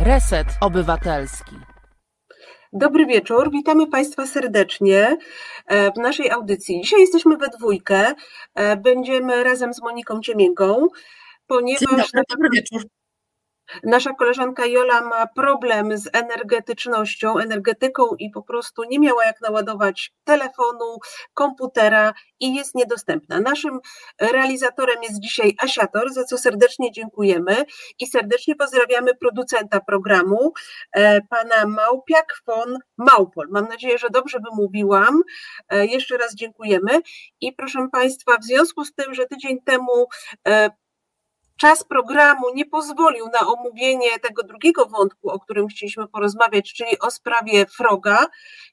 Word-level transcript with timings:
Reset 0.00 0.46
Obywatelski. 0.60 1.56
Dobry 2.72 3.06
wieczór, 3.06 3.50
witamy 3.50 3.86
Państwa 3.86 4.26
serdecznie 4.26 5.16
e, 5.66 5.92
w 5.92 5.96
naszej 5.96 6.30
audycji. 6.30 6.80
Dzisiaj 6.80 7.00
jesteśmy 7.00 7.36
we 7.36 7.48
dwójkę, 7.48 8.14
e, 8.54 8.76
będziemy 8.76 9.44
razem 9.44 9.74
z 9.74 9.82
Moniką 9.82 10.20
Ciemięgą, 10.20 10.88
ponieważ... 11.46 11.86
Dobry, 11.86 12.22
dobry 12.30 12.48
wieczór. 12.52 12.82
Nasza 13.84 14.12
koleżanka 14.12 14.66
Jola 14.66 15.00
ma 15.00 15.26
problem 15.26 15.98
z 15.98 16.08
energetycznością, 16.12 17.38
energetyką 17.38 18.04
i 18.18 18.30
po 18.30 18.42
prostu 18.42 18.84
nie 18.84 18.98
miała 18.98 19.24
jak 19.24 19.40
naładować 19.40 20.12
telefonu, 20.24 20.98
komputera 21.34 22.14
i 22.40 22.54
jest 22.54 22.74
niedostępna. 22.74 23.40
Naszym 23.40 23.80
realizatorem 24.20 25.02
jest 25.02 25.20
dzisiaj 25.20 25.56
Asiator, 25.58 26.12
za 26.12 26.24
co 26.24 26.38
serdecznie 26.38 26.92
dziękujemy 26.92 27.64
i 28.00 28.06
serdecznie 28.06 28.56
pozdrawiamy 28.56 29.14
producenta 29.14 29.80
programu, 29.80 30.52
e, 30.92 31.20
pana 31.20 31.66
Małpiak 31.66 32.34
von 32.46 32.78
Małpol. 32.96 33.48
Mam 33.50 33.68
nadzieję, 33.68 33.98
że 33.98 34.10
dobrze 34.10 34.38
wymówiłam. 34.50 35.22
E, 35.68 35.86
jeszcze 35.86 36.16
raz 36.16 36.34
dziękujemy 36.34 37.00
i 37.40 37.52
proszę 37.52 37.88
Państwa, 37.92 38.38
w 38.38 38.44
związku 38.44 38.84
z 38.84 38.94
tym, 38.94 39.14
że 39.14 39.26
tydzień 39.26 39.62
temu 39.62 40.06
e, 40.48 40.70
czas 41.56 41.84
programu 41.84 42.54
nie 42.54 42.66
pozwolił 42.66 43.26
na 43.26 43.48
omówienie 43.48 44.18
tego 44.22 44.42
drugiego 44.42 44.86
wątku, 44.86 45.30
o 45.30 45.40
którym 45.40 45.68
chcieliśmy 45.68 46.08
porozmawiać, 46.08 46.72
czyli 46.72 46.98
o 46.98 47.10
sprawie 47.10 47.66
Froga. 47.66 48.26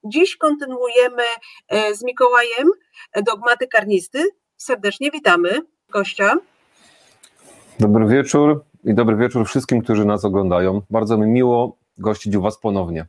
Dziś 0.04 0.38
kontynuujemy 0.38 1.24
e, 1.68 1.96
z 1.96 2.04
Mikołajem 2.04 2.68
e, 3.12 3.24
dogmaty 3.24 3.68
karnisty. 3.68 4.24
Serdecznie 4.58 5.12
witamy 5.12 5.62
gościa. 5.90 6.36
Dobry 7.80 8.08
wieczór 8.08 8.64
i 8.84 8.94
dobry 8.94 9.16
wieczór 9.16 9.48
wszystkim, 9.48 9.82
którzy 9.82 10.06
nas 10.06 10.26
oglądają. 10.26 10.82
Bardzo 10.90 11.18
mi 11.18 11.28
miło 11.28 11.78
gościć 11.98 12.36
u 12.36 12.42
Was 12.42 12.60
ponownie. 12.60 13.06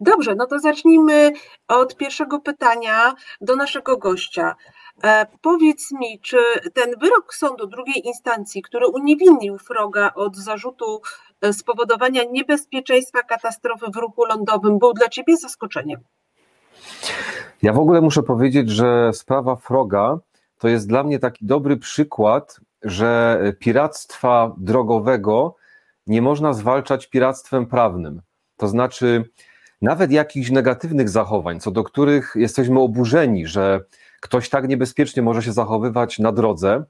Dobrze, 0.00 0.34
no 0.34 0.46
to 0.46 0.58
zacznijmy 0.58 1.32
od 1.68 1.96
pierwszego 1.96 2.40
pytania 2.40 3.14
do 3.40 3.56
naszego 3.56 3.96
gościa. 3.96 4.56
E, 5.04 5.26
powiedz 5.42 5.92
mi, 5.92 6.20
czy 6.20 6.36
ten 6.74 6.90
wyrok 7.00 7.34
sądu 7.34 7.66
drugiej 7.66 8.06
instancji, 8.06 8.62
który 8.62 8.86
uniewinnił 8.86 9.58
Froga 9.58 10.12
od 10.14 10.36
zarzutu 10.36 11.00
e, 11.40 11.52
spowodowania 11.52 12.22
niebezpieczeństwa 12.24 13.22
katastrofy 13.22 13.86
w 13.94 13.96
ruchu 13.96 14.24
lądowym, 14.24 14.78
był 14.78 14.92
dla 14.92 15.08
ciebie 15.08 15.36
zaskoczeniem? 15.36 16.00
Ja 17.62 17.72
w 17.72 17.78
ogóle 17.78 18.00
muszę 18.00 18.22
powiedzieć, 18.22 18.70
że 18.70 19.12
sprawa 19.12 19.56
Froga 19.56 20.18
to 20.58 20.68
jest 20.68 20.88
dla 20.88 21.04
mnie 21.04 21.18
taki 21.18 21.46
dobry 21.46 21.76
przykład, 21.76 22.60
że 22.82 23.40
piractwa 23.58 24.54
drogowego 24.58 25.56
nie 26.06 26.22
można 26.22 26.52
zwalczać 26.52 27.06
piractwem 27.06 27.66
prawnym. 27.66 28.22
To 28.56 28.68
znaczy, 28.68 29.30
nawet 29.82 30.10
jakichś 30.10 30.50
negatywnych 30.50 31.08
zachowań, 31.08 31.60
co 31.60 31.70
do 31.70 31.84
których 31.84 32.32
jesteśmy 32.36 32.80
oburzeni, 32.80 33.46
że 33.46 33.80
ktoś 34.20 34.48
tak 34.48 34.68
niebezpiecznie 34.68 35.22
może 35.22 35.42
się 35.42 35.52
zachowywać 35.52 36.18
na 36.18 36.32
drodze, 36.32 36.84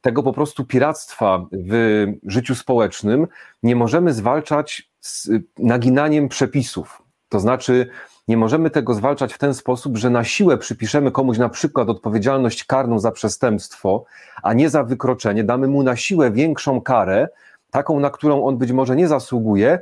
tego 0.00 0.22
po 0.22 0.32
prostu 0.32 0.64
piractwa 0.64 1.46
w 1.52 2.06
życiu 2.26 2.54
społecznym 2.54 3.26
nie 3.62 3.76
możemy 3.76 4.12
zwalczać 4.12 4.90
z 5.00 5.30
naginaniem 5.58 6.28
przepisów. 6.28 7.02
To 7.28 7.40
znaczy, 7.40 7.90
nie 8.28 8.36
możemy 8.36 8.70
tego 8.70 8.94
zwalczać 8.94 9.34
w 9.34 9.38
ten 9.38 9.54
sposób, 9.54 9.96
że 9.96 10.10
na 10.10 10.24
siłę 10.24 10.58
przypiszemy 10.58 11.10
komuś 11.10 11.38
na 11.38 11.48
przykład 11.48 11.88
odpowiedzialność 11.88 12.64
karną 12.64 12.98
za 12.98 13.12
przestępstwo, 13.12 14.04
a 14.42 14.52
nie 14.52 14.70
za 14.70 14.84
wykroczenie, 14.84 15.44
damy 15.44 15.68
mu 15.68 15.82
na 15.82 15.96
siłę 15.96 16.30
większą 16.30 16.80
karę, 16.80 17.28
taką, 17.70 18.00
na 18.00 18.10
którą 18.10 18.44
on 18.44 18.58
być 18.58 18.72
może 18.72 18.96
nie 18.96 19.08
zasługuje, 19.08 19.78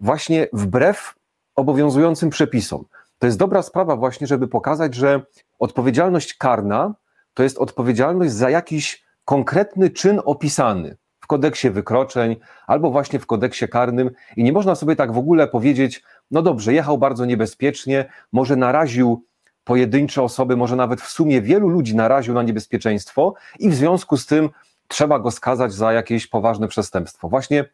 właśnie 0.00 0.48
wbrew 0.52 1.14
obowiązującym 1.54 2.30
przepisom. 2.30 2.84
To 3.24 3.28
jest 3.28 3.38
dobra 3.38 3.62
sprawa 3.62 3.96
właśnie, 3.96 4.26
żeby 4.26 4.48
pokazać, 4.48 4.94
że 4.94 5.22
odpowiedzialność 5.58 6.34
karna 6.34 6.94
to 7.34 7.42
jest 7.42 7.58
odpowiedzialność 7.58 8.32
za 8.32 8.50
jakiś 8.50 9.04
konkretny 9.24 9.90
czyn 9.90 10.20
opisany 10.24 10.96
w 11.20 11.26
kodeksie 11.26 11.70
wykroczeń 11.70 12.36
albo 12.66 12.90
właśnie 12.90 13.18
w 13.18 13.26
kodeksie 13.26 13.68
karnym 13.68 14.10
i 14.36 14.44
nie 14.44 14.52
można 14.52 14.74
sobie 14.74 14.96
tak 14.96 15.12
w 15.12 15.18
ogóle 15.18 15.48
powiedzieć, 15.48 16.02
no 16.30 16.42
dobrze, 16.42 16.72
jechał 16.72 16.98
bardzo 16.98 17.24
niebezpiecznie, 17.24 18.04
może 18.32 18.56
naraził 18.56 19.24
pojedyncze 19.64 20.22
osoby, 20.22 20.56
może 20.56 20.76
nawet 20.76 21.00
w 21.00 21.08
sumie 21.08 21.42
wielu 21.42 21.68
ludzi 21.68 21.96
naraził 21.96 22.34
na 22.34 22.42
niebezpieczeństwo 22.42 23.34
i 23.58 23.70
w 23.70 23.74
związku 23.74 24.16
z 24.16 24.26
tym 24.26 24.50
trzeba 24.88 25.18
go 25.18 25.30
skazać 25.30 25.72
za 25.72 25.92
jakieś 25.92 26.26
poważne 26.26 26.68
przestępstwo. 26.68 27.28
Właśnie 27.28 27.64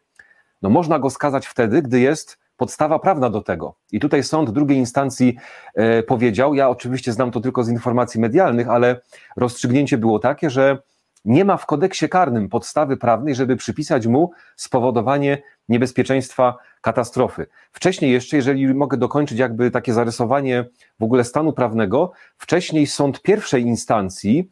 no 0.61 0.69
można 0.69 0.99
go 0.99 1.09
skazać 1.09 1.47
wtedy, 1.47 1.81
gdy 1.81 1.99
jest 1.99 2.40
podstawa 2.61 2.99
prawna 2.99 3.29
do 3.29 3.41
tego. 3.41 3.75
I 3.91 3.99
tutaj 3.99 4.23
sąd 4.23 4.49
drugiej 4.49 4.77
instancji 4.77 5.37
e, 5.75 6.03
powiedział, 6.03 6.55
ja 6.55 6.69
oczywiście 6.69 7.13
znam 7.13 7.31
to 7.31 7.41
tylko 7.41 7.63
z 7.63 7.69
informacji 7.69 8.21
medialnych, 8.21 8.69
ale 8.69 9.01
rozstrzygnięcie 9.37 9.97
było 9.97 10.19
takie, 10.19 10.49
że 10.49 10.77
nie 11.25 11.45
ma 11.45 11.57
w 11.57 11.65
kodeksie 11.65 12.09
karnym 12.09 12.49
podstawy 12.49 12.97
prawnej, 12.97 13.35
żeby 13.35 13.55
przypisać 13.55 14.07
mu 14.07 14.31
spowodowanie 14.55 15.41
niebezpieczeństwa 15.69 16.57
katastrofy. 16.81 17.45
Wcześniej 17.71 18.11
jeszcze, 18.11 18.37
jeżeli 18.37 18.73
mogę 18.73 18.97
dokończyć 18.97 19.39
jakby 19.39 19.71
takie 19.71 19.93
zarysowanie 19.93 20.65
w 20.99 21.03
ogóle 21.03 21.23
stanu 21.23 21.53
prawnego, 21.53 22.11
wcześniej 22.37 22.87
sąd 22.87 23.21
pierwszej 23.21 23.63
instancji 23.63 24.49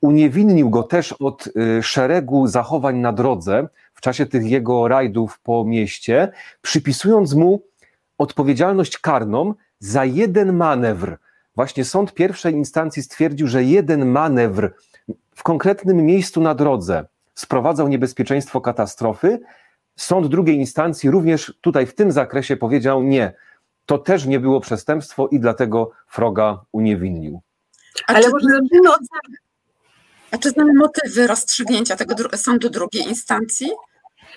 uniewinnił 0.00 0.70
go 0.70 0.82
też 0.82 1.12
od 1.12 1.46
y, 1.46 1.82
szeregu 1.82 2.46
zachowań 2.46 2.96
na 2.96 3.12
drodze, 3.12 3.68
w 4.00 4.02
czasie 4.02 4.26
tych 4.26 4.50
jego 4.50 4.88
rajdów 4.88 5.40
po 5.40 5.64
mieście, 5.64 6.32
przypisując 6.62 7.34
mu 7.34 7.62
odpowiedzialność 8.18 8.98
karną 8.98 9.54
za 9.78 10.04
jeden 10.04 10.56
manewr. 10.56 11.18
Właśnie 11.56 11.84
sąd 11.84 12.14
pierwszej 12.14 12.54
instancji 12.54 13.02
stwierdził, 13.02 13.46
że 13.46 13.64
jeden 13.64 14.06
manewr 14.06 14.74
w 15.34 15.42
konkretnym 15.42 16.06
miejscu 16.06 16.40
na 16.40 16.54
drodze 16.54 17.06
sprowadzał 17.34 17.88
niebezpieczeństwo 17.88 18.60
katastrofy. 18.60 19.40
Sąd 19.96 20.26
drugiej 20.26 20.56
instancji 20.56 21.10
również 21.10 21.54
tutaj 21.60 21.86
w 21.86 21.94
tym 21.94 22.12
zakresie 22.12 22.56
powiedział 22.56 23.02
nie. 23.02 23.32
To 23.86 23.98
też 23.98 24.26
nie 24.26 24.40
było 24.40 24.60
przestępstwo 24.60 25.28
i 25.28 25.40
dlatego 25.40 25.90
Froga 26.06 26.60
uniewinnił. 26.72 27.40
Ale 28.06 28.28
może 28.28 28.46
zacznijmy 28.48 28.90
od 28.90 29.00
a 30.30 30.38
czy 30.38 30.50
znamy 30.50 30.74
motywy 30.74 31.26
rozstrzygnięcia 31.26 31.96
tego 31.96 32.14
sądu 32.36 32.70
drugiej 32.70 33.08
instancji? 33.08 33.70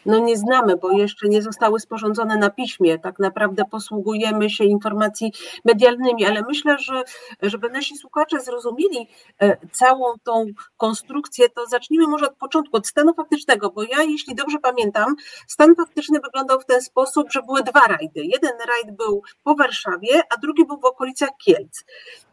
No 0.06 0.20
nie 0.20 0.38
znamy, 0.38 0.78
bo 0.78 0.92
jeszcze 0.92 1.28
nie 1.28 1.42
zostały 1.42 1.80
sporządzone 1.80 2.38
na 2.38 2.50
piśmie. 2.50 3.00
Tak 3.00 3.20
naprawdę 3.20 3.64
posługujemy 3.72 4.50
się 4.50 4.64
informacji 4.64 5.32
medialnymi, 5.66 6.26
ale 6.26 6.42
myślę, 6.42 6.78
że 6.80 7.04
żeby 7.42 7.70
nasi 7.70 7.98
słuchacze 7.98 8.40
zrozumieli 8.40 9.08
e, 9.40 9.58
całą 9.72 10.14
tą 10.24 10.46
konstrukcję, 10.78 11.50
to 11.50 11.66
zacznijmy 11.66 12.08
może 12.08 12.28
od 12.28 12.36
początku, 12.36 12.78
od 12.78 12.88
stanu 12.88 13.14
faktycznego, 13.14 13.70
bo 13.70 13.84
ja, 13.84 14.04
jeśli 14.04 14.36
dobrze 14.36 14.58
pamiętam, 14.60 15.16
stan 15.48 15.76
faktyczny 15.76 16.20
wyglądał 16.20 16.60
w 16.60 16.66
ten 16.66 16.82
sposób, 16.82 17.32
że 17.32 17.42
były 17.42 17.64
dwa 17.64 17.80
rajdy. 17.80 18.22
Jeden 18.24 18.52
rajd 18.68 18.98
był 18.98 19.24
po 19.44 19.56
Warszawie, 19.56 20.22
a 20.30 20.38
drugi 20.38 20.66
był 20.66 20.80
w 20.80 20.86
okolicach 20.86 21.30
Kielc. 21.46 21.84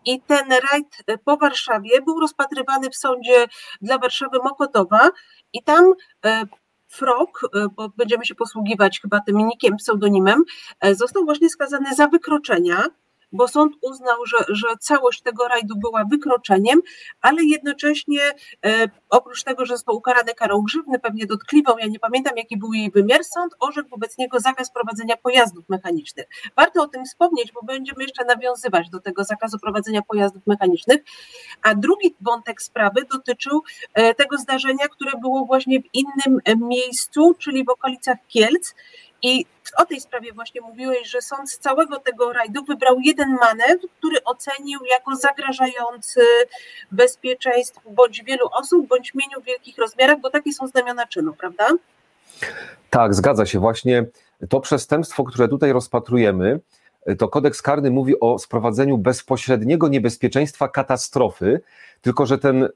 I 0.05 0.21
ten 0.21 0.53
rajd 0.71 0.87
e, 1.07 1.19
po 1.19 1.37
Warszawie 1.37 2.03
był 2.03 2.21
rozpatrywany 2.21 2.91
w 2.91 2.97
sądzie 2.97 3.47
dla 3.83 3.99
Warszawy 3.99 4.39
Mokotowa 4.45 5.11
i 5.53 5.63
tam 5.63 5.93
e, 6.25 6.43
Frog, 6.91 7.41
e, 7.55 7.69
bo 7.77 7.89
będziemy 7.89 8.27
się 8.27 8.35
posługiwać 8.35 9.01
chyba 9.01 9.21
tym 9.21 9.37
nikiem, 9.37 9.77
pseudonimem, 9.77 10.45
e, 10.81 10.95
został 10.95 11.25
właśnie 11.25 11.51
skazany 11.51 11.95
za 11.95 12.07
wykroczenia 12.07 12.85
bo 13.33 13.49
sąd 13.49 13.73
uznał, 13.81 14.27
że, 14.27 14.37
że 14.49 14.67
całość 14.81 15.23
tego 15.23 15.49
rajdu 15.49 15.75
była 15.77 16.05
wykroczeniem, 16.05 16.81
ale 17.21 17.45
jednocześnie 17.45 18.21
e, 18.65 18.89
oprócz 19.11 19.43
tego, 19.43 19.67
że 19.67 19.75
został 19.75 19.97
ukarany 19.97 20.35
karą 20.35 20.63
grzywny, 20.63 20.99
pewnie 20.99 21.27
dotkliwą, 21.27 21.79
ja 21.79 21.87
nie 21.87 21.99
pamiętam 21.99 22.37
jaki 22.37 22.57
był 22.57 22.73
jej 22.73 22.91
wymiar, 22.91 23.25
sąd 23.25 23.55
orzekł 23.61 23.89
wobec 23.89 24.19
niego 24.19 24.41
zakaz 24.41 24.71
prowadzenia 24.71 25.17
pojazdów 25.17 25.69
mechanicznych. 25.69 26.27
Warto 26.57 26.83
o 26.83 26.89
tym 26.89 27.05
wspomnieć, 27.05 27.53
bo 27.53 27.63
będziemy 27.63 28.03
jeszcze 28.03 28.25
nawiązywać 28.25 28.91
do 28.91 29.01
tego 29.01 29.25
zakazu 29.25 29.59
prowadzenia 29.59 30.03
pojazdów 30.03 30.47
mechanicznych. 30.47 31.01
A 31.63 31.75
drugi 31.75 32.15
wątek 32.21 32.63
sprawy 32.63 33.05
dotyczył 33.13 33.63
e, 33.95 34.15
tego 34.15 34.39
zdarzenia, 34.39 34.89
które 34.89 35.13
było 35.21 35.47
właśnie 35.47 35.81
w 35.81 35.85
innym 35.93 36.41
e, 36.45 36.57
miejscu, 36.57 37.35
czyli 37.39 37.65
w 37.65 37.69
okolicach 37.69 38.19
Kielc 38.29 38.75
i 39.23 39.47
o 39.77 39.87
tej 39.87 40.01
sprawie 40.01 40.33
właśnie 40.33 40.61
mówiłeś, 40.61 41.09
że 41.09 41.23
sąd 41.23 41.51
z 41.51 41.59
całego 41.59 42.01
tego 42.01 42.33
rajdu 42.33 42.65
wybrał 42.65 43.01
jeden 43.01 43.37
manewr, 43.41 43.89
który 43.99 44.25
ocenił 44.25 44.81
jako 44.91 45.17
zagrażający 45.17 46.21
bezpieczeństwu 46.91 47.91
bądź 47.91 48.23
wielu 48.25 48.49
osób, 48.53 48.89
bądź 48.89 49.15
mieniu 49.15 49.41
w 49.43 49.45
wielkich 49.45 49.79
rozmiarach, 49.79 50.21
bo 50.21 50.31
takie 50.31 50.53
są 50.53 50.67
znamiona 50.67 51.07
czynu, 51.07 51.33
prawda? 51.33 51.69
Tak, 52.91 53.15
zgadza 53.15 53.47
się. 53.47 53.59
Właśnie 53.59 54.05
to 54.49 54.61
przestępstwo, 54.61 55.25
które 55.25 55.49
tutaj 55.49 55.73
rozpatrujemy, 55.73 56.61
to 57.19 57.29
kodeks 57.29 57.63
karny 57.63 57.91
mówi 57.91 58.21
o 58.21 58.39
sprowadzeniu 58.39 58.99
bezpośredniego 58.99 59.89
niebezpieczeństwa 59.89 60.69
katastrofy, 60.69 61.61
tylko 62.01 62.27
że 62.27 62.39
ten 62.39 62.69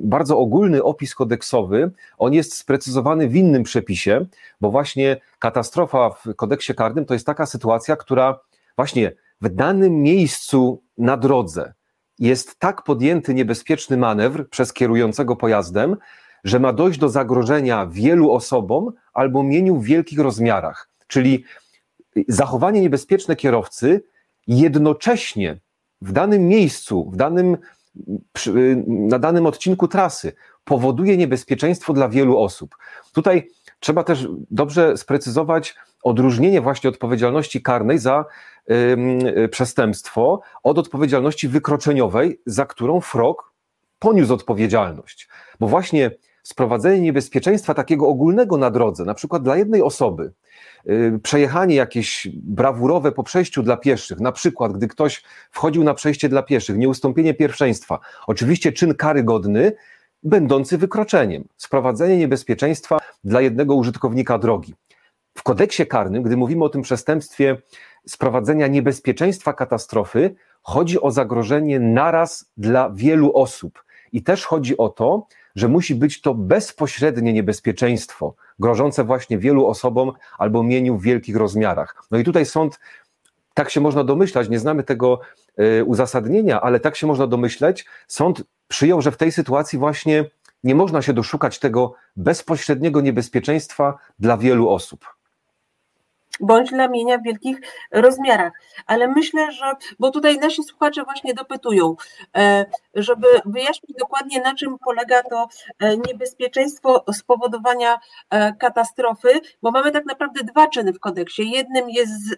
bardzo 0.00 0.38
ogólny 0.38 0.82
opis 0.82 1.14
kodeksowy, 1.14 1.90
on 2.18 2.32
jest 2.32 2.54
sprecyzowany 2.54 3.28
w 3.28 3.36
innym 3.36 3.62
przepisie, 3.62 4.26
bo 4.60 4.70
właśnie 4.70 5.16
katastrofa 5.38 6.10
w 6.10 6.34
kodeksie 6.36 6.74
karnym 6.74 7.04
to 7.04 7.14
jest 7.14 7.26
taka 7.26 7.46
sytuacja, 7.46 7.96
która 7.96 8.40
właśnie 8.76 9.12
w 9.40 9.48
danym 9.48 10.02
miejscu 10.02 10.82
na 10.98 11.16
drodze 11.16 11.72
jest 12.18 12.58
tak 12.58 12.82
podjęty 12.82 13.34
niebezpieczny 13.34 13.96
manewr 13.96 14.48
przez 14.48 14.72
kierującego 14.72 15.36
pojazdem, 15.36 15.96
że 16.44 16.60
ma 16.60 16.72
dojść 16.72 16.98
do 16.98 17.08
zagrożenia 17.08 17.86
wielu 17.86 18.32
osobom 18.32 18.92
albo 19.12 19.42
mieniu 19.42 19.76
w 19.76 19.84
wielkich 19.84 20.18
rozmiarach. 20.18 20.88
Czyli 21.06 21.44
zachowanie 22.28 22.80
niebezpieczne 22.80 23.36
kierowcy 23.36 24.02
jednocześnie 24.46 25.60
w 26.00 26.12
danym 26.12 26.48
miejscu, 26.48 27.10
w 27.10 27.16
danym, 27.16 27.56
na 28.86 29.18
danym 29.18 29.46
odcinku 29.46 29.88
trasy 29.88 30.32
powoduje 30.64 31.16
niebezpieczeństwo 31.16 31.92
dla 31.92 32.08
wielu 32.08 32.38
osób. 32.38 32.76
Tutaj 33.12 33.48
trzeba 33.80 34.04
też 34.04 34.28
dobrze 34.50 34.96
sprecyzować 34.96 35.74
odróżnienie 36.02 36.60
właśnie 36.60 36.90
odpowiedzialności 36.90 37.62
karnej 37.62 37.98
za 37.98 38.24
y, 38.70 39.48
przestępstwo 39.48 40.40
od 40.62 40.78
odpowiedzialności 40.78 41.48
wykroczeniowej, 41.48 42.40
za 42.46 42.66
którą 42.66 43.00
frog 43.00 43.52
poniósł 43.98 44.34
odpowiedzialność. 44.34 45.28
Bo 45.60 45.68
właśnie 45.68 46.10
sprowadzenie 46.42 47.00
niebezpieczeństwa 47.00 47.74
takiego 47.74 48.08
ogólnego 48.08 48.56
na 48.56 48.70
drodze, 48.70 49.04
na 49.04 49.14
przykład 49.14 49.42
dla 49.42 49.56
jednej 49.56 49.82
osoby, 49.82 50.32
przejechanie 51.22 51.74
jakieś 51.74 52.28
brawurowe 52.34 53.12
po 53.12 53.22
przejściu 53.22 53.62
dla 53.62 53.76
pieszych, 53.76 54.20
na 54.20 54.32
przykład 54.32 54.72
gdy 54.72 54.88
ktoś 54.88 55.22
wchodził 55.50 55.84
na 55.84 55.94
przejście 55.94 56.28
dla 56.28 56.42
pieszych, 56.42 56.76
nieustąpienie 56.76 57.34
pierwszeństwa, 57.34 57.98
oczywiście 58.26 58.72
czyn 58.72 58.94
karygodny, 58.94 59.72
będący 60.22 60.78
wykroczeniem, 60.78 61.44
sprowadzenie 61.56 62.16
niebezpieczeństwa 62.16 62.98
dla 63.24 63.40
jednego 63.40 63.74
użytkownika 63.74 64.38
drogi. 64.38 64.74
W 65.34 65.42
kodeksie 65.42 65.86
karnym, 65.86 66.22
gdy 66.22 66.36
mówimy 66.36 66.64
o 66.64 66.68
tym 66.68 66.82
przestępstwie 66.82 67.56
sprowadzenia 68.06 68.66
niebezpieczeństwa 68.66 69.52
katastrofy, 69.52 70.34
chodzi 70.62 71.00
o 71.00 71.10
zagrożenie 71.10 71.80
naraz 71.80 72.50
dla 72.56 72.90
wielu 72.90 73.36
osób. 73.36 73.84
I 74.12 74.22
też 74.22 74.44
chodzi 74.44 74.76
o 74.76 74.88
to, 74.88 75.26
że 75.56 75.68
musi 75.68 75.94
być 75.94 76.20
to 76.20 76.34
bezpośrednie 76.34 77.32
niebezpieczeństwo, 77.32 78.34
grożące 78.62 79.04
właśnie 79.04 79.38
wielu 79.38 79.66
osobom 79.66 80.12
albo 80.38 80.62
mieniu 80.62 80.98
w 80.98 81.02
wielkich 81.02 81.36
rozmiarach. 81.36 82.04
No 82.10 82.18
i 82.18 82.24
tutaj 82.24 82.46
sąd, 82.46 82.80
tak 83.54 83.70
się 83.70 83.80
można 83.80 84.04
domyślać, 84.04 84.48
nie 84.48 84.58
znamy 84.58 84.82
tego 84.82 85.20
y, 85.80 85.84
uzasadnienia, 85.84 86.60
ale 86.60 86.80
tak 86.80 86.96
się 86.96 87.06
można 87.06 87.26
domyśleć, 87.26 87.84
sąd 88.08 88.42
przyjął, 88.68 89.02
że 89.02 89.10
w 89.10 89.16
tej 89.16 89.32
sytuacji 89.32 89.78
właśnie 89.78 90.24
nie 90.64 90.74
można 90.74 91.02
się 91.02 91.12
doszukać 91.12 91.58
tego 91.58 91.94
bezpośredniego 92.16 93.00
niebezpieczeństwa 93.00 93.98
dla 94.18 94.36
wielu 94.36 94.68
osób 94.68 95.21
bądź 96.42 96.70
dla 96.70 96.88
mienia 96.88 97.18
w 97.18 97.22
wielkich 97.22 97.58
rozmiarach. 97.90 98.52
Ale 98.86 99.08
myślę, 99.08 99.52
że, 99.52 99.72
bo 99.98 100.10
tutaj 100.10 100.38
nasi 100.38 100.62
słuchacze 100.64 101.04
właśnie 101.04 101.34
dopytują, 101.34 101.96
e, 102.36 102.64
żeby 102.94 103.26
wyjaśnić 103.44 103.96
dokładnie, 103.98 104.40
na 104.40 104.54
czym 104.54 104.78
polega 104.78 105.22
to 105.22 105.48
e, 105.78 105.96
niebezpieczeństwo 105.96 107.04
spowodowania 107.12 107.98
e, 108.30 108.52
katastrofy, 108.52 109.40
bo 109.62 109.70
mamy 109.70 109.90
tak 109.90 110.04
naprawdę 110.04 110.44
dwa 110.44 110.68
czyny 110.68 110.92
w 110.92 111.00
kodeksie. 111.00 111.50
Jednym 111.50 111.90
jest, 111.90 112.36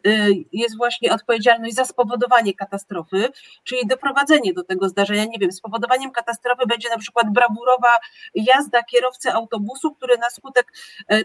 jest 0.53 0.77
właśnie 0.77 1.13
odpowiedzialność 1.13 1.75
za 1.75 1.85
spowodowanie 1.85 2.55
katastrofy, 2.55 3.29
czyli 3.65 3.87
doprowadzenie 3.87 4.55
do 4.55 4.65
tego 4.65 4.89
zdarzenia. 4.89 5.25
Nie 5.25 5.39
wiem, 5.39 5.53
spowodowaniem 5.53 6.11
katastrofy 6.11 6.67
będzie 6.67 6.89
na 6.89 6.99
przykład 6.99 7.33
brawurowa 7.33 7.93
jazda 8.35 8.83
kierowcy 8.83 9.33
autobusu, 9.33 9.95
który 9.95 10.19
na 10.19 10.31
skutek 10.31 10.73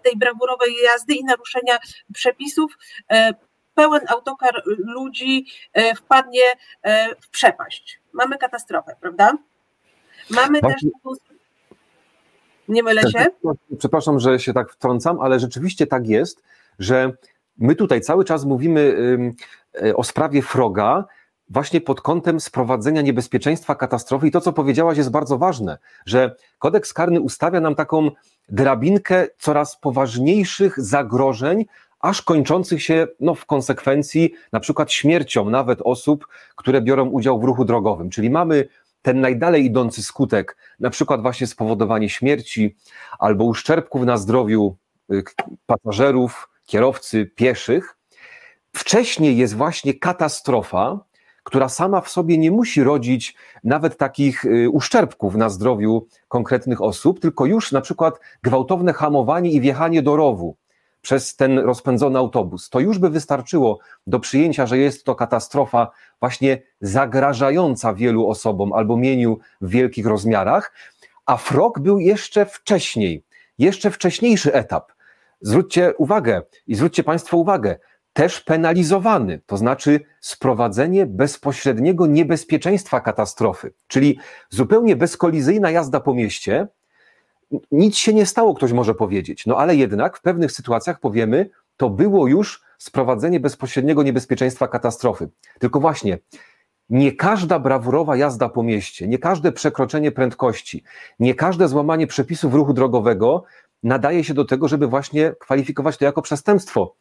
tej 0.04 0.18
brawurowej 0.18 0.76
jazdy 0.84 1.14
i 1.14 1.24
naruszenia 1.24 1.78
przepisów 2.14 2.69
E, 3.12 3.34
pełen 3.76 4.02
autokar 4.08 4.62
ludzi 4.66 5.46
e, 5.74 5.96
wpadnie 5.96 6.44
e, 6.84 7.16
w 7.16 7.30
przepaść. 7.30 8.02
Mamy 8.14 8.38
katastrofę, 8.38 8.96
prawda? 9.02 9.38
Mamy 10.30 10.62
też. 10.62 10.86
Nie 12.68 12.84
mylę 12.84 13.02
się? 13.02 13.26
Przepraszam, 13.78 14.20
że 14.20 14.40
się 14.40 14.54
tak 14.54 14.72
wtrącam, 14.72 15.20
ale 15.22 15.40
rzeczywiście 15.40 15.88
tak 15.88 16.08
jest, 16.08 16.44
że 16.80 17.12
my 17.58 17.76
tutaj 17.76 18.02
cały 18.02 18.26
czas 18.26 18.46
mówimy 18.46 18.98
o 19.96 20.04
sprawie 20.04 20.42
Froga, 20.42 21.06
właśnie 21.50 21.82
pod 21.82 22.02
kątem 22.02 22.40
sprowadzenia 22.40 23.02
niebezpieczeństwa 23.02 23.76
katastrofy. 23.76 24.28
I 24.28 24.32
to, 24.32 24.42
co 24.42 24.54
powiedziałaś, 24.54 24.98
jest 24.98 25.12
bardzo 25.12 25.38
ważne, 25.38 25.78
że 26.06 26.36
kodeks 26.60 26.94
karny 26.94 27.22
ustawia 27.22 27.60
nam 27.60 27.76
taką 27.76 28.12
drabinkę 28.50 29.28
coraz 29.38 29.78
poważniejszych 29.78 30.80
zagrożeń, 30.80 31.66
aż 32.00 32.22
kończących 32.22 32.84
się 32.84 33.08
no, 33.20 33.36
w 33.36 33.46
konsekwencji 33.46 34.34
na 34.52 34.60
przykład 34.60 34.92
śmiercią 34.92 35.50
nawet 35.50 35.82
osób, 35.82 36.28
które 36.56 36.82
biorą 36.82 37.06
udział 37.06 37.40
w 37.40 37.44
ruchu 37.44 37.66
drogowym. 37.66 38.10
Czyli 38.10 38.30
mamy 38.30 38.68
ten 39.02 39.22
najdalej 39.22 39.66
idący 39.66 40.04
skutek, 40.04 40.58
na 40.80 40.90
przykład 40.90 41.22
właśnie 41.22 41.48
spowodowanie 41.48 42.10
śmierci 42.10 42.76
albo 43.20 43.44
uszczerbków 43.44 44.04
na 44.04 44.18
zdrowiu 44.18 44.78
y, 45.12 45.24
pasażerów, 45.66 46.50
kierowcy, 46.66 47.26
pieszych. 47.26 47.98
Wcześniej 48.74 49.38
jest 49.38 49.56
właśnie 49.56 49.94
katastrofa, 49.94 51.00
która 51.44 51.70
sama 51.70 52.02
w 52.02 52.10
sobie 52.10 52.38
nie 52.38 52.52
musi 52.52 52.84
rodzić 52.84 53.36
nawet 53.64 53.98
takich 53.98 54.46
y, 54.46 54.70
uszczerbków 54.70 55.36
na 55.36 55.50
zdrowiu 55.50 56.08
konkretnych 56.28 56.82
osób, 56.82 57.20
tylko 57.20 57.46
już 57.46 57.72
na 57.72 57.82
przykład 57.82 58.20
gwałtowne 58.44 58.94
hamowanie 58.94 59.52
i 59.52 59.62
wjechanie 59.62 60.02
do 60.02 60.16
rowu, 60.16 60.56
przez 61.02 61.36
ten 61.36 61.60
rozpędzony 61.60 62.20
autobus. 62.20 62.70
To 62.70 62.80
już 62.80 62.98
by 63.00 63.10
wystarczyło 63.10 63.80
do 64.08 64.20
przyjęcia, 64.20 64.66
że 64.66 64.78
jest 64.78 65.06
to 65.06 65.16
katastrofa 65.16 65.92
właśnie 66.20 66.62
zagrażająca 66.82 67.94
wielu 67.94 68.28
osobom 68.28 68.74
albo 68.74 68.98
mieniu 68.98 69.40
w 69.62 69.70
wielkich 69.70 70.06
rozmiarach, 70.06 70.74
a 71.26 71.38
frog 71.38 71.80
był 71.80 72.00
jeszcze 72.00 72.46
wcześniej, 72.46 73.24
jeszcze 73.58 73.92
wcześniejszy 73.92 74.54
etap. 74.54 74.92
Zwróćcie 75.42 75.94
uwagę 75.98 76.42
i 76.68 76.76
zwróćcie 76.76 77.04
Państwo 77.04 77.38
uwagę, 77.38 77.78
też 78.14 78.42
penalizowany, 78.42 79.42
to 79.46 79.58
znaczy 79.58 80.00
sprowadzenie 80.22 81.06
bezpośredniego 81.06 82.08
niebezpieczeństwa 82.08 83.02
katastrofy, 83.02 83.74
czyli 83.88 84.20
zupełnie 84.50 84.96
bezkolizyjna 84.96 85.72
jazda 85.72 86.00
po 86.00 86.14
mieście, 86.14 86.68
nic 87.72 87.98
się 87.98 88.14
nie 88.14 88.26
stało, 88.26 88.54
ktoś 88.54 88.72
może 88.72 88.96
powiedzieć. 88.96 89.46
No 89.46 89.58
ale 89.58 89.76
jednak 89.76 90.18
w 90.18 90.22
pewnych 90.22 90.52
sytuacjach 90.52 91.00
powiemy, 91.00 91.50
to 91.78 91.90
było 91.90 92.28
już 92.28 92.64
sprowadzenie 92.78 93.40
bezpośredniego 93.40 94.04
niebezpieczeństwa 94.04 94.68
katastrofy. 94.68 95.30
Tylko 95.60 95.80
właśnie, 95.80 96.20
nie 96.90 97.12
każda 97.12 97.60
brawurowa 97.60 98.16
jazda 98.16 98.50
po 98.50 98.64
mieście, 98.64 99.08
nie 99.08 99.18
każde 99.18 99.52
przekroczenie 99.52 100.12
prędkości, 100.12 100.84
nie 101.20 101.36
każde 101.36 101.68
złamanie 101.68 102.08
przepisów 102.08 102.54
ruchu 102.54 102.74
drogowego 102.74 103.44
nadaje 103.84 104.24
się 104.24 104.34
do 104.34 104.46
tego, 104.46 104.68
żeby 104.68 104.88
właśnie 104.88 105.34
kwalifikować 105.40 105.98
to 105.98 106.06
jako 106.06 106.22
przestępstwo. 106.22 106.96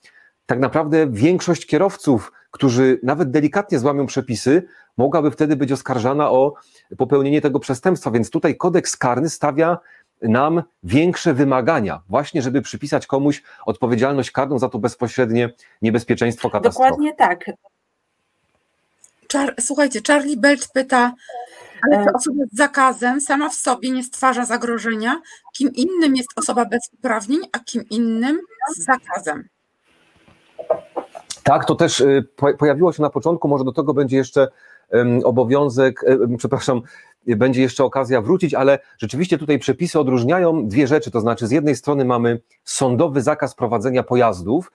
Tak 0.47 0.59
naprawdę 0.59 1.07
większość 1.11 1.67
kierowców, 1.67 2.33
którzy 2.51 3.01
nawet 3.03 3.31
delikatnie 3.31 3.79
złamią 3.79 4.07
przepisy, 4.07 4.63
mogłaby 4.97 5.31
wtedy 5.31 5.57
być 5.57 5.73
oskarżana 5.73 6.31
o 6.31 6.55
popełnienie 6.99 7.41
tego 7.41 7.61
przestępstwa. 7.61 8.11
Więc 8.11 8.31
tutaj 8.31 8.57
kodeks 8.57 8.97
karny 8.97 9.29
stawia 9.29 9.79
nam 10.23 10.63
większe 10.83 11.35
wymagania, 11.35 12.03
właśnie 12.09 12.43
żeby 12.43 12.63
przypisać 12.63 13.07
komuś 13.07 13.43
odpowiedzialność 13.67 14.31
karną 14.31 14.59
za 14.59 14.69
to 14.69 14.79
bezpośrednie 14.79 15.51
niebezpieczeństwo 15.83 16.51
katastrofy. 16.51 16.91
Dokładnie 16.91 17.15
tak. 17.15 17.51
Czar 19.27 19.55
słuchajcie, 19.61 20.01
Charlie 20.07 20.37
Belt 20.37 20.69
pyta, 20.75 21.13
ale 21.83 22.05
czy 22.05 22.13
osoba 22.15 22.45
z 22.53 22.57
zakazem 22.57 23.21
sama 23.21 23.49
w 23.49 23.55
sobie 23.55 23.91
nie 23.91 24.05
stwarza 24.05 24.45
zagrożenia? 24.45 25.21
Kim 25.53 25.73
innym 25.75 26.17
jest 26.17 26.29
osoba 26.37 26.65
bez 26.65 26.81
uprawnień, 26.99 27.41
a 27.53 27.59
kim 27.59 27.83
innym 27.91 28.41
z 28.77 28.85
zakazem? 28.85 29.49
Tak, 31.43 31.65
to 31.65 31.75
też 31.75 32.01
y, 32.01 32.25
pojawiło 32.59 32.93
się 32.93 33.03
na 33.03 33.11
początku, 33.11 33.49
może 33.49 33.65
do 33.65 33.73
tego 33.73 33.95
będzie 33.95 34.17
jeszcze 34.17 34.49
obowiązek, 35.25 36.05
przepraszam, 36.39 36.83
będzie 37.27 37.63
jeszcze 37.63 37.85
okazja 37.85 38.23
wrócić, 38.23 38.55
ale 38.55 38.79
rzeczywiście 38.99 39.39
tutaj 39.39 39.59
przepisy 39.59 40.01
odróżniają 40.01 40.69
dwie 40.69 40.87
rzeczy, 40.87 41.11
to 41.11 41.21
znaczy 41.21 41.47
z 41.47 41.51
jednej 41.51 41.77
strony 41.77 42.05
mamy 42.05 42.41
sądowy 42.65 43.23
zakaz 43.23 43.55
prowadzenia 43.55 44.03
pojazdów, 44.03 44.73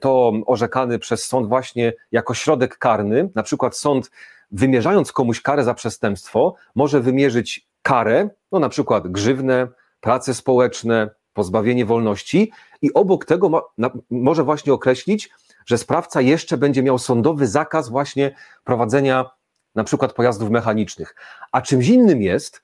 to 0.00 0.32
orzekany 0.46 0.98
przez 0.98 1.24
sąd 1.24 1.48
właśnie 1.48 1.92
jako 2.12 2.34
środek 2.34 2.78
karny, 2.78 3.30
na 3.34 3.42
przykład 3.42 3.76
sąd 3.76 4.10
wymierzając 4.50 5.12
komuś 5.12 5.40
karę 5.40 5.64
za 5.64 5.74
przestępstwo, 5.74 6.54
może 6.74 7.00
wymierzyć 7.00 7.68
karę, 7.82 8.28
no 8.52 8.58
na 8.58 8.68
przykład 8.68 9.08
grzywnę, 9.08 9.68
prace 10.00 10.34
społeczne, 10.34 11.10
pozbawienie 11.32 11.86
wolności. 11.86 12.52
I 12.82 12.94
obok 12.94 13.24
tego 13.24 13.48
ma, 13.48 13.60
na, 13.78 13.90
może 14.10 14.44
właśnie 14.44 14.72
określić, 14.72 15.30
że 15.66 15.78
sprawca 15.78 16.20
jeszcze 16.20 16.56
będzie 16.56 16.82
miał 16.82 16.98
sądowy 16.98 17.46
zakaz 17.46 17.88
właśnie 17.88 18.34
prowadzenia 18.64 19.30
na 19.74 19.84
przykład 19.84 20.12
pojazdów 20.12 20.50
mechanicznych. 20.50 21.14
A 21.52 21.62
czymś 21.62 21.88
innym 21.88 22.22
jest, 22.22 22.62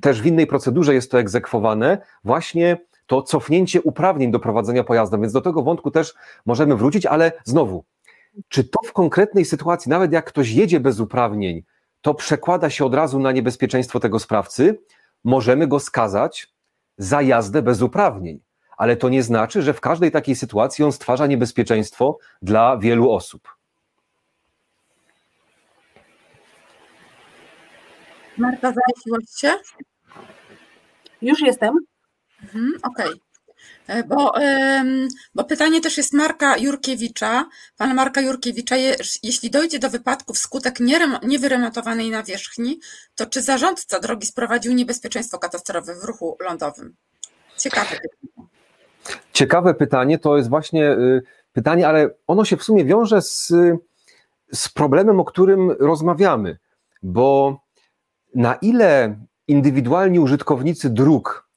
też 0.00 0.22
w 0.22 0.26
innej 0.26 0.46
procedurze 0.46 0.94
jest 0.94 1.10
to 1.10 1.18
egzekwowane, 1.18 1.98
właśnie 2.24 2.78
to 3.06 3.22
cofnięcie 3.22 3.82
uprawnień 3.82 4.30
do 4.30 4.40
prowadzenia 4.40 4.84
pojazdu, 4.84 5.20
więc 5.20 5.32
do 5.32 5.40
tego 5.40 5.62
wątku 5.62 5.90
też 5.90 6.14
możemy 6.46 6.76
wrócić, 6.76 7.06
ale 7.06 7.32
znowu, 7.44 7.84
czy 8.48 8.64
to 8.64 8.78
w 8.84 8.92
konkretnej 8.92 9.44
sytuacji, 9.44 9.90
nawet 9.90 10.12
jak 10.12 10.24
ktoś 10.24 10.50
jedzie 10.50 10.80
bez 10.80 11.00
uprawnień, 11.00 11.62
to 12.00 12.14
przekłada 12.14 12.70
się 12.70 12.84
od 12.84 12.94
razu 12.94 13.18
na 13.18 13.32
niebezpieczeństwo 13.32 14.00
tego 14.00 14.18
sprawcy, 14.18 14.78
możemy 15.24 15.66
go 15.66 15.80
skazać 15.80 16.48
za 16.98 17.22
jazdę 17.22 17.62
bez 17.62 17.82
uprawnień. 17.82 18.40
Ale 18.76 18.96
to 18.96 19.08
nie 19.08 19.22
znaczy, 19.22 19.62
że 19.62 19.74
w 19.74 19.80
każdej 19.80 20.10
takiej 20.10 20.36
sytuacji 20.36 20.84
on 20.84 20.92
stwarza 20.92 21.26
niebezpieczeństwo 21.26 22.18
dla 22.42 22.76
wielu 22.76 23.10
osób. 23.10 23.55
Marta, 28.38 28.72
zawiesiłaś 28.72 29.24
się? 29.36 29.54
Już 31.22 31.40
jestem. 31.40 31.74
Mhm, 32.42 32.72
Okej. 32.82 33.06
Okay. 33.06 33.26
Bo, 34.08 34.34
bo 35.34 35.44
pytanie 35.44 35.80
też 35.80 35.96
jest 35.96 36.12
Marka 36.12 36.56
Jurkiewicza, 36.56 37.48
pana 37.76 37.94
Marka 37.94 38.20
Jurkiewicza, 38.20 38.76
jeśli 39.22 39.50
dojdzie 39.50 39.78
do 39.78 39.90
wypadku 39.90 40.34
wskutek 40.34 40.80
niewyremontowanej 41.22 42.10
nawierzchni, 42.10 42.80
to 43.14 43.26
czy 43.26 43.42
zarządca 43.42 44.00
drogi 44.00 44.26
sprowadził 44.26 44.72
niebezpieczeństwo 44.72 45.38
katastrofowe 45.38 45.94
w 45.94 46.04
ruchu 46.04 46.36
lądowym? 46.40 46.94
Ciekawe 47.56 47.90
pytanie. 47.90 48.48
Ciekawe 49.32 49.74
pytanie, 49.74 50.18
to 50.18 50.36
jest 50.36 50.48
właśnie 50.48 50.90
y, 50.90 51.22
pytanie, 51.52 51.88
ale 51.88 52.10
ono 52.26 52.44
się 52.44 52.56
w 52.56 52.62
sumie 52.62 52.84
wiąże 52.84 53.22
z, 53.22 53.52
z 54.52 54.68
problemem, 54.68 55.20
o 55.20 55.24
którym 55.24 55.70
rozmawiamy, 55.70 56.58
bo 57.02 57.58
na 58.34 58.54
ile 58.54 59.18
indywidualni 59.48 60.18
użytkownicy 60.18 60.90
dróg 60.90 61.48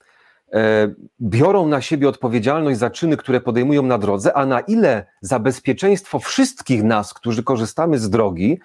e, 0.54 0.94
biorą 1.22 1.68
na 1.68 1.82
siebie 1.82 2.10
odpowiedzialność 2.10 2.80
za 2.80 2.90
czyny, 2.90 3.18
które 3.18 3.42
podejmują 3.42 3.84
na 3.84 3.98
drodze, 3.98 4.34
a 4.34 4.46
na 4.46 4.60
ile 4.60 5.06
za 5.22 5.40
bezpieczeństwo 5.40 6.20
wszystkich 6.20 6.84
nas, 6.84 7.14
którzy 7.14 7.44
korzystamy 7.44 8.00
z 8.00 8.10
drogi, 8.10 8.60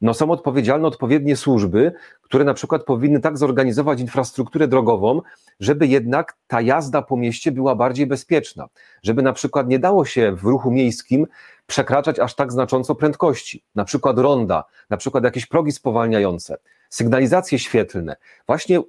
no 0.00 0.14
są 0.14 0.30
odpowiedzialne 0.30 0.88
odpowiednie 0.88 1.36
służby, 1.36 1.92
które 2.22 2.44
na 2.44 2.54
przykład 2.54 2.84
powinny 2.84 3.20
tak 3.20 3.38
zorganizować 3.38 4.00
infrastrukturę 4.00 4.68
drogową, 4.68 5.22
żeby 5.60 5.86
jednak 5.86 6.36
ta 6.46 6.60
jazda 6.60 7.02
po 7.02 7.16
mieście 7.16 7.52
była 7.52 7.74
bardziej 7.74 8.06
bezpieczna, 8.06 8.68
żeby 9.02 9.22
na 9.22 9.32
przykład 9.32 9.68
nie 9.68 9.78
dało 9.78 10.04
się 10.04 10.32
w 10.36 10.42
ruchu 10.42 10.70
miejskim 10.70 11.26
przekraczać 11.66 12.18
aż 12.18 12.34
tak 12.34 12.52
znacząco 12.52 12.94
prędkości, 12.94 13.64
na 13.74 13.84
przykład 13.84 14.18
ronda, 14.18 14.64
na 14.90 14.96
przykład 14.96 15.24
jakieś 15.24 15.46
progi 15.46 15.72
spowalniające, 15.72 16.56
sygnalizacje 16.88 17.58
świetlne, 17.58 18.16
właśnie 18.46 18.80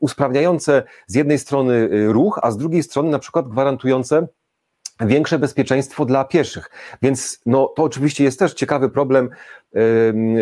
usprawniające 0.00 0.82
z 1.06 1.14
jednej 1.14 1.38
strony 1.38 1.74
y, 1.74 2.12
ruch, 2.12 2.40
a 2.42 2.50
z 2.50 2.56
drugiej 2.56 2.82
strony 2.82 3.10
na 3.10 3.18
przykład 3.18 3.48
gwarantujące 3.48 4.28
większe 5.00 5.38
bezpieczeństwo 5.38 6.04
dla 6.04 6.24
pieszych. 6.24 6.70
Więc 7.02 7.40
no, 7.46 7.72
to 7.76 7.82
oczywiście 7.82 8.24
jest 8.24 8.38
też 8.38 8.54
ciekawy 8.54 8.88
problem, 8.88 9.30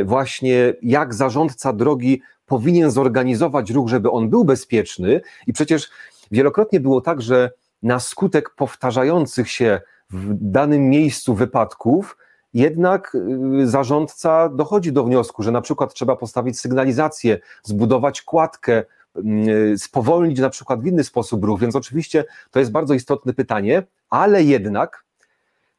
właśnie 0.05 0.75
jak 0.83 1.15
zarządca 1.15 1.73
drogi 1.73 2.23
powinien 2.47 2.91
zorganizować 2.91 3.71
ruch, 3.71 3.89
żeby 3.89 4.11
on 4.11 4.31
był 4.31 4.45
bezpieczny. 4.45 5.21
I 5.47 5.53
przecież 5.53 5.91
wielokrotnie 6.31 6.81
było 6.81 7.01
tak, 7.01 7.23
że 7.23 7.51
na 7.83 8.01
skutek 8.01 8.51
powtarzających 8.51 9.51
się 9.51 9.81
w 10.11 10.35
danym 10.41 10.89
miejscu 10.89 11.35
wypadków, 11.35 12.17
jednak 12.55 13.17
y, 13.61 13.69
zarządca 13.69 14.49
dochodzi 14.49 14.93
do 14.93 15.05
wniosku, 15.05 15.43
że 15.43 15.53
na 15.53 15.61
przykład 15.61 15.95
trzeba 15.95 16.17
postawić 16.17 16.61
sygnalizację, 16.61 17.39
zbudować 17.63 18.23
kładkę, 18.23 18.85
y, 19.17 19.79
spowolnić 19.79 20.39
na 20.39 20.51
przykład 20.51 20.83
w 20.83 20.87
inny 20.87 21.05
sposób 21.05 21.45
ruch, 21.45 21.61
więc 21.61 21.77
oczywiście 21.77 22.25
to 22.51 22.59
jest 22.59 22.73
bardzo 22.73 22.95
istotne 22.95 23.33
pytanie, 23.35 23.83
ale 24.11 24.43
jednak 24.43 25.05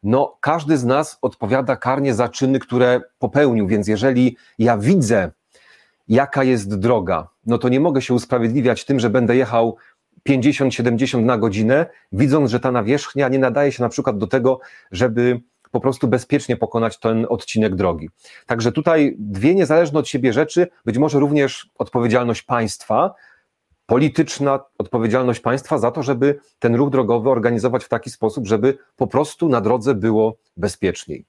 no, 0.03 0.37
każdy 0.39 0.77
z 0.77 0.85
nas 0.85 1.17
odpowiada 1.21 1.75
karnie 1.75 2.13
za 2.13 2.29
czyny, 2.29 2.59
które 2.59 3.01
popełnił, 3.19 3.67
więc 3.67 3.87
jeżeli 3.87 4.37
ja 4.59 4.77
widzę, 4.77 5.31
jaka 6.07 6.43
jest 6.43 6.75
droga, 6.75 7.27
no 7.45 7.57
to 7.57 7.69
nie 7.69 7.79
mogę 7.79 8.01
się 8.01 8.13
usprawiedliwiać 8.13 8.85
tym, 8.85 8.99
że 8.99 9.09
będę 9.09 9.35
jechał 9.35 9.77
50-70 10.29 11.23
na 11.23 11.37
godzinę, 11.37 11.85
widząc, 12.11 12.51
że 12.51 12.59
ta 12.59 12.71
nawierzchnia 12.71 13.29
nie 13.29 13.39
nadaje 13.39 13.71
się 13.71 13.83
na 13.83 13.89
przykład 13.89 14.17
do 14.17 14.27
tego, 14.27 14.59
żeby 14.91 15.41
po 15.71 15.79
prostu 15.79 16.07
bezpiecznie 16.07 16.57
pokonać 16.57 16.99
ten 16.99 17.25
odcinek 17.29 17.75
drogi. 17.75 18.09
Także 18.45 18.71
tutaj 18.71 19.15
dwie 19.19 19.55
niezależne 19.55 19.99
od 19.99 20.07
siebie 20.07 20.33
rzeczy, 20.33 20.67
być 20.85 20.97
może 20.97 21.19
również 21.19 21.69
odpowiedzialność 21.77 22.41
państwa, 22.41 23.13
polityczna 23.85 24.59
odpowiedzialność 24.77 25.39
państwa 25.39 25.77
za 25.77 25.91
to, 25.91 26.03
żeby 26.03 26.39
ten 26.59 26.75
ruch 26.75 26.89
drogowy 26.89 27.29
organizować 27.29 27.83
w 27.83 27.89
taki 27.89 28.09
sposób, 28.09 28.47
żeby 28.47 28.77
po 28.95 29.07
prostu 29.07 29.49
na 29.49 29.61
drodze 29.61 29.95
było 29.95 30.37
bezpieczniej. 30.57 31.25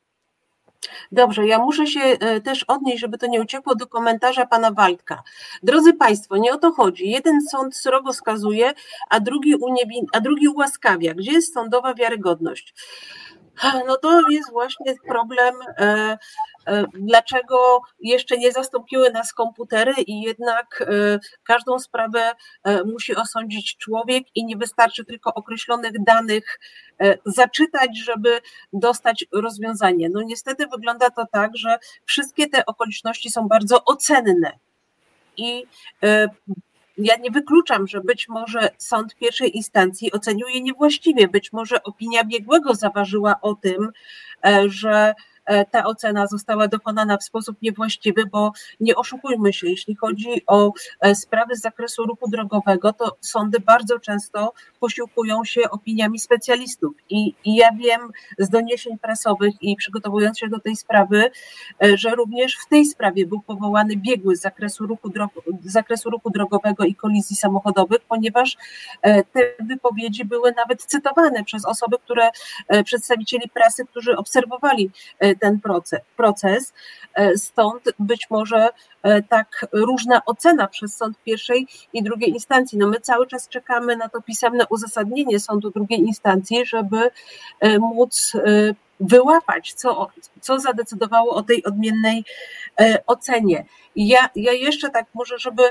Dobrze, 1.13 1.47
ja 1.47 1.59
muszę 1.59 1.87
się 1.87 2.01
e, 2.01 2.41
też 2.41 2.65
odnieść, 2.65 3.01
żeby 3.01 3.19
to 3.19 3.27
nie 3.27 3.41
uciekło 3.41 3.75
do 3.75 3.87
komentarza 3.87 4.47
pana 4.47 4.71
Waldka. 4.71 5.23
Drodzy 5.63 5.95
Państwo, 5.95 6.37
nie 6.37 6.53
o 6.53 6.59
to 6.59 6.73
chodzi. 6.73 7.11
Jeden 7.11 7.41
sąd 7.51 7.77
srogo 7.77 8.13
skazuje, 8.13 8.73
a 9.11 9.21
drugi, 9.21 9.55
uniewin, 9.55 10.07
a 10.13 10.21
drugi 10.21 10.49
ułaskawia. 10.49 11.15
Gdzie 11.15 11.33
jest 11.33 11.55
sądowa 11.55 11.95
wiarygodność? 11.95 12.75
No 13.87 13.97
to 13.97 14.21
jest 14.31 14.51
właśnie 14.51 14.95
problem, 15.09 15.55
e, 15.79 16.19
e, 16.67 16.85
dlaczego 16.95 17.81
jeszcze 18.01 18.39
nie 18.39 18.53
zastąpiły 18.53 19.11
nas 19.11 19.33
komputery 19.33 19.93
i 20.07 20.21
jednak 20.21 20.83
e, 20.83 21.19
każdą 21.45 21.79
sprawę 21.79 22.33
musi 22.85 23.17
osądzić 23.17 23.77
człowiek 23.77 24.25
i 24.35 24.45
nie 24.45 24.57
wystarczy 24.57 25.05
tylko 25.05 25.35
określonych 25.35 26.05
danych 26.05 26.61
zaczytać, 27.27 27.99
żeby 28.05 28.41
dostać 28.73 29.25
rozwiązanie. 29.33 30.09
No 30.13 30.23
niestety 30.23 30.67
wygląda 30.67 31.11
to 31.11 31.27
tak, 31.33 31.57
że 31.57 31.79
wszystkie 32.05 32.49
te 32.49 32.67
okoliczności 32.67 33.31
są 33.31 33.49
bardzo 33.49 33.85
ocenne 33.85 34.53
i 35.37 35.67
ja 36.99 37.17
nie 37.17 37.31
wykluczam, 37.31 37.87
że 37.87 38.01
być 38.01 38.29
może 38.29 38.71
sąd 38.79 39.15
pierwszej 39.15 39.57
instancji 39.57 40.13
ocenił 40.13 40.49
je 40.49 40.61
niewłaściwie, 40.61 41.29
być 41.29 41.53
może 41.53 41.83
opinia 41.83 42.25
biegłego 42.25 42.75
zaważyła 42.75 43.35
o 43.41 43.55
tym, 43.55 43.93
e, 44.47 44.65
że 44.69 45.15
ta 45.71 45.85
ocena 45.85 46.27
została 46.27 46.69
dokonana 46.69 47.17
w 47.17 47.25
sposób 47.25 47.57
niewłaściwy, 47.63 48.27
bo 48.27 48.53
nie 48.81 48.97
oszukujmy 48.97 49.53
się, 49.53 49.69
jeśli 49.69 49.97
chodzi 49.97 50.43
o 50.47 50.73
e, 51.01 51.15
sprawy 51.15 51.57
z 51.57 51.61
zakresu 51.61 52.07
ruchu 52.07 52.31
drogowego, 52.31 52.93
to 52.93 53.17
sądy 53.21 53.61
bardzo 53.61 53.99
często 53.99 54.53
posiłkują 54.81 55.45
się 55.45 55.71
opiniami 55.71 56.19
specjalistów. 56.19 56.95
I, 57.11 57.35
i 57.45 57.55
ja 57.55 57.73
wiem 57.73 58.01
z 58.39 58.49
doniesień 58.49 58.99
prasowych 58.99 59.55
i 59.61 59.77
przygotowując 59.77 60.39
się 60.39 60.49
do 60.49 60.61
tej 60.61 60.77
sprawy, 60.77 61.31
e, 61.83 61.97
że 61.97 62.11
również 62.11 62.57
w 62.57 62.69
tej 62.69 62.85
sprawie 62.85 63.27
był 63.27 63.41
powołany 63.41 63.97
biegły 63.97 64.37
z 64.37 64.41
zakresu 64.41 64.87
ruchu, 64.87 65.13
z 65.65 65.73
zakresu 65.73 66.11
ruchu 66.11 66.31
drogowego 66.31 66.85
i 66.85 66.95
kolizji 66.95 67.37
samochodowych, 67.37 68.01
ponieważ 68.09 68.57
te 69.03 69.41
wypowiedzi 69.61 70.25
były 70.25 70.53
nawet 70.57 70.85
cytowane 70.85 71.45
przez 71.45 71.65
osoby, 71.65 71.97
które 71.99 72.31
przedstawicieli 72.85 73.49
prasy, 73.49 73.85
którzy 73.87 74.17
obserwowali 74.17 74.91
ten 75.37 75.61
proces. 76.17 76.73
E, 77.15 77.37
stąd 77.39 77.83
być 77.99 78.31
może 78.31 78.69
e, 79.03 79.23
tak 79.23 79.67
różna 79.73 80.25
ocena 80.25 80.69
przez 80.69 80.97
sąd 80.97 81.19
pierwszej 81.25 81.67
i 81.93 82.03
drugiej 82.03 82.31
instancji. 82.31 82.79
No 82.79 82.89
my 82.89 83.01
cały 83.01 83.27
czas 83.27 83.49
czekamy 83.49 83.97
na 83.97 84.09
to 84.09 84.23
pisemne 84.23 84.65
uzasadnienie 84.71 85.41
sądu 85.41 85.71
drugiej 85.71 86.01
instancji, 86.01 86.67
żeby 86.67 87.11
e, 87.61 87.79
móc 87.79 88.33
wyłapać, 89.01 89.73
co, 89.73 90.09
co 90.41 90.59
zadecydowało 90.59 91.35
o 91.35 91.43
tej 91.43 91.65
odmiennej 91.65 92.25
ocenie. 93.07 93.65
Ja, 93.97 94.31
ja 94.35 94.53
jeszcze 94.53 94.91
tak 94.91 95.07
może, 95.15 95.39
żeby 95.39 95.63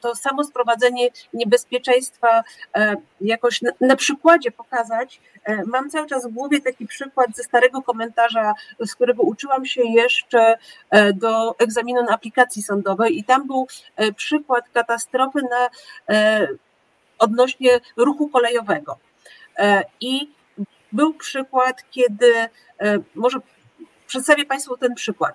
to 0.00 0.14
samo 0.14 0.44
sprowadzenie 0.44 1.08
niebezpieczeństwa 1.34 2.42
e, 2.76 2.96
jakoś 3.20 3.62
na, 3.62 3.70
na 3.80 3.96
przykładzie 3.96 4.50
pokazać. 4.50 5.20
E, 5.44 5.64
mam 5.64 5.90
cały 5.90 6.06
czas 6.06 6.26
w 6.26 6.32
głowie 6.32 6.60
taki 6.60 6.86
przykład 6.86 7.36
ze 7.36 7.42
starego 7.42 7.82
komentarza, 7.82 8.54
z 8.80 8.94
którego 8.94 9.22
uczyłam 9.22 9.66
się 9.66 9.82
jeszcze 9.84 10.58
e, 10.90 11.12
do 11.12 11.58
egzaminu 11.58 12.02
na 12.02 12.14
aplikacji 12.14 12.62
sądowej 12.62 13.18
i 13.18 13.24
tam 13.24 13.46
był 13.46 13.66
przykład 14.16 14.64
katastrofy 14.68 15.40
na, 15.42 15.68
odnośnie 17.18 17.80
ruchu 17.96 18.28
kolejowego. 18.28 18.98
I 20.00 20.30
był 20.92 21.14
przykład, 21.14 21.84
kiedy, 21.90 22.32
może 23.14 23.38
przedstawię 24.06 24.44
Państwu 24.44 24.76
ten 24.76 24.94
przykład 24.94 25.34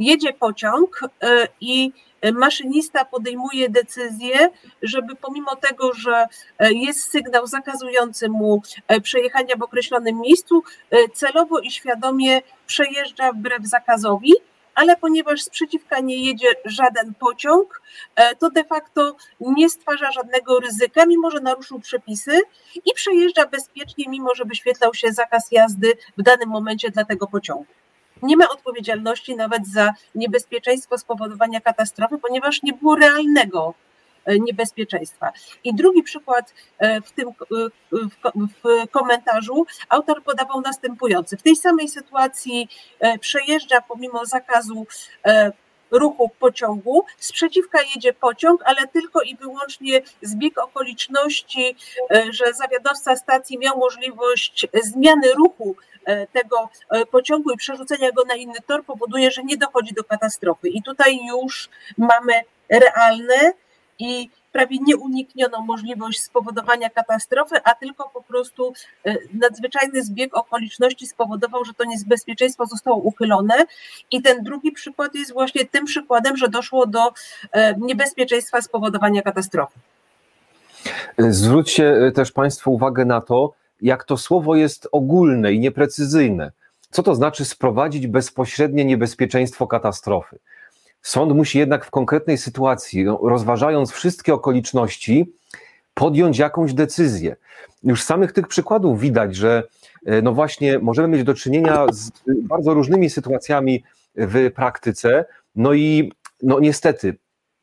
jedzie 0.00 0.32
pociąg 0.32 1.00
i 1.60 1.92
maszynista 2.32 3.04
podejmuje 3.04 3.68
decyzję, 3.68 4.50
żeby 4.82 5.16
pomimo 5.16 5.56
tego, 5.56 5.92
że 5.94 6.26
jest 6.60 7.10
sygnał 7.10 7.46
zakazujący 7.46 8.28
mu 8.28 8.62
przejechania 9.02 9.56
w 9.56 9.62
określonym 9.62 10.20
miejscu, 10.20 10.62
celowo 11.12 11.58
i 11.58 11.70
świadomie 11.70 12.42
przejeżdża 12.66 13.32
wbrew 13.32 13.66
zakazowi 13.66 14.34
ale 14.80 14.96
ponieważ 14.96 15.42
sprzeciwka 15.42 16.00
nie 16.00 16.16
jedzie 16.16 16.46
żaden 16.64 17.14
pociąg, 17.14 17.82
e, 18.16 18.36
to 18.36 18.50
de 18.50 18.64
facto 18.64 19.16
nie 19.40 19.70
stwarza 19.70 20.12
żadnego 20.12 20.60
ryzyka, 20.60 21.06
mimo 21.06 21.30
że 21.30 21.40
naruszył 21.40 21.80
przepisy 21.80 22.40
i 22.74 22.94
przejeżdża 22.94 23.46
bezpiecznie, 23.46 24.04
mimo 24.08 24.34
że 24.34 24.44
wyświetlał 24.44 24.94
się 24.94 25.12
zakaz 25.12 25.52
jazdy 25.52 25.92
w 26.18 26.22
danym 26.22 26.48
momencie 26.48 26.90
dla 26.90 27.04
tego 27.04 27.26
pociągu. 27.26 27.79
Nie 28.22 28.36
ma 28.36 28.48
odpowiedzialności 28.48 29.36
nawet 29.36 29.66
za 29.66 29.92
niebezpieczeństwo 30.14 30.98
spowodowania 30.98 31.60
katastrofy, 31.60 32.18
ponieważ 32.18 32.62
nie 32.62 32.72
było 32.72 32.96
realnego 32.96 33.74
E, 34.24 34.38
niebezpieczeństwa. 34.38 35.32
I 35.64 35.74
drugi 35.74 36.02
przykład 36.02 36.54
e, 36.78 37.00
w 37.00 37.12
tym 37.12 37.28
e, 37.28 37.32
w 38.32 38.90
komentarzu 38.90 39.66
autor 39.88 40.22
podawał 40.22 40.60
następujący. 40.60 41.36
W 41.36 41.42
tej 41.42 41.56
samej 41.56 41.88
sytuacji 41.88 42.68
przejeżdża 43.20 43.80
pomimo 43.80 44.26
zakazu 44.26 44.86
ruchu 45.90 46.30
pociągu. 46.40 47.04
Sprzeciwka 47.18 47.78
jedzie 47.94 48.12
pociąg, 48.12 48.62
ale 48.64 48.88
tylko 48.88 49.22
i 49.22 49.36
wyłącznie 49.36 50.02
zbieg 50.22 50.58
okoliczności, 50.58 51.76
że 52.30 52.52
zawiadowca 52.52 53.16
stacji 53.16 53.58
miał 53.58 53.78
możliwość 53.78 54.66
zmiany 54.82 55.32
ruchu 55.32 55.76
tego 56.32 56.68
pociągu 57.10 57.50
i 57.50 57.56
przerzucenia 57.56 58.12
go 58.12 58.24
na 58.24 58.34
inny 58.34 58.58
tor 58.66 58.84
powoduje, 58.84 59.30
że 59.30 59.42
nie 59.44 59.56
dochodzi 59.56 59.94
do 59.94 60.04
katastrofy. 60.04 60.68
I 60.68 60.82
tutaj 60.82 61.18
już 61.28 61.68
mamy 61.98 62.32
realne 62.68 63.52
i 63.98 64.30
prawie 64.52 64.78
nieuniknioną 64.86 65.64
możliwość 65.66 66.22
spowodowania 66.22 66.90
katastrofy, 66.90 67.56
a 67.64 67.74
tylko 67.74 68.10
po 68.14 68.22
prostu 68.22 68.72
e, 69.04 69.16
nadzwyczajny 69.34 70.02
zbieg 70.02 70.36
okoliczności 70.36 71.06
spowodował, 71.06 71.64
że 71.64 71.74
to 71.74 71.84
niebezpieczeństwo 71.84 72.66
zostało 72.66 72.96
uchylone. 72.96 73.64
I 74.10 74.22
ten 74.22 74.42
drugi 74.42 74.72
przykład 74.72 75.14
jest 75.14 75.32
właśnie 75.32 75.64
tym 75.64 75.84
przykładem, 75.84 76.36
że 76.36 76.48
doszło 76.48 76.86
do 76.86 77.12
e, 77.52 77.74
niebezpieczeństwa 77.78 78.62
spowodowania 78.62 79.22
katastrofy. 79.22 79.78
Zwróćcie 81.18 82.06
e, 82.06 82.12
też 82.12 82.32
Państwo 82.32 82.70
uwagę 82.70 83.04
na 83.04 83.20
to, 83.20 83.52
jak 83.82 84.04
to 84.04 84.16
słowo 84.16 84.56
jest 84.56 84.88
ogólne 84.92 85.52
i 85.52 85.60
nieprecyzyjne. 85.60 86.52
Co 86.90 87.02
to 87.02 87.14
znaczy 87.14 87.44
sprowadzić 87.44 88.06
bezpośrednie 88.06 88.84
niebezpieczeństwo 88.84 89.66
katastrofy? 89.66 90.38
Sąd 91.02 91.32
musi 91.32 91.58
jednak 91.58 91.84
w 91.84 91.90
konkretnej 91.90 92.38
sytuacji, 92.38 93.04
no, 93.04 93.20
rozważając 93.22 93.92
wszystkie 93.92 94.34
okoliczności, 94.34 95.32
podjąć 95.94 96.38
jakąś 96.38 96.74
decyzję. 96.74 97.36
Już 97.82 98.02
z 98.02 98.06
samych 98.06 98.32
tych 98.32 98.48
przykładów 98.48 99.00
widać, 99.00 99.36
że 99.36 99.62
e, 100.06 100.22
no 100.22 100.32
właśnie 100.32 100.78
możemy 100.78 101.08
mieć 101.08 101.24
do 101.24 101.34
czynienia 101.34 101.86
z 101.92 102.10
bardzo 102.26 102.74
różnymi 102.74 103.10
sytuacjami 103.10 103.84
w 104.14 104.50
praktyce, 104.54 105.24
no 105.56 105.72
i 105.72 106.12
no 106.42 106.60
niestety 106.60 107.16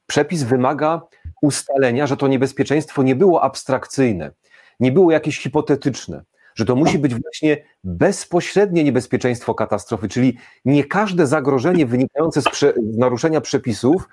przepis 0.07 0.43
wymaga 0.43 1.01
ustalenia, 1.41 2.07
że 2.07 2.17
to 2.17 2.27
niebezpieczeństwo 2.27 3.03
nie 3.03 3.15
było 3.15 3.43
abstrakcyjne, 3.43 4.31
nie 4.79 4.91
było 4.91 5.11
jakieś 5.11 5.39
hipotetyczne, 5.39 6.23
że 6.57 6.65
to 6.65 6.75
musi 6.75 6.99
być 6.99 7.15
właśnie 7.15 7.63
bezpośrednie 7.83 8.83
niebezpieczeństwo 8.83 9.53
katastrofy, 9.53 10.07
czyli 10.07 10.37
nie 10.65 10.83
każde 10.83 11.27
zagrożenie 11.27 11.85
wynikające 11.85 12.41
z, 12.41 12.49
prze, 12.49 12.73
z 12.93 12.97
naruszenia 12.97 13.41
przepisów 13.41 14.09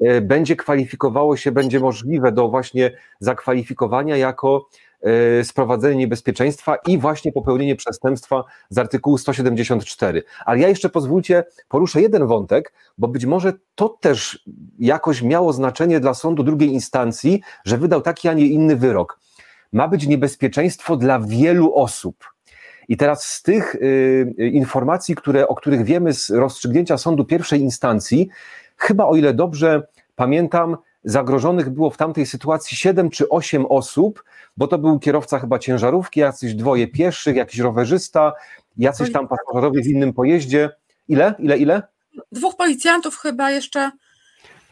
e, 0.00 0.20
będzie 0.20 0.56
kwalifikowało 0.56 1.36
się, 1.36 1.52
będzie 1.52 1.80
możliwe 1.80 2.32
do 2.32 2.48
właśnie 2.48 2.90
zakwalifikowania 3.20 4.16
jako 4.16 4.68
e, 5.02 5.44
sprowadzenie 5.44 5.96
niebezpieczeństwa 5.96 6.76
i 6.86 6.98
właśnie 6.98 7.32
popełnienie 7.32 7.76
przestępstwa 7.76 8.44
z 8.70 8.78
artykułu 8.78 9.18
174. 9.18 10.22
Ale 10.46 10.58
ja 10.58 10.68
jeszcze 10.68 10.88
pozwólcie, 10.88 11.44
poruszę 11.68 12.00
jeden 12.00 12.26
wątek, 12.26 12.72
bo 12.98 13.08
być 13.08 13.26
może 13.26 13.52
to 13.74 13.88
też 13.88 14.44
jakoś 14.78 15.22
miało 15.22 15.52
znaczenie 15.52 16.00
dla 16.00 16.14
sądu 16.14 16.42
drugiej 16.42 16.68
instancji, 16.68 17.40
że 17.64 17.78
wydał 17.78 18.00
taki, 18.00 18.28
a 18.28 18.32
nie 18.32 18.46
inny 18.46 18.76
wyrok 18.76 19.18
ma 19.72 19.88
być 19.88 20.06
niebezpieczeństwo 20.06 20.96
dla 20.96 21.20
wielu 21.20 21.74
osób. 21.74 22.24
I 22.88 22.96
teraz 22.96 23.24
z 23.24 23.42
tych 23.42 23.74
y, 23.74 24.50
informacji, 24.52 25.14
które, 25.14 25.48
o 25.48 25.54
których 25.54 25.84
wiemy 25.84 26.14
z 26.14 26.30
rozstrzygnięcia 26.30 26.98
sądu 26.98 27.24
pierwszej 27.24 27.60
instancji, 27.60 28.28
chyba 28.76 29.06
o 29.06 29.16
ile 29.16 29.34
dobrze 29.34 29.82
pamiętam, 30.16 30.76
zagrożonych 31.04 31.70
było 31.70 31.90
w 31.90 31.96
tamtej 31.96 32.26
sytuacji 32.26 32.76
7 32.76 33.10
czy 33.10 33.28
8 33.28 33.66
osób, 33.66 34.24
bo 34.56 34.66
to 34.66 34.78
był 34.78 34.98
kierowca 34.98 35.38
chyba 35.38 35.58
ciężarówki, 35.58 36.20
jacyś 36.20 36.54
dwoje 36.54 36.88
pieszych, 36.88 37.36
jakiś 37.36 37.60
rowerzysta, 37.60 38.32
jacyś 38.76 39.12
tam 39.12 39.28
pasażerowie 39.28 39.82
w 39.82 39.86
innym 39.86 40.12
pojeździe. 40.12 40.70
Ile? 41.08 41.34
Ile? 41.38 41.58
Ile? 41.58 41.82
Dwóch 42.32 42.56
policjantów 42.56 43.16
chyba 43.16 43.50
jeszcze. 43.50 43.90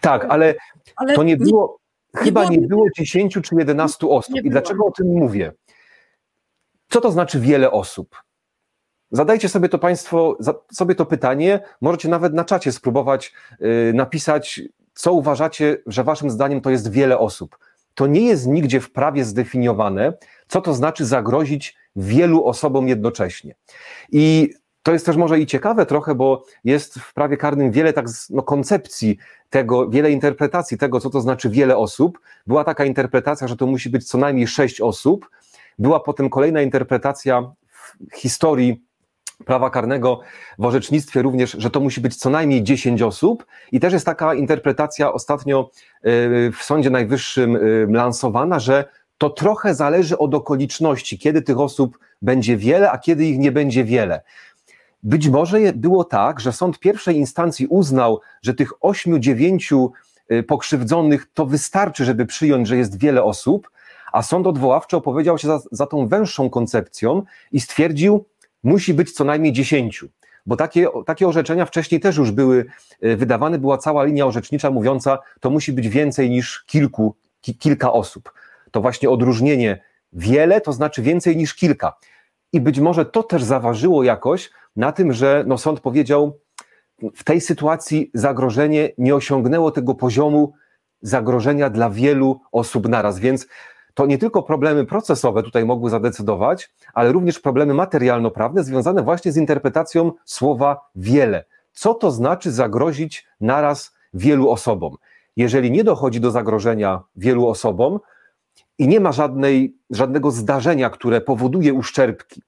Tak, 0.01 0.27
ale, 0.29 0.55
ale 0.97 1.15
to 1.15 1.23
nie 1.23 1.37
było. 1.37 1.79
Chyba 2.17 2.45
nie 2.45 2.49
było, 2.49 2.61
nie 2.61 2.69
było 2.69 2.87
10 2.97 3.39
czy 3.43 3.55
11 3.55 4.09
osób. 4.09 4.37
I 4.45 4.51
dlaczego 4.51 4.87
o 4.87 4.91
tym 4.91 5.07
mówię? 5.07 5.53
Co 6.89 7.01
to 7.01 7.11
znaczy 7.11 7.41
wiele 7.41 7.71
osób? 7.71 8.17
Zadajcie 9.11 9.49
sobie 9.49 9.69
to 9.69 9.79
Państwo, 9.79 10.39
sobie 10.73 10.95
to 10.95 11.07
pytanie. 11.07 11.61
Możecie 11.81 12.09
nawet 12.09 12.35
na 12.35 12.45
czacie 12.45 12.73
spróbować 12.73 13.33
yy, 13.61 13.93
napisać, 13.95 14.61
co 14.95 15.13
uważacie, 15.13 15.77
że 15.87 16.05
Waszym 16.05 16.31
zdaniem 16.31 16.61
to 16.61 16.71
jest 16.71 16.91
wiele 16.91 17.19
osób. 17.19 17.59
To 17.95 18.07
nie 18.07 18.21
jest 18.21 18.47
nigdzie 18.47 18.81
w 18.81 18.93
prawie 18.93 19.25
zdefiniowane, 19.25 20.13
co 20.49 20.61
to 20.61 20.75
znaczy 20.75 21.05
zagrozić 21.05 21.77
wielu 21.97 22.45
osobom 22.45 22.89
jednocześnie. 22.89 23.55
I 24.13 24.55
to 24.87 24.92
jest 24.92 25.07
też 25.07 25.16
może 25.16 25.40
i 25.40 25.46
ciekawe 25.46 25.87
trochę, 25.87 26.14
bo 26.14 26.44
jest 26.64 26.99
w 26.99 27.14
prawie 27.14 27.37
karnym 27.37 27.70
wiele 27.70 27.92
tak 27.92 28.07
no, 28.31 28.42
koncepcji 28.42 29.18
tego, 29.51 29.88
wiele 29.88 30.11
interpretacji 30.11 30.79
tego, 30.79 31.01
co 31.01 31.11
to 31.11 31.20
znaczy 31.20 31.51
wiele 31.51 31.77
osób. 31.77 32.20
Była 32.46 32.64
taka 32.64 32.85
interpretacja, 32.85 33.49
że 33.49 33.57
to 33.57 33.66
musi 33.66 33.90
być 33.90 34.09
co 34.09 34.18
najmniej 34.18 34.46
sześć 34.46 34.81
osób. 34.81 35.31
Była 35.79 36.01
potem 36.01 36.31
kolejna 36.31 36.62
interpretacja 36.62 37.53
w 38.12 38.16
historii 38.16 38.85
prawa 39.44 39.70
karnego 39.70 40.20
w 40.59 40.64
orzecznictwie 40.64 41.22
również, 41.22 41.57
że 41.59 41.70
to 41.70 41.81
musi 41.81 42.01
być 42.01 42.16
co 42.16 42.31
najmniej 42.31 42.62
10 42.62 43.03
osób 43.03 43.46
i 43.72 43.81
też 43.81 43.92
jest 43.92 44.07
taka 44.07 44.35
interpretacja 44.35 45.12
ostatnio 45.12 45.70
y, 46.07 46.53
w 46.59 46.62
Sądzie 46.62 46.90
Najwyższym 46.90 47.57
y, 47.57 47.87
lansowana, 47.90 48.61
że 48.61 48.85
to 49.18 49.31
trochę 49.31 49.75
zależy 49.75 50.18
od 50.18 50.35
okoliczności, 50.35 51.18
kiedy 51.18 51.42
tych 51.42 51.61
osób 51.61 51.99
będzie 52.22 52.57
wiele, 52.57 52.90
a 52.90 52.99
kiedy 52.99 53.25
ich 53.25 53.38
nie 53.38 53.53
będzie 53.53 53.85
wiele. 53.85 54.22
Być 55.03 55.29
może 55.29 55.59
było 55.75 56.05
tak, 56.05 56.41
że 56.41 56.53
sąd 56.53 56.79
pierwszej 56.79 57.17
instancji 57.17 57.67
uznał, 57.67 58.21
że 58.43 58.55
tych 58.55 58.85
ośmiu, 58.85 59.19
dziewięciu 59.19 59.93
y, 60.33 60.43
pokrzywdzonych 60.43 61.27
to 61.35 61.47
wystarczy, 61.47 62.05
żeby 62.05 62.27
przyjąć, 62.27 62.69
że 62.69 62.77
jest 62.77 62.99
wiele 62.99 63.23
osób, 63.23 63.71
a 64.13 64.23
sąd 64.23 64.47
odwoławczy 64.47 64.97
opowiedział 64.97 65.39
się 65.39 65.49
za, 65.49 65.61
za 65.71 65.87
tą 65.87 66.09
węższą 66.09 66.51
koncepcją 66.51 67.23
i 67.53 67.61
stwierdził, 67.61 68.25
musi 68.65 68.95
być 68.95 69.13
co 69.13 69.25
najmniej 69.25 69.53
dziesięciu. 69.53 70.09
Bo 70.47 70.57
takie, 70.57 70.87
takie 71.07 71.29
orzeczenia 71.29 71.67
wcześniej 71.67 72.01
też 72.01 72.17
już 72.17 72.31
były 72.31 72.65
y, 73.05 73.17
wydawane, 73.17 73.59
była 73.59 73.79
cała 73.79 74.05
linia 74.05 74.27
orzecznicza 74.27 74.71
mówiąca, 74.71 75.19
to 75.41 75.51
musi 75.51 75.73
być 75.73 75.89
więcej 75.89 76.31
niż 76.31 76.65
kilku, 76.67 77.15
ki, 77.41 77.55
kilka 77.55 77.93
osób. 77.93 78.33
To 78.71 78.81
właśnie 78.81 79.11
odróżnienie 79.11 79.83
wiele 80.13 80.61
to 80.61 80.73
znaczy 80.73 81.03
więcej 81.03 81.37
niż 81.37 81.55
kilka. 81.55 81.97
I 82.53 82.61
być 82.61 82.81
może 82.81 83.05
to 83.05 83.23
też 83.23 83.45
zaważyło 83.45 84.05
jakoś 84.05 84.51
na 84.77 84.93
tym, 84.93 85.12
że 85.12 85.45
no, 85.47 85.59
sąd 85.59 85.81
powiedział, 85.81 86.39
w 87.15 87.25
tej 87.25 87.41
sytuacji 87.41 88.11
zagrożenie 88.15 88.91
nie 88.99 89.15
osiągnęło 89.15 89.71
tego 89.71 89.95
poziomu 89.95 90.53
zagrożenia 91.03 91.71
dla 91.71 91.91
wielu 91.91 92.41
osób 92.53 92.89
naraz, 92.89 93.19
więc 93.19 93.47
to 93.95 94.07
nie 94.07 94.19
tylko 94.19 94.43
problemy 94.43 94.85
procesowe 94.85 95.43
tutaj 95.43 95.65
mogły 95.65 95.91
zadecydować, 95.91 96.71
ale 96.95 97.12
również 97.12 97.41
problemy 97.41 97.75
materialno-prawne 97.75 98.65
związane 98.65 99.03
właśnie 99.03 99.33
z 99.33 99.37
interpretacją 99.37 100.12
słowa 100.25 100.81
wiele. 100.95 101.45
Co 101.73 101.95
to 101.95 102.11
znaczy 102.11 102.53
zagrozić 102.53 103.27
naraz 103.41 103.95
wielu 104.15 104.51
osobom? 104.51 104.97
Jeżeli 105.37 105.71
nie 105.71 105.85
dochodzi 105.85 106.21
do 106.21 106.31
zagrożenia 106.31 107.03
wielu 107.17 107.49
osobom 107.49 108.01
i 108.79 108.89
nie 108.89 109.01
ma 109.01 109.12
żadnej, 109.12 109.77
żadnego 109.91 110.31
zdarzenia, 110.31 110.91
które 110.91 111.21
powoduje 111.21 111.75
uszczerbki, 111.75 112.43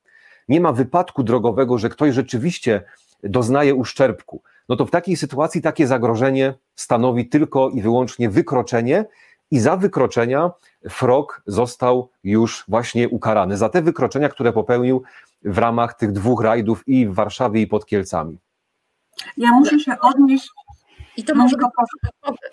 nie 0.49 0.61
ma 0.61 0.73
wypadku 0.73 1.23
drogowego, 1.23 1.79
że 1.79 1.89
ktoś 1.89 2.15
rzeczywiście 2.15 2.83
doznaje 3.23 3.75
uszczerbku, 3.75 4.43
no 4.69 4.77
to 4.77 4.87
w 4.87 4.91
takiej 4.91 5.17
sytuacji 5.17 5.63
takie 5.63 5.87
zagrożenie 5.87 6.55
stanowi 6.75 7.29
tylko 7.29 7.71
i 7.71 7.83
wyłącznie 7.83 8.31
wykroczenie 8.31 9.05
i 9.51 9.59
za 9.59 9.77
wykroczenia 9.77 10.51
Frog 10.91 11.43
został 11.47 12.11
już 12.25 12.65
właśnie 12.69 13.09
ukarany, 13.09 13.57
za 13.57 13.69
te 13.69 13.83
wykroczenia, 13.83 14.29
które 14.29 14.53
popełnił 14.53 15.03
w 15.43 15.59
ramach 15.59 15.95
tych 15.95 16.13
dwóch 16.13 16.43
rajdów 16.43 16.89
i 16.89 17.07
w 17.07 17.15
Warszawie 17.15 17.61
i 17.61 17.67
pod 17.67 17.87
Kielcami. 17.87 18.39
Ja 19.37 19.53
muszę 19.53 19.81
się 19.81 19.93
odnieść. 20.01 20.49
I 21.17 21.25
to, 21.25 21.35
może 21.35 21.57
być, 21.57 21.67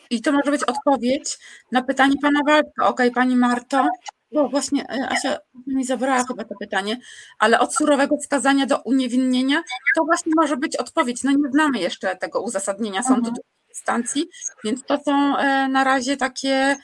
I 0.09 0.21
to 0.21 0.31
może 0.31 0.51
być 0.51 0.63
odpowiedź 0.63 1.39
na 1.71 1.81
pytanie 1.81 2.15
pana 2.21 2.39
Waldka. 2.47 2.87
Okej, 2.87 3.11
pani 3.11 3.35
Marto, 3.35 3.87
bo 4.35 4.49
właśnie 4.49 4.89
e, 4.89 5.09
Asia 5.09 5.37
mi 5.67 5.85
zabrała 5.85 6.23
chyba 6.27 6.43
to 6.43 6.55
pytanie, 6.59 6.97
ale 7.39 7.59
od 7.59 7.75
surowego 7.75 8.17
wskazania 8.17 8.65
do 8.65 8.81
uniewinnienia 8.81 9.63
to 9.97 10.05
właśnie 10.05 10.31
może 10.35 10.57
być 10.57 10.77
odpowiedź. 10.77 11.23
No 11.23 11.31
nie 11.31 11.51
znamy 11.51 11.79
jeszcze 11.79 12.15
tego 12.15 12.41
uzasadnienia 12.41 13.03
sądu 13.03 13.29
mhm. 13.29 13.37
instancji, 13.69 14.29
więc 14.63 14.83
to 14.83 14.97
są 15.05 15.37
e, 15.37 15.67
na 15.67 15.83
razie 15.83 16.17
takie 16.17 16.75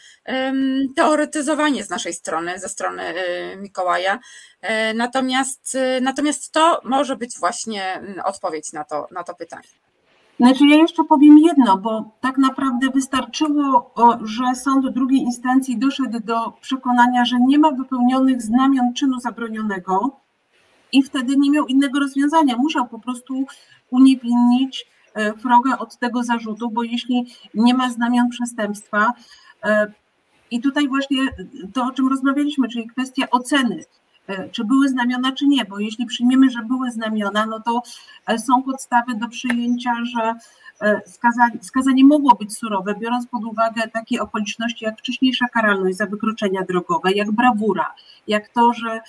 teoretyzowanie 0.96 1.84
z 1.84 1.90
naszej 1.90 2.14
strony, 2.14 2.60
ze 2.60 2.70
strony 2.70 3.04
e, 3.04 3.56
Mikołaja. 3.58 4.20
Natomiast, 4.96 5.78
natomiast 6.02 6.52
to 6.52 6.82
może 6.84 7.16
być 7.16 7.40
właśnie 7.40 7.94
mm, 7.94 8.20
odpowiedź 8.26 8.74
na 8.74 8.84
to, 8.84 9.08
na 9.12 9.24
to 9.24 9.36
pytanie. 9.36 9.68
Znaczy 10.42 10.68
ja 10.68 10.76
jeszcze 10.76 11.04
powiem 11.04 11.38
jedno, 11.38 11.78
bo 11.78 12.12
tak 12.22 12.38
naprawdę 12.38 12.90
wystarczyło, 12.90 13.94
że 14.22 14.56
sąd 14.56 14.90
drugiej 14.90 15.22
instancji 15.22 15.78
doszedł 15.78 16.20
do 16.20 16.52
przekonania, 16.62 17.26
że 17.26 17.40
nie 17.40 17.60
ma 17.60 17.72
wypełnionych 17.72 18.42
znamion 18.42 18.94
czynu 18.94 19.20
zabronionego 19.20 20.20
i 20.92 21.04
wtedy 21.04 21.36
nie 21.38 21.52
miał 21.52 21.66
innego 21.66 22.00
rozwiązania. 22.00 22.58
Musiał 22.58 22.88
po 22.88 23.00
prostu 23.00 23.46
uniewinnić 23.90 24.86
e, 25.14 25.34
Frogę 25.34 25.78
od 25.78 25.98
tego 25.98 26.24
zarzutu, 26.24 26.70
bo 26.72 26.84
jeśli 26.84 27.26
nie 27.54 27.74
ma 27.74 27.90
znamion 27.90 28.30
przestępstwa, 28.30 29.14
e, 29.64 29.92
i 30.52 30.62
tutaj 30.62 30.88
właśnie 30.88 31.18
to, 31.74 31.86
o 31.86 31.92
czym 31.92 32.08
rozmawialiśmy, 32.08 32.68
czyli 32.68 32.88
kwestia 32.88 33.28
oceny. 33.32 33.84
E, 34.28 34.50
czy 34.50 34.66
były 34.66 34.90
znamiona, 34.90 35.32
czy 35.32 35.48
nie, 35.48 35.66
bo 35.66 35.80
jeśli 35.80 36.06
przyjmiemy, 36.06 36.50
że 36.50 36.60
były 36.62 36.92
znamiona, 36.92 37.46
no 37.46 37.60
to 37.60 37.82
e, 38.28 38.40
są 38.40 38.64
podstawy 38.64 39.16
do 39.16 39.28
przyjęcia, 39.28 39.94
że 40.04 40.34
e, 40.82 41.02
skazanie, 41.06 41.60
skazanie 41.62 42.06
mogło 42.06 42.36
być 42.36 42.58
surowe, 42.58 42.96
biorąc 43.00 43.28
pod 43.28 43.46
uwagę 43.46 43.88
takie 43.88 44.22
okoliczności 44.22 44.86
jak 44.86 45.00
wcześniejsza 45.00 45.48
karalność 45.48 45.98
za 45.98 46.06
wykroczenia 46.06 46.62
drogowe, 46.64 47.12
jak 47.12 47.32
brawura, 47.32 47.96
jak 48.28 48.50
to, 48.50 48.74
że 48.74 49.02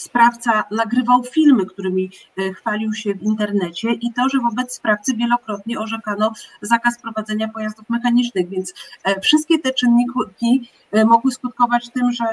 sprawca 0.00 0.64
nagrywał 0.70 1.22
filmy, 1.24 1.66
którymi 1.66 2.10
e, 2.38 2.52
chwalił 2.52 2.94
się 2.94 3.14
w 3.14 3.22
internecie 3.22 3.92
i 3.92 4.12
to, 4.12 4.28
że 4.28 4.38
wobec 4.38 4.74
sprawcy 4.74 5.14
wielokrotnie 5.16 5.80
orzekano 5.80 6.32
zakaz 6.62 6.98
prowadzenia 7.02 7.48
pojazdów 7.48 7.90
mechanicznych, 7.90 8.48
więc 8.48 8.74
e, 9.04 9.20
wszystkie 9.20 9.58
te 9.58 9.72
czynniki 9.72 10.70
e, 10.92 11.04
mogły 11.04 11.32
skutkować 11.32 11.90
tym, 11.90 12.12
że 12.12 12.24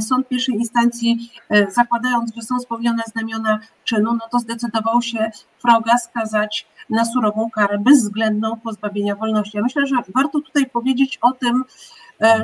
sąd 0.00 0.28
pierwszej 0.28 0.54
instancji, 0.54 1.30
zakładając, 1.68 2.34
że 2.34 2.42
są 2.42 2.58
spełnione 2.60 3.02
znamiona 3.06 3.58
czynu, 3.84 4.14
no 4.14 4.28
to 4.30 4.38
zdecydował 4.38 5.02
się 5.02 5.30
Froga 5.58 5.98
skazać 5.98 6.66
na 6.90 7.04
surową 7.04 7.50
karę 7.50 7.78
bezwzględną 7.78 8.56
pozbawienia 8.60 9.16
wolności. 9.16 9.56
Ja 9.56 9.62
myślę, 9.62 9.86
że 9.86 9.96
warto 10.14 10.40
tutaj 10.40 10.66
powiedzieć 10.66 11.18
o 11.22 11.32
tym, 11.32 11.64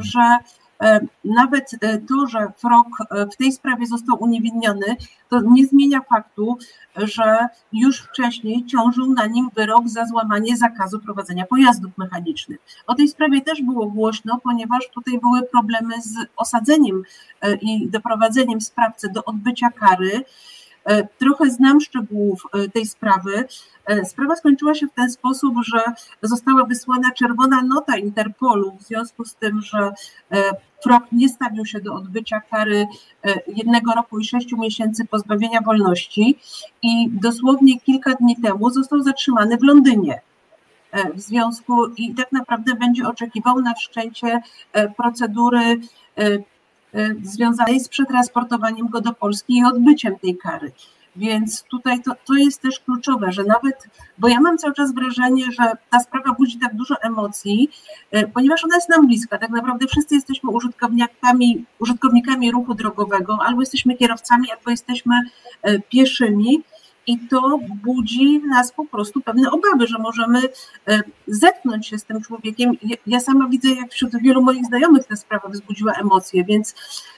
że 0.01 0.39
nawet 1.25 1.71
e, 1.81 1.99
to, 1.99 2.27
że 2.27 2.53
Frog 2.57 2.87
e, 3.11 3.27
w 3.27 3.37
tej 3.37 3.53
sprawie 3.53 3.87
został 3.87 4.23
uniewinniony, 4.23 4.97
to 5.29 5.41
nie 5.41 5.67
zmienia 5.67 6.01
faktu, 6.01 6.59
że 6.97 7.49
już 7.73 8.01
wcześniej 8.01 8.67
ciążył 8.67 9.13
na 9.13 9.27
nim 9.27 9.51
wyrok 9.57 9.89
za 9.89 10.07
złamanie 10.07 10.57
zakazu 10.57 11.01
prowadzenia 11.01 11.47
pojazdów 11.47 11.99
mechanicznych. 11.99 12.59
O 12.87 12.95
tej 12.95 13.09
sprawie 13.09 13.41
też 13.41 13.63
było 13.63 13.87
głośno, 13.87 14.41
ponieważ 14.43 14.89
tutaj 14.95 15.19
były 15.19 15.43
problemy 15.43 16.03
z 16.03 16.15
osadzeniem 16.37 17.03
i 17.61 17.89
doprowadzeniem 17.89 18.61
sprawcy 18.61 19.09
do 19.09 19.25
odbycia 19.25 19.71
kary. 19.71 20.25
E, 20.85 21.09
trochę 21.19 21.51
znam 21.51 21.81
szczegółów 21.81 22.43
e, 22.53 22.69
tej 22.69 22.87
sprawy. 22.87 23.45
E, 23.87 24.05
sprawa 24.05 24.37
skończyła 24.37 24.75
się 24.75 24.87
w 24.87 24.95
ten 24.95 25.11
sposób, 25.11 25.55
że 25.65 25.81
została 26.23 26.65
wysłana 26.65 27.11
czerwona 27.11 27.63
nota 27.63 27.97
Interpolu 27.97 28.77
w 28.81 28.83
związku 28.83 29.25
z 29.25 29.35
tym, 29.35 29.63
że 29.63 29.93
Frog 30.83 31.03
nie 31.13 31.29
stawił 31.29 31.67
się 31.67 31.81
do 31.81 31.95
odbycia 31.95 32.41
kary 32.41 32.87
jednego 33.47 33.93
roku 33.93 34.19
i 34.19 34.25
sześciu 34.25 34.59
miesięcy 34.59 35.05
pozbawienia 35.05 35.61
wolności 35.61 36.39
i 36.83 37.11
dosłownie 37.11 37.81
kilka 37.81 38.15
dni 38.15 38.37
temu 38.37 38.71
został 38.71 39.03
zatrzymany 39.03 39.57
w 39.57 39.63
Londynie 39.63 40.21
w 41.15 41.21
związku 41.21 41.87
i 41.87 42.15
tak 42.15 42.33
naprawdę 42.33 42.75
będzie 42.75 43.09
oczekiwał 43.09 43.61
na 43.61 43.75
wszczęcie 43.75 44.43
procedury 44.97 45.81
związanej 47.23 47.81
z 47.81 47.89
przetransportowaniem 47.89 48.89
go 48.89 49.01
do 49.01 49.13
Polski 49.13 49.57
i 49.57 49.65
odbyciem 49.65 50.19
tej 50.19 50.37
kary. 50.37 50.73
Więc 51.17 51.63
tutaj 51.63 52.03
to, 52.03 52.13
to 52.27 52.35
jest 52.35 52.61
też 52.61 52.81
kluczowe, 52.81 53.33
że 53.33 53.45
nawet, 53.45 53.89
bo 54.19 54.29
ja 54.29 54.41
mam 54.41 54.59
cały 54.59 54.75
czas 54.75 54.95
wrażenie, 54.95 55.45
że 55.53 55.73
ta 55.91 56.01
sprawa 56.01 56.33
budzi 56.33 56.59
tak 56.59 56.75
dużo 56.75 56.95
emocji, 57.03 57.71
y, 58.17 58.31
ponieważ 58.35 58.65
ona 58.65 58.75
jest 58.75 58.89
nam 58.89 59.07
bliska. 59.07 59.39
Tak 59.39 59.51
naprawdę 59.51 59.87
wszyscy 59.87 60.15
jesteśmy 60.15 60.51
użytkownikami, 60.51 61.65
użytkownikami 61.79 62.51
ruchu 62.51 62.75
drogowego, 62.75 63.39
albo 63.47 63.63
jesteśmy 63.63 63.97
kierowcami, 63.97 64.51
albo 64.51 64.71
jesteśmy 64.71 65.15
y, 65.69 65.83
pieszymi 65.89 66.63
i 67.07 67.19
to 67.19 67.59
budzi 67.85 68.39
nas 68.39 68.73
po 68.73 68.85
prostu 68.85 69.21
pewne 69.21 69.51
obawy, 69.51 69.87
że 69.87 69.99
możemy 69.99 70.43
e, 70.89 71.03
zetknąć 71.27 71.89
się 71.89 71.99
z 71.99 72.05
tym 72.05 72.23
człowiekiem. 72.23 72.73
Ja 73.07 73.21
sama 73.21 73.49
widzę, 73.49 73.69
jak 73.69 73.93
wśród 73.93 74.23
wielu 74.23 74.43
moich 74.43 74.67
znajomych 74.67 75.07
ta 75.07 75.17
sprawa 75.17 75.49
wzbudziła 75.49 75.93
emocje, 75.93 76.45
więc 76.45 76.75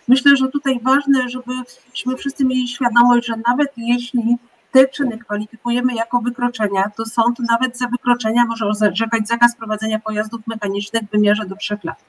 myślę, 0.09 0.37
że 0.37 0.49
tutaj 0.49 0.81
ważne, 0.83 1.29
żebyśmy 1.29 2.16
wszyscy 2.16 2.44
mieli 2.44 2.68
świadomość, 2.68 3.27
że 3.27 3.35
nawet 3.49 3.72
jeśli 3.77 4.37
te 4.72 4.88
czyny 4.88 5.18
kwalifikujemy 5.18 5.94
jako 5.94 6.20
wykroczenia, 6.20 6.90
to 6.96 7.07
sąd 7.07 7.38
nawet 7.38 7.79
za 7.79 7.87
wykroczenia 7.88 8.44
może 8.44 8.66
orzekać 8.66 9.29
zakaz 9.29 9.57
prowadzenia 9.57 9.99
pojazdów 9.99 10.40
mechanicznych 10.46 11.03
w 11.03 11.11
wymiarze 11.11 11.46
do 11.46 11.57
trzech 11.57 11.85
lat. 11.85 12.05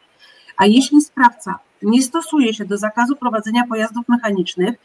A 0.57 0.65
jeśli 0.65 1.01
sprawca 1.01 1.59
nie 1.81 2.01
stosuje 2.01 2.53
się 2.53 2.65
do 2.65 2.77
zakazu 2.77 3.15
prowadzenia 3.15 3.63
pojazdów 3.69 4.09
mechanicznych, 4.09 4.75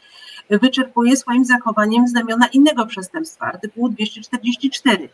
wyczerpuje 0.49 1.17
swoim 1.17 1.45
zachowaniem 1.45 2.07
znamiona 2.07 2.47
innego 2.47 2.85
przestępstwa, 2.85 3.45
artykułu 3.45 3.89
244. 3.89 5.09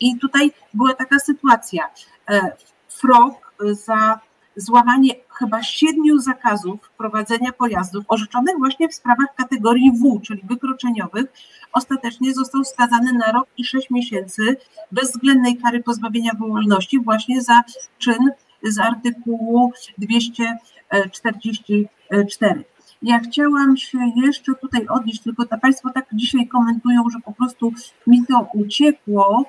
I 0.00 0.18
tutaj 0.18 0.52
była 0.74 0.94
taka 0.94 1.18
sytuacja. 1.18 1.90
E, 2.30 2.52
Frog 2.88 3.54
za 3.60 4.20
złamanie 4.56 5.14
chyba 5.38 5.62
siedmiu 5.62 6.18
zakazów 6.18 6.90
prowadzenia 6.98 7.52
pojazdów 7.52 8.04
orzeczonych 8.08 8.58
właśnie 8.58 8.88
w 8.88 8.94
sprawach 8.94 9.34
kategorii 9.36 9.92
W, 9.92 10.20
czyli 10.20 10.42
wykroczeniowych, 10.44 11.26
ostatecznie 11.72 12.34
został 12.34 12.64
skazany 12.64 13.12
na 13.12 13.32
rok 13.32 13.48
i 13.58 13.64
sześć 13.64 13.90
miesięcy 13.90 14.56
bezwzględnej 14.92 15.56
kary 15.56 15.82
pozbawienia 15.82 16.32
wolności 16.38 17.00
właśnie 17.00 17.42
za 17.42 17.62
czyn 17.98 18.30
z 18.62 18.78
artykułu 18.78 19.72
244. 19.98 22.64
Ja 23.04 23.18
chciałam 23.18 23.76
się 23.76 23.98
jeszcze 24.16 24.52
tutaj 24.54 24.86
odnieść, 24.88 25.22
tylko 25.22 25.44
to 25.46 25.58
Państwo 25.58 25.90
tak 25.90 26.06
dzisiaj 26.12 26.48
komentują, 26.48 27.02
że 27.12 27.18
po 27.24 27.32
prostu 27.32 27.72
mi 28.06 28.26
to 28.26 28.48
uciekło 28.54 29.44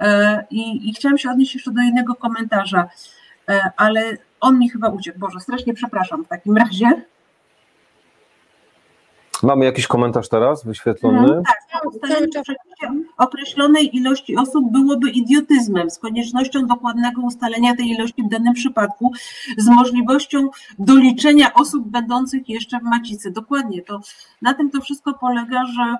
e, 0.00 0.44
i, 0.50 0.88
i 0.88 0.94
chciałam 0.94 1.18
się 1.18 1.30
odnieść 1.30 1.54
jeszcze 1.54 1.70
do 1.70 1.82
jednego 1.82 2.14
komentarza, 2.14 2.88
e, 3.48 3.70
ale 3.76 4.16
on 4.40 4.58
mi 4.58 4.70
chyba 4.70 4.88
uciekł. 4.88 5.18
Boże, 5.18 5.40
strasznie 5.40 5.74
przepraszam 5.74 6.24
w 6.24 6.28
takim 6.28 6.56
razie. 6.56 7.02
Mamy 9.44 9.64
jakiś 9.64 9.86
komentarz 9.86 10.28
teraz 10.28 10.64
wyświetlony? 10.64 11.28
No, 11.28 11.42
tak, 11.46 11.86
ustalenie 11.86 12.26
określonej 13.18 13.96
ilości 13.96 14.36
osób 14.36 14.70
byłoby 14.72 15.10
idiotyzmem 15.10 15.90
z 15.90 15.98
koniecznością 15.98 16.66
dokładnego 16.66 17.22
ustalenia 17.22 17.76
tej 17.76 17.86
ilości 17.86 18.22
w 18.22 18.28
danym 18.28 18.54
przypadku, 18.54 19.12
z 19.58 19.68
możliwością 19.68 20.48
doliczenia 20.78 21.54
osób 21.54 21.88
będących 21.88 22.48
jeszcze 22.48 22.78
w 22.78 22.82
macicy. 22.82 23.30
Dokładnie 23.30 23.82
to 23.82 24.00
na 24.42 24.54
tym 24.54 24.70
to 24.70 24.80
wszystko 24.80 25.14
polega, 25.14 25.64
że 25.66 25.96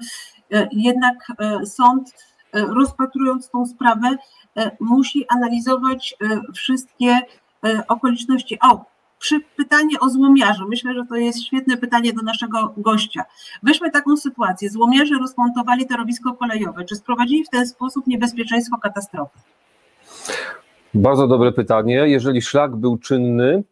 e, 0.52 0.68
jednak 0.72 1.32
e, 1.38 1.66
sąd 1.66 2.12
e, 2.52 2.60
rozpatrując 2.60 3.50
tą 3.50 3.66
sprawę 3.66 4.16
musi 4.80 5.26
analizować 5.28 6.16
wszystkie 6.54 7.20
okoliczności. 7.88 8.58
O, 8.62 8.84
przy 9.24 9.40
pytanie 9.56 10.00
o 10.00 10.08
złomiarze. 10.08 10.64
Myślę, 10.68 10.94
że 10.94 11.06
to 11.08 11.16
jest 11.16 11.42
świetne 11.42 11.76
pytanie 11.76 12.12
do 12.12 12.22
naszego 12.22 12.74
gościa. 12.76 13.24
Weźmy 13.62 13.90
taką 13.90 14.16
sytuację. 14.16 14.70
Złomiarze 14.70 15.14
rozmontowali 15.20 15.86
torowisko 15.86 16.34
kolejowe. 16.34 16.84
Czy 16.84 16.96
sprowadzili 16.96 17.44
w 17.44 17.48
ten 17.48 17.66
sposób 17.66 18.06
niebezpieczeństwo 18.06 18.76
katastrofy? 18.78 19.38
Bardzo 20.94 21.26
dobre 21.26 21.52
pytanie. 21.52 21.94
Jeżeli 21.94 22.42
szlak 22.42 22.76
był 22.76 22.98
czynny, 22.98 23.64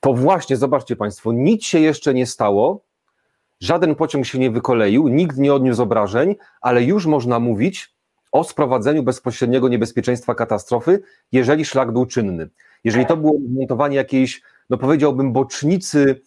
to 0.00 0.14
właśnie, 0.14 0.56
zobaczcie 0.56 0.96
Państwo, 0.96 1.32
nic 1.32 1.64
się 1.64 1.78
jeszcze 1.80 2.14
nie 2.14 2.26
stało, 2.26 2.80
żaden 3.60 3.94
pociąg 3.94 4.26
się 4.26 4.38
nie 4.38 4.50
wykoleił, 4.50 5.08
nikt 5.08 5.36
nie 5.38 5.54
odniósł 5.54 5.82
obrażeń, 5.82 6.34
ale 6.60 6.84
już 6.84 7.06
można 7.06 7.40
mówić 7.40 7.94
o 8.32 8.44
sprowadzeniu 8.44 9.02
bezpośredniego 9.02 9.68
niebezpieczeństwa 9.68 10.34
katastrofy, 10.34 11.02
jeżeli 11.32 11.64
szlak 11.64 11.92
był 11.92 12.06
czynny. 12.06 12.48
Jeżeli 12.84 13.06
to 13.06 13.16
było 13.16 13.34
montowanie 13.54 13.96
jakiejś 13.96 14.42
no 14.70 14.78
powiedziałbym, 14.78 15.32
bocznicy, 15.32 16.20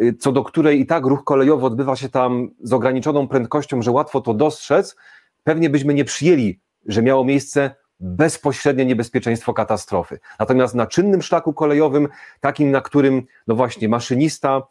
y, 0.00 0.14
co 0.20 0.32
do 0.32 0.44
której 0.44 0.80
i 0.80 0.86
tak 0.86 1.04
ruch 1.06 1.24
kolejowy 1.24 1.66
odbywa 1.66 1.96
się 1.96 2.08
tam 2.08 2.50
z 2.62 2.72
ograniczoną 2.72 3.28
prędkością, 3.28 3.82
że 3.82 3.90
łatwo 3.90 4.20
to 4.20 4.34
dostrzec, 4.34 4.96
pewnie 5.44 5.70
byśmy 5.70 5.94
nie 5.94 6.04
przyjęli 6.04 6.60
że 6.86 7.02
miało 7.02 7.24
miejsce 7.24 7.74
bezpośrednie 8.00 8.86
niebezpieczeństwo 8.86 9.54
katastrofy. 9.54 10.18
Natomiast 10.38 10.74
na 10.74 10.86
czynnym 10.86 11.22
szlaku 11.22 11.52
kolejowym, 11.52 12.08
takim, 12.40 12.70
na 12.70 12.80
którym, 12.80 13.22
no 13.46 13.54
właśnie, 13.54 13.88
maszynista 13.88 14.62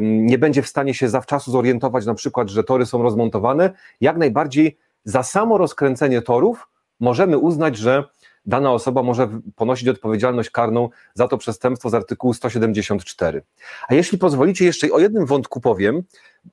nie 0.00 0.38
będzie 0.38 0.62
w 0.62 0.68
stanie 0.68 0.94
się 0.94 1.08
zawczasu 1.08 1.50
zorientować, 1.50 2.06
na 2.06 2.14
przykład, 2.14 2.48
że 2.48 2.64
tory 2.64 2.86
są 2.86 3.02
rozmontowane, 3.02 3.70
jak 4.00 4.16
najbardziej 4.16 4.78
za 5.04 5.22
samo 5.22 5.58
rozkręcenie 5.58 6.22
torów 6.22 6.68
możemy 7.00 7.38
uznać, 7.38 7.76
że 7.76 8.04
dana 8.46 8.72
osoba 8.72 9.02
może 9.02 9.28
ponosić 9.56 9.88
odpowiedzialność 9.88 10.50
karną 10.50 10.88
za 11.14 11.28
to 11.28 11.38
przestępstwo 11.38 11.90
z 11.90 11.94
artykułu 11.94 12.34
174. 12.34 13.42
A 13.88 13.94
jeśli 13.94 14.18
pozwolicie, 14.18 14.64
jeszcze 14.64 14.90
o 14.90 14.98
jednym 14.98 15.26
wątku 15.26 15.60
powiem. 15.60 16.02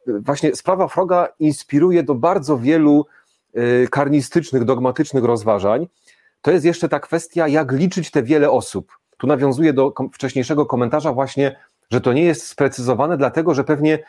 Właśnie 0.07 0.55
sprawa 0.55 0.87
Froga 0.87 1.27
inspiruje 1.39 2.03
do 2.03 2.15
bardzo 2.15 2.57
wielu 2.57 3.05
y, 3.57 3.87
karnistycznych, 3.91 4.63
dogmatycznych 4.63 5.23
rozważań. 5.23 5.87
To 6.41 6.51
jest 6.51 6.65
jeszcze 6.65 6.89
ta 6.89 6.99
kwestia, 6.99 7.47
jak 7.47 7.71
liczyć 7.71 8.11
te 8.11 8.23
wiele 8.23 8.51
osób. 8.51 8.97
Tu 9.17 9.27
nawiązuję 9.27 9.73
do 9.73 9.93
wcześniejszego 10.13 10.65
komentarza 10.65 11.13
właśnie, 11.13 11.55
że 11.91 12.01
to 12.01 12.13
nie 12.13 12.23
jest 12.23 12.47
sprecyzowane, 12.47 13.17
dlatego 13.17 13.53
że 13.53 13.63
pewnie 13.63 13.99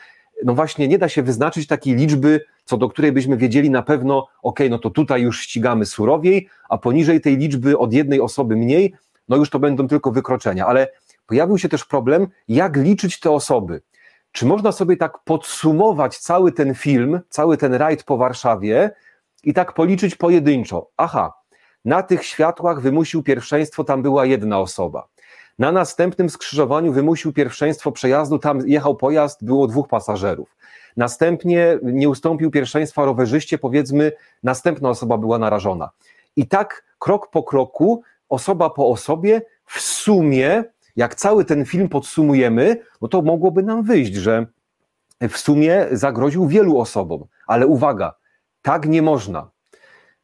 no 0.45 0.55
właśnie 0.55 0.88
nie 0.88 0.99
da 0.99 1.09
się 1.09 1.23
wyznaczyć 1.23 1.66
takiej 1.66 1.95
liczby, 1.95 2.40
co 2.64 2.77
do 2.77 2.88
której 2.88 3.12
byśmy 3.12 3.37
wiedzieli 3.37 3.70
na 3.70 3.83
pewno, 3.83 4.29
ok, 4.42 4.61
no 4.70 4.79
to 4.79 4.90
tutaj 4.90 5.22
już 5.22 5.40
ścigamy 5.40 5.87
surowiej, 5.87 6.48
a 6.68 6.79
poniżej 6.79 7.20
tej 7.20 7.37
liczby 7.37 7.79
od 7.79 7.92
jednej 7.92 8.20
osoby 8.20 8.57
mniej, 8.57 8.94
no 9.29 9.37
już 9.37 9.51
to 9.51 9.59
będą 9.59 9.88
tylko 9.88 10.12
wykroczenia. 10.12 10.66
Ale 10.66 10.88
pojawił 11.27 11.59
się 11.59 11.68
też 11.68 11.85
problem, 11.85 12.27
jak 12.48 12.77
liczyć 12.77 13.20
te 13.20 13.31
osoby. 13.31 13.83
Czy 14.33 14.46
można 14.46 14.72
sobie 14.72 14.96
tak 14.96 15.18
podsumować 15.25 16.18
cały 16.18 16.53
ten 16.53 16.75
film, 16.75 17.20
cały 17.29 17.57
ten 17.57 17.75
rajd 17.75 18.05
po 18.05 18.16
Warszawie 18.16 18.90
i 19.44 19.55
tak 19.55 19.75
policzyć 19.75 20.14
pojedynczo? 20.14 20.88
Aha, 20.96 21.33
na 21.85 22.03
tych 22.03 22.25
światłach 22.25 22.81
wymusił 22.81 23.22
pierwszeństwo, 23.22 23.85
tam 23.85 24.03
była 24.03 24.27
jedna 24.27 24.61
osoba. 24.61 25.09
Na 25.59 25.72
następnym 25.72 26.31
skrzyżowaniu 26.31 26.92
wymusił 26.92 27.33
pierwszeństwo 27.33 27.92
przejazdu, 27.92 28.38
tam 28.38 28.68
jechał 28.68 28.96
pojazd, 28.96 29.44
było 29.44 29.66
dwóch 29.66 29.88
pasażerów. 29.88 30.57
Następnie 30.96 31.78
nie 31.83 32.09
ustąpił 32.09 32.50
pierwszeństwa 32.50 33.05
rowerzyście, 33.05 33.59
powiedzmy, 33.59 34.12
następna 34.42 34.88
osoba 34.88 35.18
była 35.18 35.38
narażona. 35.38 35.90
I 36.37 36.48
tak 36.48 36.85
krok 36.98 37.31
po 37.31 37.42
kroku, 37.42 38.02
osoba 38.28 38.70
po 38.70 38.88
osobie, 38.88 39.42
w 39.66 39.81
sumie, 39.81 40.64
jak 40.96 41.14
cały 41.14 41.44
ten 41.44 41.64
film 41.64 41.88
podsumujemy, 41.88 42.76
no 43.02 43.09
to 43.09 43.22
mogłoby 43.22 43.62
nam 43.62 43.83
wyjść, 43.83 44.14
że 44.14 44.46
w 45.20 45.37
sumie 45.37 45.87
zagroził 45.92 46.48
wielu 46.48 46.78
osobom. 46.78 47.24
Ale 47.46 47.66
uwaga, 47.66 48.14
tak 48.62 48.88
nie 48.88 49.02
można. 49.02 49.50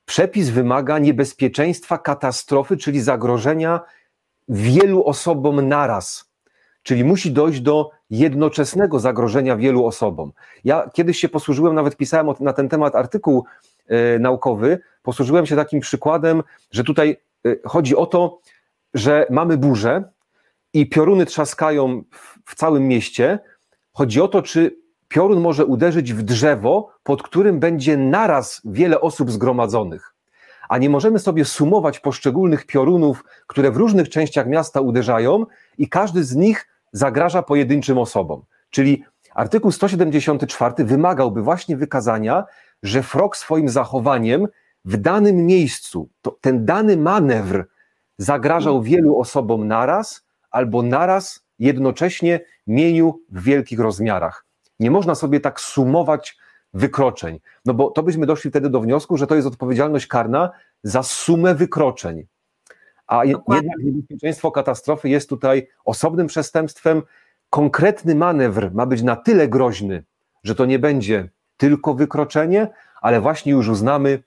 Przepis 0.05 0.49
wymaga 0.49 0.99
niebezpieczeństwa 0.99 1.99
katastrofy, 1.99 2.77
czyli 2.77 3.01
zagrożenia 3.01 3.81
wielu 4.49 5.05
osobom 5.05 5.69
naraz. 5.69 6.28
Czyli 6.89 7.05
musi 7.05 7.33
dojść 7.33 7.61
do 7.61 7.91
jednoczesnego 8.11 9.01
zagrożenia 9.01 9.57
wielu 9.57 9.87
osobom. 9.87 10.33
Ja 10.65 10.91
kiedyś 10.93 11.19
się 11.19 11.29
posłużyłem, 11.29 11.75
nawet 11.75 11.97
pisałem 11.97 12.27
na 12.41 12.53
ten 12.53 12.69
temat 12.69 12.95
artykuł 12.95 13.45
e, 13.87 14.19
naukowy, 14.19 14.79
posłużyłem 15.03 15.47
się 15.47 15.57
takim 15.57 15.81
przykładem, 15.81 16.43
że 16.71 16.85
tutaj 16.85 17.17
e, 17.47 17.57
chodzi 17.65 17.97
o 17.97 18.07
to, 18.07 18.39
że 18.95 19.27
mamy 19.31 19.57
burzę 19.57 20.05
i 20.73 20.89
pioruny 20.89 21.27
trzaskają 21.27 22.03
w, 22.13 22.39
w 22.53 22.55
całym 22.55 22.89
mieście. 22.89 23.39
Chodzi 23.93 24.21
o 24.21 24.29
to, 24.29 24.43
czy 24.43 24.77
piorun 25.09 25.41
może 25.41 25.65
uderzyć 25.65 26.13
w 26.13 26.23
drzewo, 26.23 26.91
pod 27.03 27.23
którym 27.23 27.61
będzie 27.61 27.97
naraz 27.97 28.63
wiele 28.65 29.01
osób 29.01 29.31
zgromadzonych 29.31 30.15
a 30.69 30.79
nie 30.79 30.91
możemy 30.91 31.19
sobie 31.19 31.45
sumować 31.45 32.01
poszczególnych 32.01 32.67
piorunów, 32.67 33.25
które 33.47 33.71
w 33.71 33.77
różnych 33.77 34.09
częściach 34.09 34.47
miasta 34.47 34.81
uderzają 34.81 35.47
i 35.79 35.89
każdy 35.89 36.25
z 36.25 36.37
nich 36.37 36.69
zagraża 36.93 37.43
pojedynczym 37.43 37.99
osobom. 37.99 38.43
Czyli 38.71 39.05
artykuł 39.35 39.73
174 39.73 40.85
wymagałby 40.85 41.43
właśnie 41.43 41.77
wykazania, 41.77 42.45
że 42.83 43.03
frog 43.03 43.37
swoim 43.37 43.69
zachowaniem 43.69 44.49
w 44.85 44.97
danym 44.97 45.47
miejscu, 45.47 46.09
ten 46.41 46.65
dany 46.65 46.97
manewr 46.97 47.69
zagrażał 48.19 48.83
wielu 48.83 49.19
osobom 49.19 49.69
naraz 49.69 50.27
albo 50.51 50.83
naraz 50.83 51.45
jednocześnie 51.59 52.41
mieniu 52.67 53.21
w 53.31 53.43
wielkich 53.43 53.81
rozmiarach. 53.81 54.47
Nie 54.81 54.91
można 54.91 55.15
sobie 55.15 55.41
tak 55.41 55.61
sumować 55.61 56.39
wykroczeń. 56.75 57.41
No 57.65 57.75
bo 57.75 57.91
to 57.91 58.03
byśmy 58.03 58.27
doszli 58.27 58.51
wtedy 58.51 58.71
do 58.71 58.81
wniosku, 58.81 59.17
że 59.17 59.27
to 59.27 59.35
jest 59.35 59.49
odpowiedzialność 59.49 60.07
karna 60.07 60.51
za 60.83 61.03
sumę 61.03 61.55
wykroczeń. 61.55 62.27
A 63.09 63.27
Dokładnie. 63.27 63.69
jednak 63.69 63.87
niebezpieczeństwo 63.87 64.51
katastrofy 64.51 65.09
jest 65.09 65.29
tutaj 65.29 65.69
osobnym 65.85 66.27
przestępstwem. 66.27 67.03
Konkretny 67.51 68.15
manewr 68.15 68.71
ma 68.75 68.87
być 68.87 69.03
na 69.03 69.17
tyle 69.17 69.49
groźny, 69.49 70.05
że 70.45 70.55
to 70.55 70.67
nie 70.67 70.79
będzie 70.79 71.29
tylko 71.57 71.95
wykroczenie, 71.95 72.69
ale 73.01 73.21
właśnie 73.21 73.53
już 73.53 73.69
uznamy, 73.69 74.23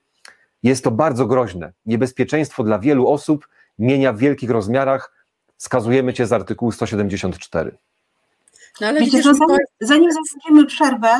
jest 0.63 0.83
to 0.83 0.91
bardzo 0.91 1.25
groźne. 1.25 1.73
Niebezpieczeństwo 1.85 2.63
dla 2.63 2.79
wielu 2.79 3.07
osób, 3.07 3.47
mienia 3.79 4.13
w 4.13 4.17
wielkich 4.17 4.49
rozmiarach. 4.49 5.25
Skazujemy 5.57 6.13
cię 6.13 6.25
z 6.25 6.33
artykułu 6.33 6.71
174. 6.71 7.77
No 8.81 8.87
ale 8.87 8.99
Wiecie, 8.99 9.17
widzisz, 9.17 9.23
zanim, 9.23 9.57
zanim 9.79 10.11
zakończymy 10.11 10.65
przerwę, 10.65 11.19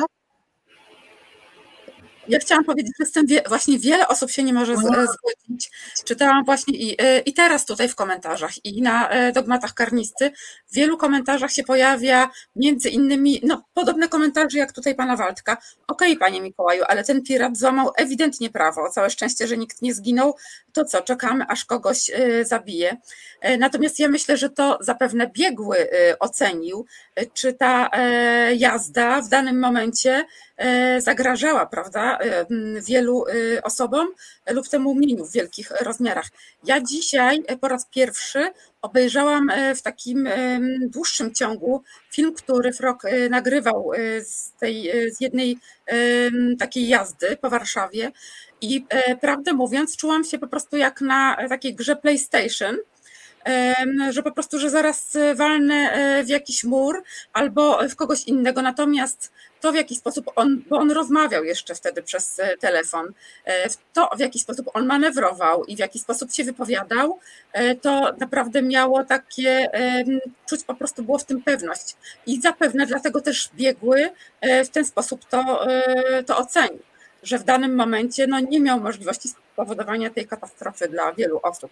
ja 2.28 2.38
chciałam 2.38 2.64
powiedzieć, 2.64 2.92
że 3.00 3.06
z 3.06 3.12
tym 3.12 3.26
wie, 3.26 3.42
właśnie 3.48 3.78
wiele 3.78 4.08
osób 4.08 4.30
się 4.30 4.42
nie 4.42 4.52
może 4.52 4.76
zgodzić. 4.76 5.70
Czytałam 6.04 6.44
właśnie 6.44 6.78
i, 6.78 6.96
e, 7.02 7.18
i 7.18 7.34
teraz 7.34 7.66
tutaj 7.66 7.88
w 7.88 7.94
komentarzach 7.94 8.64
i 8.64 8.82
na 8.82 9.08
e, 9.08 9.32
dogmatach 9.32 9.74
karnisty 9.74 10.32
w 10.72 10.74
wielu 10.74 10.96
komentarzach 10.96 11.52
się 11.52 11.62
pojawia 11.62 12.30
między 12.56 12.88
innymi 12.88 13.40
no, 13.44 13.64
podobne 13.74 14.08
komentarze 14.08 14.58
jak 14.58 14.72
tutaj 14.72 14.94
pana 14.94 15.16
Waldka. 15.16 15.56
Okej, 15.86 16.12
okay, 16.12 16.16
panie 16.16 16.40
Mikołaju, 16.40 16.82
ale 16.88 17.04
ten 17.04 17.22
pirat 17.22 17.56
złamał 17.56 17.90
ewidentnie 17.96 18.50
prawo. 18.50 18.90
Całe 18.90 19.10
szczęście, 19.10 19.46
że 19.46 19.56
nikt 19.56 19.82
nie 19.82 19.94
zginął. 19.94 20.36
To 20.72 20.84
co, 20.84 21.02
czekamy 21.02 21.44
aż 21.48 21.64
kogoś 21.64 22.10
e, 22.10 22.44
zabije. 22.44 22.96
Natomiast 23.58 23.98
ja 23.98 24.08
myślę, 24.08 24.36
że 24.36 24.50
to 24.50 24.78
zapewne 24.80 25.30
biegły 25.34 25.88
ocenił, 26.20 26.86
czy 27.34 27.52
ta 27.52 27.90
jazda 28.56 29.22
w 29.22 29.28
danym 29.28 29.60
momencie 29.60 30.24
zagrażała, 30.98 31.66
prawda? 31.66 32.18
E, 32.18 32.46
wielu 32.80 33.24
e, 33.26 33.62
osobom 33.62 34.08
lub 34.50 34.68
temu 34.68 34.94
mieniu 34.94 35.24
w 35.24 35.32
wielkich 35.32 35.70
rozmiarach. 35.70 36.26
Ja 36.64 36.80
dzisiaj 36.80 37.44
po 37.60 37.68
raz 37.68 37.86
pierwszy 37.86 38.50
obejrzałam 38.82 39.50
e, 39.50 39.74
w 39.74 39.82
takim 39.82 40.28
dłuższym 40.80 41.34
ciągu 41.34 41.82
film, 42.10 42.34
który 42.34 42.72
Frog 42.72 43.02
nagrywał 43.30 43.90
z, 44.24 44.52
tej, 44.52 44.92
z 45.12 45.20
jednej 45.20 45.58
takiej 46.58 46.88
jazdy 46.88 47.36
po 47.36 47.50
Warszawie. 47.50 48.12
I 48.60 48.86
prawdę 49.20 49.52
mówiąc 49.52 49.96
czułam 49.96 50.24
się 50.24 50.38
po 50.38 50.46
prostu 50.46 50.76
jak 50.76 51.00
na 51.00 51.48
takiej 51.48 51.74
grze 51.74 51.96
PlayStation, 51.96 52.76
że 54.10 54.22
po 54.22 54.32
prostu, 54.32 54.58
że 54.58 54.70
zaraz 54.70 55.16
walnę 55.34 55.92
w 56.24 56.28
jakiś 56.28 56.64
mur 56.64 57.02
albo 57.32 57.88
w 57.88 57.96
kogoś 57.96 58.24
innego. 58.24 58.62
Natomiast 58.62 59.32
to, 59.62 59.72
w 59.72 59.74
jaki 59.74 59.96
sposób 59.96 60.30
on, 60.36 60.62
bo 60.68 60.76
on 60.76 60.90
rozmawiał 60.90 61.44
jeszcze 61.44 61.74
wtedy 61.74 62.02
przez 62.02 62.38
e, 62.38 62.56
telefon, 62.56 63.12
e, 63.44 63.68
to, 63.92 64.08
w 64.16 64.20
jaki 64.20 64.38
sposób 64.38 64.70
on 64.74 64.86
manewrował 64.86 65.64
i 65.64 65.76
w 65.76 65.78
jaki 65.78 65.98
sposób 65.98 66.32
się 66.32 66.44
wypowiadał, 66.44 67.18
e, 67.52 67.74
to 67.74 68.12
naprawdę 68.18 68.62
miało 68.62 69.04
takie, 69.04 69.70
czuć 70.48 70.64
po 70.64 70.74
prostu 70.74 71.02
było 71.02 71.18
w 71.18 71.24
tym 71.24 71.42
pewność. 71.42 71.96
I 72.26 72.40
zapewne 72.40 72.86
dlatego 72.86 73.20
też 73.20 73.50
biegły 73.54 74.10
w 74.64 74.68
ten 74.68 74.84
sposób 74.84 75.24
to, 75.24 75.66
to 76.26 76.38
ocenił, 76.38 76.82
że 77.22 77.38
w 77.38 77.44
danym 77.44 77.74
momencie 77.74 78.26
no, 78.26 78.40
nie 78.40 78.60
miał 78.60 78.80
możliwości 78.80 79.28
spowodowania 79.28 80.10
tej 80.10 80.26
katastrofy 80.26 80.88
dla 80.88 81.12
wielu 81.12 81.40
osób. 81.42 81.70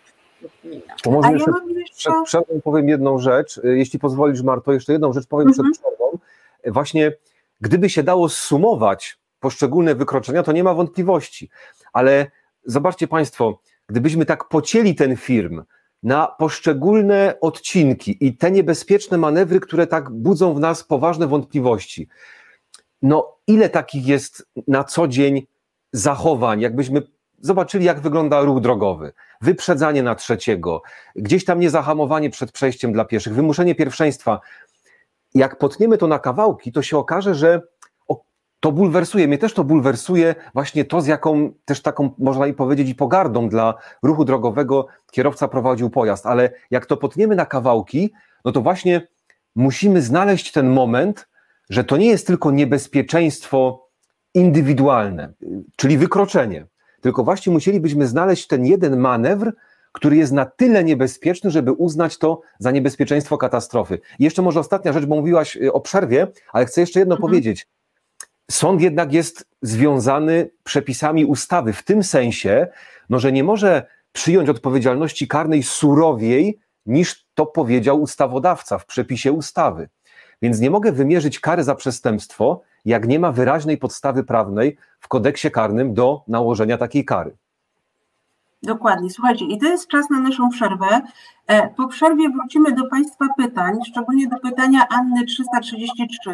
To 1.03 1.11
może 1.11 1.33
jeszcze, 1.33 1.51
ja 1.51 1.79
jeszcze... 1.79 1.95
przed 1.97 2.15
przerwą 2.25 2.61
powiem 2.61 2.89
jedną 2.89 3.19
rzecz. 3.19 3.61
Jeśli 3.65 3.99
pozwolisz, 3.99 4.43
Marto, 4.43 4.73
jeszcze 4.73 4.93
jedną 4.93 5.13
rzecz 5.13 5.27
powiem 5.27 5.49
mhm. 5.49 5.73
przed 5.73 5.83
przerwą. 5.83 6.19
Właśnie 6.67 7.13
Gdyby 7.61 7.91
się 7.91 8.03
dało 8.03 8.29
sumować 8.29 9.19
poszczególne 9.41 9.95
wykroczenia, 9.95 10.43
to 10.43 10.53
nie 10.53 10.65
ma 10.65 10.75
wątpliwości. 10.75 11.51
Ale 11.93 12.31
zobaczcie 12.65 13.09
Państwo, 13.09 13.61
gdybyśmy 13.87 14.27
tak 14.27 14.49
pocięli 14.49 14.95
ten 14.95 15.17
film 15.17 15.65
na 16.03 16.27
poszczególne 16.39 17.35
odcinki 17.41 18.27
i 18.27 18.37
te 18.37 18.51
niebezpieczne 18.51 19.19
manewry, 19.19 19.61
które 19.61 19.87
tak 19.87 20.11
budzą 20.11 20.55
w 20.55 20.61
nas 20.61 20.85
poważne 20.85 21.27
wątpliwości, 21.27 22.09
no 23.03 23.37
ile 23.47 23.69
takich 23.69 24.07
jest 24.07 24.47
na 24.69 24.85
co 24.85 25.09
dzień 25.09 25.47
zachowań, 25.93 26.61
jakbyśmy 26.61 27.03
zobaczyli, 27.41 27.85
jak 27.85 28.01
wygląda 28.01 28.41
ruch 28.41 28.61
drogowy, 28.61 29.13
wyprzedzanie 29.41 30.03
na 30.03 30.15
trzeciego, 30.15 30.83
gdzieś 31.17 31.45
tam 31.45 31.61
niezahamowanie 31.61 32.31
przed 32.31 32.53
przejściem 32.53 32.93
dla 32.93 33.05
pieszych, 33.05 33.35
wymuszenie 33.35 33.75
pierwszeństwa. 33.75 34.41
Jak 35.35 35.59
potniemy 35.59 35.99
to 35.99 36.07
na 36.07 36.19
kawałki, 36.19 36.73
to 36.73 36.83
się 36.83 36.99
okaże, 36.99 37.35
że 37.35 37.63
to 38.61 38.73
bulwersuje. 38.73 39.29
Mnie 39.29 39.39
też 39.39 39.55
to 39.55 39.65
bulwersuje 39.65 40.35
właśnie 40.55 40.85
to, 40.85 41.01
z 41.01 41.07
jaką 41.07 41.53
też 41.65 41.83
taką, 41.83 42.11
można 42.19 42.47
i 42.47 42.55
powiedzieć, 42.55 42.89
i 42.89 42.95
pogardą 42.95 43.49
dla 43.49 43.75
ruchu 44.03 44.25
drogowego 44.25 44.87
kierowca 45.13 45.49
prowadził 45.49 45.91
pojazd. 45.91 46.27
Ale 46.27 46.51
jak 46.71 46.87
to 46.87 46.97
potniemy 46.97 47.37
na 47.37 47.47
kawałki, 47.47 48.13
no 48.45 48.53
to 48.53 48.61
właśnie 48.61 49.09
musimy 49.57 50.03
znaleźć 50.03 50.53
ten 50.53 50.71
moment, 50.71 51.29
że 51.71 51.85
to 51.85 51.97
nie 51.97 52.07
jest 52.07 52.27
tylko 52.27 52.51
niebezpieczeństwo 52.51 53.89
indywidualne, 54.35 55.33
czyli 55.77 55.99
wykroczenie, 55.99 56.67
tylko 57.01 57.25
właśnie 57.25 57.53
musielibyśmy 57.53 58.07
znaleźć 58.07 58.47
ten 58.47 58.67
jeden 58.67 58.97
manewr, 58.97 59.53
który 59.93 60.17
jest 60.17 60.33
na 60.33 60.47
tyle 60.47 60.85
niebezpieczny, 60.85 61.51
żeby 61.51 61.73
uznać 61.73 62.19
to 62.19 62.41
za 62.59 62.71
niebezpieczeństwo 62.71 63.39
katastrofy. 63.39 63.99
I 64.19 64.25
jeszcze 64.25 64.43
może 64.43 64.61
ostatnia 64.61 64.93
rzecz, 64.93 65.05
bo 65.05 65.17
mówiłaś 65.17 65.57
y, 65.57 65.73
o 65.73 65.81
przerwie, 65.81 66.27
ale 66.53 66.67
chcę 66.67 66.81
jeszcze 66.81 66.99
jedno 66.99 67.15
mhm. 67.15 67.31
powiedzieć. 67.31 67.69
Sąd 68.51 68.83
jednak 68.83 69.13
jest 69.13 69.49
związany 69.63 70.51
przepisami 70.65 71.25
ustawy 71.25 71.73
w 71.73 71.83
tym 71.83 72.03
sensie, 72.03 72.67
no, 73.11 73.19
że 73.19 73.33
nie 73.33 73.45
może 73.45 73.87
przyjąć 74.13 74.49
odpowiedzialności 74.49 75.29
karnej 75.29 75.63
surowiej 75.63 76.59
niż 76.87 77.27
to 77.35 77.47
powiedział 77.47 78.03
ustawodawca 78.03 78.79
w 78.79 78.87
przepisie 78.87 79.33
ustawy. 79.33 79.89
Więc 80.43 80.61
nie 80.61 80.71
mogę 80.71 80.93
wymierzyć 80.93 81.41
kary 81.41 81.65
za 81.65 81.75
przestępstwo, 81.75 82.63
jak 82.85 83.09
nie 83.09 83.19
ma 83.19 83.33
wyraźnej 83.33 83.79
podstawy 83.79 84.25
prawnej 84.25 84.77
w 85.01 85.09
kodeksie 85.09 85.51
karnym 85.51 85.95
do 85.95 86.23
nałożenia 86.29 86.79
takiej 86.79 87.05
kary. 87.05 87.37
Dokładnie. 88.63 89.11
Słuchajcie, 89.11 89.45
i 89.45 89.59
to 89.59 89.67
jest 89.67 89.89
czas 89.89 90.11
na 90.11 90.21
naszą 90.21 90.51
przerwę. 90.51 91.01
E, 91.47 91.69
po 91.69 91.89
przerwie 91.89 92.31
wrócimy 92.31 92.73
do 92.73 92.87
Państwa 92.87 93.27
pytań, 93.37 93.79
szczególnie 93.91 94.29
do 94.29 94.37
pytania 94.39 94.89
Anny 94.89 95.25
333. 95.27 96.33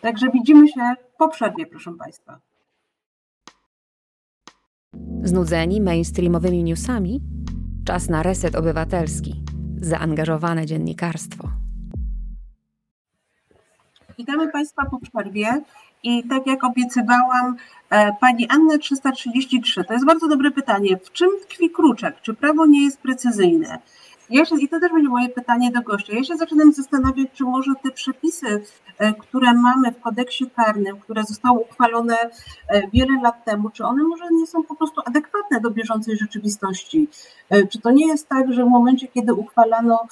Także 0.00 0.30
widzimy 0.30 0.68
się 0.68 0.94
po 1.18 1.28
przerwie, 1.28 1.66
proszę 1.66 1.92
Państwa. 1.98 2.38
Znudzeni 5.22 5.80
mainstreamowymi 5.80 6.64
newsami? 6.64 7.20
Czas 7.84 8.08
na 8.08 8.22
reset 8.22 8.56
obywatelski. 8.56 9.42
Zaangażowane 9.80 10.66
dziennikarstwo. 10.66 11.48
Witamy 14.18 14.48
Państwa 14.52 14.84
po 14.90 14.98
przerwie 14.98 15.62
i 16.02 16.24
tak 16.28 16.46
jak 16.46 16.64
obiecywałam, 16.64 17.56
e, 17.90 18.12
Pani 18.20 18.48
Anna 18.48 18.78
333, 18.78 19.84
to 19.84 19.92
jest 19.92 20.06
bardzo 20.06 20.28
dobre 20.28 20.50
pytanie. 20.50 20.96
W 20.96 21.12
czym 21.12 21.28
tkwi 21.42 21.70
kruczek? 21.70 22.20
Czy 22.22 22.34
prawo 22.34 22.66
nie 22.66 22.84
jest 22.84 23.00
precyzyjne? 23.00 23.78
Ja 24.30 24.42
I 24.60 24.68
to 24.68 24.80
też 24.80 24.92
będzie 24.92 25.08
moje 25.08 25.28
pytanie 25.28 25.70
do 25.70 25.82
gościa. 25.82 26.12
Ja 26.14 26.24
się 26.24 26.36
zaczynam 26.36 26.72
zastanawiać, 26.72 27.28
czy 27.34 27.44
może 27.44 27.72
te 27.82 27.90
przepisy, 27.90 28.62
e, 28.98 29.14
które 29.14 29.54
mamy 29.54 29.92
w 29.92 30.00
kodeksie 30.00 30.50
karnym, 30.56 31.00
które 31.00 31.24
zostały 31.24 31.58
uchwalone 31.58 32.16
e, 32.68 32.88
wiele 32.92 33.20
lat 33.22 33.44
temu, 33.44 33.70
czy 33.70 33.84
one 33.84 34.02
może 34.02 34.24
nie 34.32 34.46
są 34.46 34.62
po 34.64 34.74
prostu 34.74 35.00
adekwatne 35.04 35.60
do 35.60 35.70
bieżącej 35.70 36.16
rzeczywistości? 36.16 37.08
E, 37.50 37.66
czy 37.66 37.80
to 37.80 37.90
nie 37.90 38.06
jest 38.06 38.28
tak, 38.28 38.52
że 38.52 38.64
w 38.64 38.68
momencie, 38.68 39.08
kiedy 39.08 39.34
uchwalano 39.34 40.06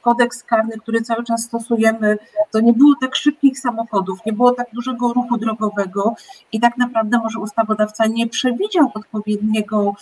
kodeks 0.00 0.42
karny, 0.42 0.72
który 0.78 1.02
cały 1.02 1.24
czas 1.24 1.42
stosujemy, 1.42 2.18
to 2.50 2.60
nie 2.60 2.72
było 2.72 2.94
tak 3.00 3.16
szybkich 3.16 3.58
samochodów, 3.58 4.18
nie 4.26 4.32
było 4.32 4.52
tak 4.52 4.66
dużego 4.72 5.12
ruchu 5.12 5.38
drogowego 5.38 6.14
i 6.52 6.60
tak 6.60 6.76
naprawdę 6.76 7.18
może 7.18 7.38
ustawodawca 7.38 8.06
nie 8.06 8.28
przewidział 8.28 8.90
odpowiedniego 8.94 9.94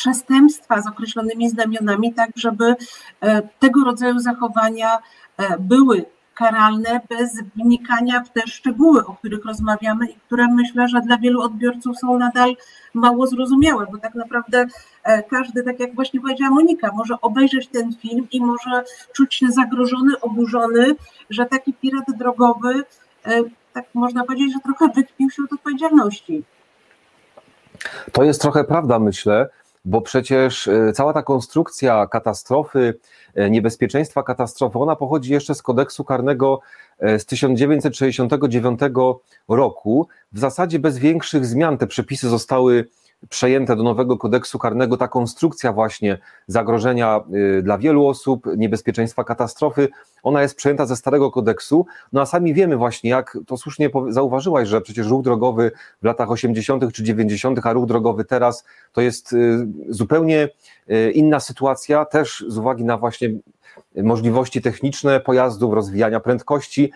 przestępstwa 0.00 0.82
z 0.82 0.86
określonymi 0.86 1.50
znamionami, 1.50 2.14
tak 2.14 2.30
żeby 2.36 2.76
e, 3.20 3.42
tego 3.58 3.84
rodzaju 3.84 4.18
zachowania 4.18 4.98
e, 5.36 5.58
były 5.58 6.04
karalne 6.34 7.00
bez 7.08 7.42
wnikania 7.56 8.20
w 8.24 8.30
te 8.30 8.40
szczegóły, 8.46 9.06
o 9.06 9.14
których 9.14 9.44
rozmawiamy 9.44 10.06
i 10.06 10.14
które 10.14 10.46
myślę, 10.48 10.88
że 10.88 11.00
dla 11.00 11.18
wielu 11.18 11.42
odbiorców 11.42 11.98
są 11.98 12.18
nadal 12.18 12.56
mało 12.94 13.26
zrozumiałe, 13.26 13.86
bo 13.92 13.98
tak 13.98 14.14
naprawdę 14.14 14.66
e, 15.04 15.22
każdy, 15.22 15.62
tak 15.62 15.80
jak 15.80 15.94
właśnie 15.94 16.20
powiedziała 16.20 16.50
Monika, 16.50 16.90
może 16.94 17.20
obejrzeć 17.20 17.68
ten 17.68 17.94
film 17.94 18.26
i 18.32 18.40
może 18.40 18.84
czuć 19.12 19.34
się 19.34 19.46
zagrożony, 19.48 20.20
oburzony, 20.20 20.94
że 21.30 21.46
taki 21.46 21.74
pirat 21.74 22.04
drogowy, 22.18 22.84
tak 23.72 23.84
można 23.94 24.24
powiedzieć, 24.24 24.52
że 24.52 24.60
trochę 24.60 24.94
wykpił 24.94 25.30
się 25.30 25.42
od 25.42 25.52
odpowiedzialności. 25.52 26.44
To 28.12 28.22
jest 28.22 28.42
trochę 28.42 28.64
prawda, 28.64 28.98
myślę 28.98 29.48
bo 29.84 30.00
przecież 30.00 30.68
e, 30.68 30.92
cała 30.92 31.12
ta 31.12 31.22
konstrukcja 31.22 32.06
katastrofy, 32.06 32.98
e, 33.34 33.50
niebezpieczeństwa 33.50 34.22
katastrofy, 34.22 34.78
ona 34.78 34.96
pochodzi 34.96 35.32
jeszcze 35.32 35.54
z 35.54 35.62
kodeksu 35.62 36.04
karnego 36.04 36.60
e, 36.98 37.18
z 37.18 37.26
1969 37.26 38.80
roku. 39.48 40.08
W 40.32 40.38
zasadzie 40.38 40.78
bez 40.78 40.98
większych 40.98 41.46
zmian 41.46 41.78
te 41.78 41.86
przepisy 41.86 42.28
zostały 42.28 42.88
przejęte 43.28 43.76
do 43.76 43.82
nowego 43.82 44.16
kodeksu 44.16 44.58
karnego 44.58 44.96
ta 44.96 45.08
konstrukcja 45.08 45.72
właśnie 45.72 46.18
zagrożenia 46.46 47.20
y, 47.58 47.62
dla 47.62 47.78
wielu 47.78 48.06
osób, 48.06 48.46
niebezpieczeństwa 48.56 49.24
katastrofy, 49.24 49.88
ona 50.22 50.42
jest 50.42 50.56
przejęta 50.56 50.86
ze 50.86 50.96
starego 50.96 51.30
kodeksu, 51.30 51.86
no 52.12 52.20
a 52.20 52.26
sami 52.26 52.54
wiemy 52.54 52.76
właśnie, 52.76 53.10
jak 53.10 53.38
to 53.46 53.56
słusznie 53.56 53.90
zauważyłaś, 54.08 54.68
że 54.68 54.80
przecież 54.80 55.06
ruch 55.06 55.24
drogowy 55.24 55.70
w 56.02 56.04
latach 56.04 56.30
80. 56.30 56.92
czy 56.92 57.02
90., 57.02 57.66
a 57.66 57.72
ruch 57.72 57.86
drogowy 57.86 58.24
teraz 58.24 58.64
to 58.92 59.00
jest 59.00 59.32
y, 59.32 59.66
zupełnie 59.88 60.48
y, 60.90 61.10
inna 61.10 61.40
sytuacja, 61.40 62.04
też 62.04 62.44
z 62.48 62.58
uwagi 62.58 62.84
na 62.84 62.98
właśnie 62.98 63.30
możliwości 63.96 64.62
techniczne 64.62 65.20
pojazdów, 65.20 65.74
rozwijania 65.74 66.20
prędkości, 66.20 66.92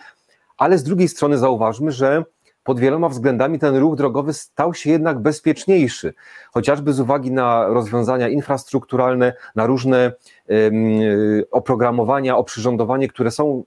ale 0.57 0.77
z 0.77 0.83
drugiej 0.83 1.07
strony 1.07 1.37
zauważmy, 1.37 1.91
że 1.91 2.23
pod 2.65 2.79
wieloma 2.79 3.09
względami 3.09 3.59
ten 3.59 3.75
ruch 3.75 3.95
drogowy 3.95 4.33
stał 4.33 4.73
się 4.73 4.89
jednak 4.89 5.19
bezpieczniejszy, 5.19 6.13
chociażby 6.51 6.93
z 6.93 6.99
uwagi 6.99 7.31
na 7.31 7.67
rozwiązania 7.67 8.29
infrastrukturalne, 8.29 9.33
na 9.55 9.65
różne 9.65 10.13
y, 10.51 11.47
oprogramowania, 11.51 12.37
oprzyrządowanie, 12.37 13.07
które 13.07 13.31
są 13.31 13.63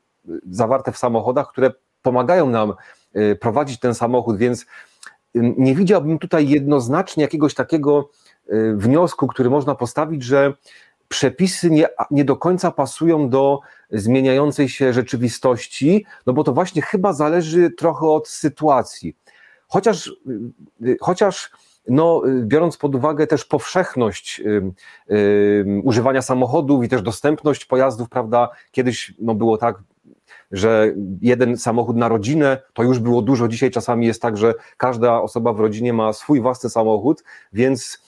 zawarte 0.50 0.92
w 0.92 0.98
samochodach, 0.98 1.48
które 1.48 1.70
pomagają 2.02 2.50
nam 2.50 2.72
y, 3.16 3.36
prowadzić 3.40 3.80
ten 3.80 3.94
samochód, 3.94 4.36
więc 4.36 4.66
nie 5.34 5.74
widziałbym 5.74 6.18
tutaj 6.18 6.48
jednoznacznie 6.48 7.22
jakiegoś 7.22 7.54
takiego 7.54 8.10
wniosku, 8.74 9.26
który 9.26 9.50
można 9.50 9.74
postawić, 9.74 10.22
że 10.22 10.52
przepisy 11.08 11.70
nie, 11.70 11.88
nie 12.10 12.24
do 12.24 12.36
końca 12.36 12.70
pasują 12.70 13.28
do 13.28 13.60
zmieniającej 13.90 14.68
się 14.68 14.92
rzeczywistości, 14.92 16.06
no 16.26 16.32
bo 16.32 16.44
to 16.44 16.52
właśnie 16.52 16.82
chyba 16.82 17.12
zależy 17.12 17.70
trochę 17.70 18.06
od 18.06 18.28
sytuacji. 18.28 19.16
Chociaż, 19.68 20.12
y, 20.82 20.96
chociaż 21.00 21.50
no, 21.88 22.22
biorąc 22.42 22.76
pod 22.76 22.94
uwagę 22.94 23.26
też 23.26 23.44
powszechność 23.44 24.40
y, 24.40 24.62
y, 25.14 25.80
używania 25.84 26.22
samochodów 26.22 26.84
i 26.84 26.88
też 26.88 27.02
dostępność 27.02 27.64
pojazdów, 27.64 28.08
prawda, 28.08 28.48
kiedyś 28.70 29.14
no, 29.18 29.34
było 29.34 29.58
tak, 29.58 29.82
że 30.52 30.94
jeden 31.22 31.56
samochód 31.56 31.96
na 31.96 32.08
rodzinę 32.08 32.62
to 32.72 32.82
już 32.82 32.98
było 32.98 33.22
dużo. 33.22 33.48
Dzisiaj 33.48 33.70
czasami 33.70 34.06
jest 34.06 34.22
tak, 34.22 34.36
że 34.36 34.54
każda 34.76 35.22
osoba 35.22 35.52
w 35.52 35.60
rodzinie 35.60 35.92
ma 35.92 36.12
swój 36.12 36.40
własny 36.40 36.70
samochód, 36.70 37.24
więc 37.52 38.07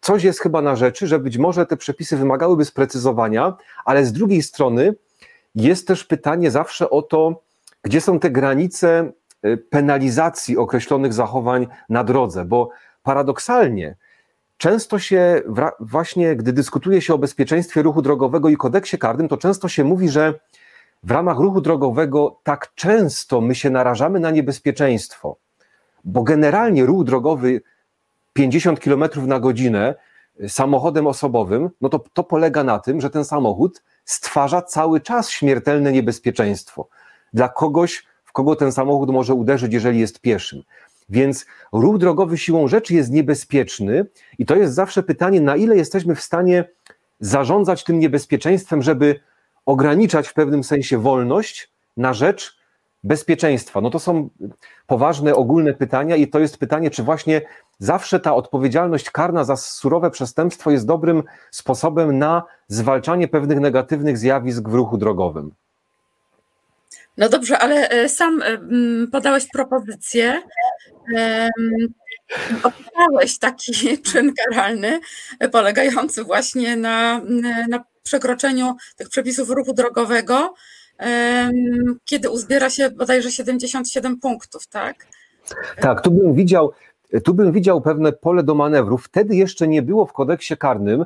coś 0.00 0.24
jest 0.24 0.40
chyba 0.40 0.62
na 0.62 0.76
rzeczy, 0.76 1.06
że 1.06 1.18
być 1.18 1.38
może 1.38 1.66
te 1.66 1.76
przepisy 1.76 2.16
wymagałyby 2.16 2.64
sprecyzowania, 2.64 3.56
ale 3.84 4.04
z 4.04 4.12
drugiej 4.12 4.42
strony 4.42 4.94
jest 5.54 5.88
też 5.88 6.04
pytanie 6.04 6.50
zawsze 6.50 6.90
o 6.90 7.02
to, 7.02 7.42
gdzie 7.82 8.00
są 8.00 8.20
te 8.20 8.30
granice 8.30 9.12
y, 9.46 9.56
penalizacji 9.56 10.58
określonych 10.58 11.12
zachowań 11.12 11.66
na 11.88 12.04
drodze, 12.04 12.44
bo 12.44 12.70
paradoksalnie 13.02 13.96
często 14.56 14.98
się 14.98 15.42
właśnie, 15.80 16.36
gdy 16.36 16.52
dyskutuje 16.52 17.00
się 17.00 17.14
o 17.14 17.18
bezpieczeństwie 17.18 17.82
ruchu 17.82 18.02
drogowego 18.02 18.48
i 18.48 18.56
kodeksie 18.56 18.98
karnym, 18.98 19.28
to 19.28 19.36
często 19.36 19.68
się 19.68 19.84
mówi, 19.84 20.08
że 20.08 20.34
w 21.02 21.10
ramach 21.10 21.38
ruchu 21.38 21.60
drogowego 21.60 22.40
tak 22.42 22.74
często 22.74 23.40
my 23.40 23.54
się 23.54 23.70
narażamy 23.70 24.20
na 24.20 24.30
niebezpieczeństwo, 24.30 25.36
bo 26.04 26.22
generalnie 26.22 26.86
ruch 26.86 27.04
drogowy 27.04 27.60
50 28.36 28.80
km 28.80 29.04
na 29.26 29.40
godzinę 29.40 29.94
samochodem 30.48 31.06
osobowym, 31.06 31.70
no 31.80 31.88
to 31.88 31.98
to 32.12 32.24
polega 32.24 32.64
na 32.64 32.78
tym, 32.78 33.00
że 33.00 33.10
ten 33.10 33.24
samochód 33.24 33.82
stwarza 34.04 34.62
cały 34.62 35.00
czas 35.00 35.30
śmiertelne 35.30 35.92
niebezpieczeństwo 35.92 36.88
dla 37.32 37.48
kogoś, 37.48 38.06
w 38.24 38.32
kogo 38.32 38.56
ten 38.56 38.72
samochód 38.72 39.10
może 39.10 39.34
uderzyć, 39.34 39.72
jeżeli 39.72 40.00
jest 40.00 40.20
pieszym. 40.20 40.62
Więc 41.08 41.46
ruch 41.72 41.98
drogowy 41.98 42.38
siłą 42.38 42.68
rzeczy 42.68 42.94
jest 42.94 43.10
niebezpieczny 43.10 44.06
i 44.38 44.46
to 44.46 44.56
jest 44.56 44.74
zawsze 44.74 45.02
pytanie, 45.02 45.40
na 45.40 45.56
ile 45.56 45.76
jesteśmy 45.76 46.14
w 46.14 46.20
stanie 46.20 46.64
zarządzać 47.20 47.84
tym 47.84 47.98
niebezpieczeństwem, 47.98 48.82
żeby 48.82 49.20
ograniczać 49.66 50.28
w 50.28 50.34
pewnym 50.34 50.64
sensie 50.64 50.98
wolność 50.98 51.72
na 51.96 52.14
rzecz 52.14 52.55
bezpieczeństwa. 53.06 53.80
No 53.80 53.90
to 53.90 53.98
są 53.98 54.28
poważne, 54.86 55.34
ogólne 55.34 55.74
pytania 55.74 56.16
i 56.16 56.28
to 56.28 56.38
jest 56.38 56.58
pytanie, 56.58 56.90
czy 56.90 57.02
właśnie 57.02 57.42
zawsze 57.78 58.20
ta 58.20 58.34
odpowiedzialność 58.34 59.10
karna 59.10 59.44
za 59.44 59.56
surowe 59.56 60.10
przestępstwo 60.10 60.70
jest 60.70 60.86
dobrym 60.86 61.22
sposobem 61.50 62.18
na 62.18 62.42
zwalczanie 62.68 63.28
pewnych 63.28 63.60
negatywnych 63.60 64.18
zjawisk 64.18 64.68
w 64.68 64.74
ruchu 64.74 64.98
drogowym. 64.98 65.50
No 67.16 67.28
dobrze, 67.28 67.58
ale 67.58 67.88
e, 67.88 68.08
sam 68.08 68.42
e, 68.42 68.58
podałeś 69.12 69.46
propozycję, 69.52 70.42
opisałeś 72.62 73.38
taki 73.38 73.72
czyn 74.12 74.32
karalny 74.34 75.00
polegający 75.52 76.24
właśnie 76.24 76.76
na, 76.76 77.20
na 77.68 77.84
przekroczeniu 78.02 78.76
tych 78.96 79.08
przepisów 79.08 79.50
ruchu 79.50 79.72
drogowego, 79.72 80.54
kiedy 82.04 82.30
uzbiera 82.30 82.70
się 82.70 82.90
bodajże 82.90 83.30
77 83.30 84.20
punktów, 84.20 84.66
tak? 84.66 85.06
Tak, 85.80 86.00
tu 86.00 86.10
bym 86.10 86.34
widział, 86.34 86.72
tu 87.24 87.34
bym 87.34 87.52
widział 87.52 87.80
pewne 87.80 88.12
pole 88.12 88.42
do 88.42 88.54
manewru. 88.54 88.98
Wtedy 88.98 89.36
jeszcze 89.36 89.68
nie 89.68 89.82
było 89.82 90.06
w 90.06 90.12
kodeksie 90.12 90.56
karnym 90.56 91.04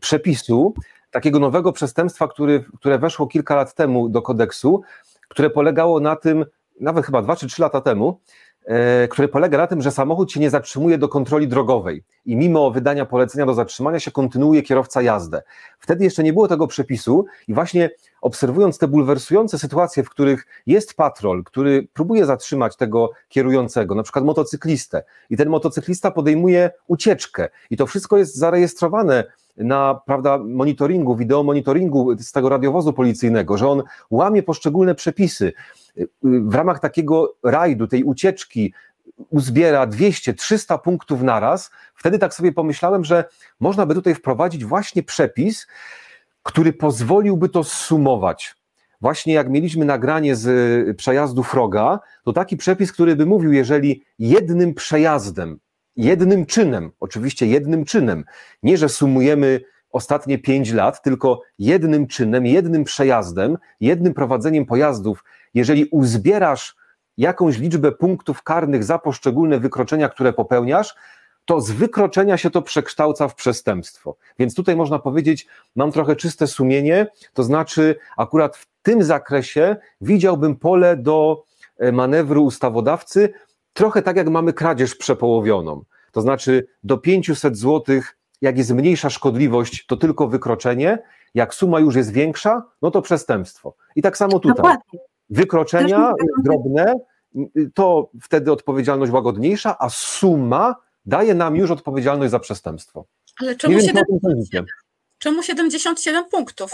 przepisu 0.00 0.74
takiego 1.10 1.38
nowego 1.38 1.72
przestępstwa, 1.72 2.28
który, 2.28 2.64
które 2.80 2.98
weszło 2.98 3.26
kilka 3.26 3.56
lat 3.56 3.74
temu 3.74 4.08
do 4.08 4.22
kodeksu, 4.22 4.82
które 5.28 5.50
polegało 5.50 6.00
na 6.00 6.16
tym, 6.16 6.44
nawet 6.80 7.06
chyba 7.06 7.22
dwa 7.22 7.36
czy 7.36 7.46
trzy 7.46 7.62
lata 7.62 7.80
temu, 7.80 8.20
e, 8.68 9.08
które 9.08 9.28
polega 9.28 9.58
na 9.58 9.66
tym, 9.66 9.82
że 9.82 9.90
samochód 9.90 10.32
się 10.32 10.40
nie 10.40 10.50
zatrzymuje 10.50 10.98
do 10.98 11.08
kontroli 11.08 11.48
drogowej 11.48 12.04
i 12.26 12.36
mimo 12.36 12.70
wydania 12.70 13.06
polecenia 13.06 13.46
do 13.46 13.54
zatrzymania 13.54 14.00
się 14.00 14.10
kontynuuje 14.10 14.62
kierowca 14.62 15.02
jazdę. 15.02 15.42
Wtedy 15.78 16.04
jeszcze 16.04 16.22
nie 16.22 16.32
było 16.32 16.48
tego 16.48 16.66
przepisu 16.66 17.26
i 17.48 17.54
właśnie 17.54 17.90
obserwując 18.20 18.78
te 18.78 18.88
bulwersujące 18.88 19.58
sytuacje, 19.58 20.04
w 20.04 20.10
których 20.10 20.46
jest 20.66 20.94
patrol, 20.94 21.44
który 21.44 21.88
próbuje 21.92 22.26
zatrzymać 22.26 22.76
tego 22.76 23.10
kierującego, 23.28 23.94
na 23.94 24.02
przykład 24.02 24.24
motocyklistę 24.24 25.02
i 25.30 25.36
ten 25.36 25.48
motocyklista 25.48 26.10
podejmuje 26.10 26.70
ucieczkę 26.86 27.48
i 27.70 27.76
to 27.76 27.86
wszystko 27.86 28.18
jest 28.18 28.36
zarejestrowane 28.36 29.24
na 29.58 30.00
prawda, 30.06 30.38
monitoringu, 30.38 31.16
wideomonitoringu 31.16 32.18
z 32.18 32.32
tego 32.32 32.48
radiowozu 32.48 32.92
policyjnego, 32.92 33.58
że 33.58 33.68
on 33.68 33.82
łamie 34.10 34.42
poszczególne 34.42 34.94
przepisy. 34.94 35.52
W 36.22 36.54
ramach 36.54 36.80
takiego 36.80 37.34
rajdu, 37.44 37.86
tej 37.86 38.04
ucieczki, 38.04 38.74
uzbiera 39.30 39.86
200, 39.86 40.34
300 40.34 40.78
punktów 40.78 41.22
naraz, 41.22 41.70
wtedy 41.94 42.18
tak 42.18 42.34
sobie 42.34 42.52
pomyślałem, 42.52 43.04
że 43.04 43.24
można 43.60 43.86
by 43.86 43.94
tutaj 43.94 44.14
wprowadzić 44.14 44.64
właśnie 44.64 45.02
przepis, 45.02 45.66
który 46.42 46.72
pozwoliłby 46.72 47.48
to 47.48 47.64
sumować. 47.64 48.54
Właśnie 49.00 49.34
jak 49.34 49.50
mieliśmy 49.50 49.84
nagranie 49.84 50.36
z 50.36 50.96
przejazdu 50.96 51.42
Froga, 51.42 52.00
to 52.24 52.32
taki 52.32 52.56
przepis, 52.56 52.92
który 52.92 53.16
by 53.16 53.26
mówił, 53.26 53.52
jeżeli 53.52 54.04
jednym 54.18 54.74
przejazdem 54.74 55.58
jednym 55.98 56.46
czynem, 56.46 56.90
oczywiście 57.00 57.46
jednym 57.46 57.84
czynem. 57.84 58.24
Nie, 58.62 58.78
że 58.78 58.88
sumujemy 58.88 59.60
ostatnie 59.90 60.38
pięć 60.38 60.72
lat, 60.72 61.02
tylko 61.02 61.42
jednym 61.58 62.06
czynem, 62.06 62.46
jednym 62.46 62.84
przejazdem, 62.84 63.58
jednym 63.80 64.14
prowadzeniem 64.14 64.66
pojazdów. 64.66 65.24
Jeżeli 65.54 65.84
uzbierasz 65.84 66.76
jakąś 67.16 67.58
liczbę 67.58 67.92
punktów 67.92 68.42
karnych 68.42 68.84
za 68.84 68.98
poszczególne 68.98 69.60
wykroczenia, 69.60 70.08
które 70.08 70.32
popełniasz, 70.32 70.94
to 71.44 71.60
z 71.60 71.70
wykroczenia 71.70 72.36
się 72.36 72.50
to 72.50 72.62
przekształca 72.62 73.28
w 73.28 73.34
przestępstwo. 73.34 74.16
Więc 74.38 74.54
tutaj 74.54 74.76
można 74.76 74.98
powiedzieć, 74.98 75.46
mam 75.76 75.92
trochę 75.92 76.16
czyste 76.16 76.46
sumienie, 76.46 77.06
to 77.34 77.44
znaczy 77.44 77.96
akurat 78.16 78.56
w 78.56 78.66
tym 78.82 79.02
zakresie 79.02 79.76
widziałbym 80.00 80.56
pole 80.56 80.96
do 80.96 81.44
e, 81.78 81.92
manewru 81.92 82.44
ustawodawcy, 82.44 83.32
trochę 83.78 84.02
tak 84.02 84.16
jak 84.16 84.28
mamy 84.28 84.52
kradzież 84.52 84.94
przepołowioną. 84.94 85.84
To 86.12 86.20
znaczy 86.20 86.66
do 86.82 86.98
500 86.98 87.56
zł, 87.56 88.00
jak 88.40 88.58
jest 88.58 88.70
mniejsza 88.70 89.10
szkodliwość, 89.10 89.86
to 89.86 89.96
tylko 89.96 90.28
wykroczenie, 90.28 90.98
jak 91.34 91.54
suma 91.54 91.80
już 91.80 91.94
jest 91.94 92.12
większa, 92.12 92.62
no 92.82 92.90
to 92.90 93.02
przestępstwo. 93.02 93.74
I 93.96 94.02
tak 94.02 94.16
samo 94.16 94.38
tutaj. 94.38 94.76
Wykroczenia 95.30 96.12
drobne, 96.44 96.94
to 97.74 98.10
wtedy 98.22 98.52
odpowiedzialność 98.52 99.12
łagodniejsza, 99.12 99.76
a 99.78 99.88
suma 99.88 100.74
daje 101.06 101.34
nam 101.34 101.56
już 101.56 101.70
odpowiedzialność 101.70 102.30
za 102.30 102.38
przestępstwo. 102.38 103.04
Ale 103.40 103.56
czemu, 103.56 103.80
77, 103.80 104.66
czemu 105.18 105.42
77 105.42 106.24
punktów? 106.30 106.70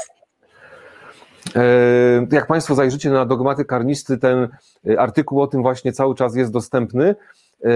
E, 1.56 2.26
jak 2.32 2.46
Państwo 2.46 2.74
zajrzycie 2.74 3.10
na 3.10 3.26
dogmaty 3.26 3.64
karnisty, 3.64 4.18
ten 4.18 4.48
e, 4.88 5.00
artykuł 5.00 5.42
o 5.42 5.46
tym 5.46 5.62
właśnie 5.62 5.92
cały 5.92 6.14
czas 6.14 6.36
jest 6.36 6.52
dostępny. 6.52 7.14
E, 7.64 7.68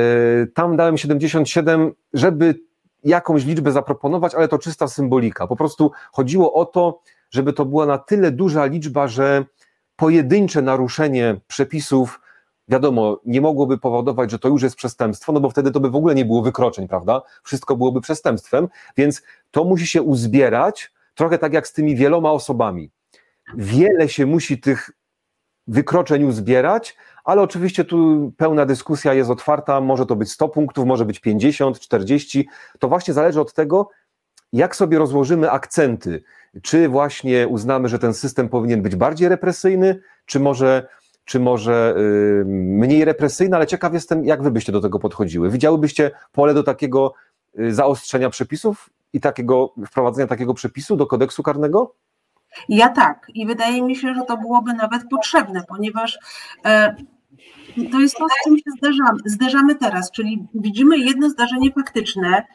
tam 0.55 0.77
dałem 0.77 0.99
77, 0.99 1.93
żeby 2.13 2.55
jakąś 3.05 3.45
liczbę 3.45 3.73
zaproponować, 3.73 4.35
ale 4.35 4.49
to 4.49 4.59
czysta 4.59 4.89
symbolika. 4.89 5.47
Po 5.47 5.57
prostu 5.57 5.91
chodziło 6.13 6.55
o 6.55 6.65
to, 6.65 7.01
żeby 7.31 7.53
to 7.53 7.65
była 7.65 7.87
na 7.87 7.99
tyle 7.99 8.31
duża 8.31 8.65
liczba, 8.65 9.09
że 9.09 9.45
pojedyncze 9.97 10.63
naruszenie 10.63 11.41
przepisów, 11.47 12.21
wiadomo, 12.69 13.21
nie 13.27 13.41
mogłoby 13.41 13.79
powodować, 13.79 14.31
że 14.31 14.39
to 14.39 14.49
już 14.49 14.63
jest 14.63 14.77
przestępstwo, 14.77 15.33
no 15.33 15.41
bo 15.41 15.51
wtedy 15.51 15.71
to 15.71 15.81
by 15.81 15.91
w 15.91 15.97
ogóle 15.97 16.15
nie 16.15 16.25
było 16.25 16.43
wykroczeń, 16.43 16.89
prawda? 16.89 17.23
Wszystko 17.43 17.77
byłoby 17.77 18.01
przestępstwem, 18.01 18.69
więc 18.97 19.23
to 19.51 19.65
musi 19.65 19.87
się 19.87 20.03
uzbierać, 20.03 20.93
trochę 21.15 21.39
tak 21.39 21.53
jak 21.53 21.67
z 21.67 21.73
tymi 21.73 21.97
wieloma 21.97 22.33
osobami 22.33 22.91
wiele 23.57 24.09
się 24.09 24.27
musi 24.27 24.61
tych 24.61 24.91
wykroczeń 25.67 26.25
uzbierać, 26.25 26.97
ale 27.25 27.43
oczywiście 27.43 27.85
tu 27.85 28.33
pełna 28.37 28.67
dyskusja 28.67 29.15
jest 29.15 29.31
otwarta, 29.31 29.81
może 29.81 30.07
to 30.07 30.17
być 30.17 30.33
100 30.33 30.49
punktów, 30.49 30.87
może 30.87 31.05
być 31.05 31.21
50, 31.21 31.81
40, 31.81 32.49
to 32.79 32.89
właśnie 32.89 33.15
zależy 33.15 33.41
od 33.41 33.53
tego, 33.53 33.91
jak 34.53 34.77
sobie 34.77 34.99
rozłożymy 34.99 35.51
akcenty, 35.51 36.23
czy 36.63 36.89
właśnie 36.89 37.49
uznamy, 37.49 37.89
że 37.89 37.99
ten 37.99 38.15
system 38.15 38.49
powinien 38.49 38.83
być 38.83 38.97
bardziej 38.97 39.29
represyjny, 39.29 40.01
czy 40.27 40.41
może, 40.41 40.89
czy 41.25 41.41
może 41.41 41.95
yy, 41.97 42.45
mniej 42.55 43.05
represyjny, 43.05 43.57
ale 43.57 43.67
ciekaw 43.67 43.95
jestem, 43.95 44.25
jak 44.25 44.43
wy 44.43 44.51
byście 44.51 44.73
do 44.73 44.81
tego 44.81 44.99
podchodziły. 44.99 45.51
Widziałybyście 45.51 46.11
pole 46.33 46.55
do 46.55 46.63
takiego 46.63 47.15
yy, 47.55 47.75
zaostrzenia 47.75 48.31
przepisów 48.31 48.91
i 49.13 49.21
takiego 49.21 49.75
wprowadzenia 49.87 50.27
takiego 50.27 50.55
przepisu 50.55 50.97
do 50.97 51.07
kodeksu 51.07 51.43
karnego? 51.43 51.95
Ja 52.69 52.89
tak. 52.89 53.27
I 53.35 53.47
wydaje 53.47 53.83
mi 53.83 53.97
się, 53.97 54.15
że 54.15 54.23
to 54.23 54.37
byłoby 54.37 54.73
nawet 54.73 55.09
potrzebne, 55.11 55.65
ponieważ 55.69 56.19
e, 56.65 56.97
to 57.93 58.01
jest 58.01 58.17
to, 58.17 58.27
z 58.29 58.45
czym 58.45 58.57
się 58.57 58.71
zderzamy, 58.79 59.19
zderzamy 59.25 59.75
teraz, 59.75 60.11
czyli 60.11 60.47
widzimy 60.55 60.99
jedno 60.99 61.31
zdarzenie 61.31 61.73
faktyczne, 61.73 62.47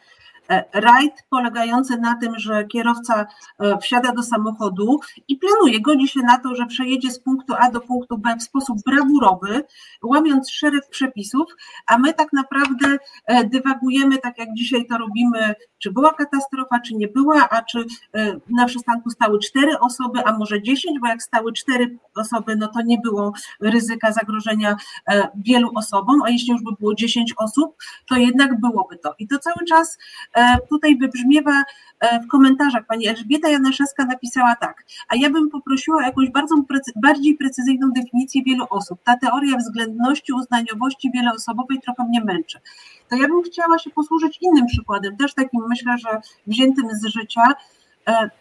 rajd 0.74 1.14
polegający 1.30 1.98
na 1.98 2.16
tym, 2.16 2.40
że 2.40 2.66
kierowca 2.66 3.26
e, 3.60 3.78
wsiada 3.78 4.12
do 4.12 4.24
samochodu 4.24 5.00
i 5.28 5.38
planuje, 5.38 5.82
godzi 5.82 6.08
się 6.08 6.20
na 6.20 6.40
to, 6.40 6.56
że 6.56 6.66
przejedzie 6.66 7.12
z 7.12 7.20
punktu 7.20 7.54
A 7.58 7.72
do 7.72 7.82
punktu 7.82 8.18
B 8.18 8.36
w 8.40 8.44
sposób 8.44 8.78
brawurowy, 8.86 9.64
łamiąc 10.04 10.52
szereg 10.52 10.90
przepisów, 10.90 11.56
a 11.88 11.98
my 11.98 12.14
tak 12.14 12.34
naprawdę 12.34 12.98
e, 13.26 13.44
dywagujemy, 13.44 14.18
tak 14.18 14.38
jak 14.38 14.54
dzisiaj 14.54 14.86
to 14.86 14.98
robimy, 14.98 15.56
czy 15.80 15.92
była 15.92 16.14
katastrofa, 16.14 16.80
czy 16.80 16.96
nie 16.96 17.08
była, 17.08 17.50
a 17.50 17.62
czy 17.62 17.86
na 18.50 18.66
przystanku 18.66 19.10
stały 19.10 19.40
cztery 19.40 19.80
osoby, 19.80 20.26
a 20.26 20.38
może 20.38 20.62
dziesięć, 20.62 21.00
bo 21.00 21.08
jak 21.08 21.24
stały 21.24 21.54
cztery 21.54 21.98
osoby, 22.16 22.56
no 22.56 22.68
to 22.68 22.82
nie 22.82 22.98
było 22.98 23.34
ryzyka 23.62 24.12
zagrożenia 24.12 24.76
wielu 25.36 25.72
osobom, 25.76 26.22
a 26.26 26.30
jeśli 26.30 26.52
już 26.52 26.64
by 26.64 26.72
było 26.80 26.96
dziesięć 26.96 27.34
osób, 27.38 27.76
to 28.10 28.16
jednak 28.16 28.60
byłoby 28.60 28.98
to. 28.98 29.16
I 29.20 29.28
to 29.28 29.40
cały 29.40 29.66
czas 29.66 29.98
E, 30.33 30.33
tutaj 30.70 30.98
wybrzmiewa 30.98 31.64
e, 32.00 32.20
w 32.20 32.28
komentarzach 32.28 32.86
pani 32.88 33.08
Elżbieta 33.08 33.50
Janaszewska 33.50 34.06
napisała 34.06 34.56
tak, 34.56 34.86
a 35.10 35.16
ja 35.16 35.30
bym 35.30 35.50
poprosiła 35.50 35.98
o 35.98 36.02
jakąś 36.02 36.30
bardzo, 36.30 36.56
bardziej 36.96 37.36
precyzyjną 37.36 37.92
definicję 37.96 38.44
wielu 38.44 38.66
osób. 38.70 39.00
Ta 39.04 39.18
teoria 39.18 39.58
względności, 39.58 40.34
uznaniowości 40.34 41.12
wieloosobowej 41.12 41.80
trochę 41.80 42.04
mnie 42.04 42.24
męczy. 42.24 42.60
To 43.10 43.16
ja 43.16 43.28
bym 43.28 43.44
chciała 43.44 43.80
się 43.80 43.90
posłużyć 43.90 44.38
innym 44.42 44.66
przykładem, 44.66 45.18
też 45.18 45.34
takim 45.34 45.62
myślę, 45.70 45.98
że 45.98 46.22
wziętym 46.48 46.90
z 47.02 47.06
życia, 47.06 47.42
E, 47.42 47.83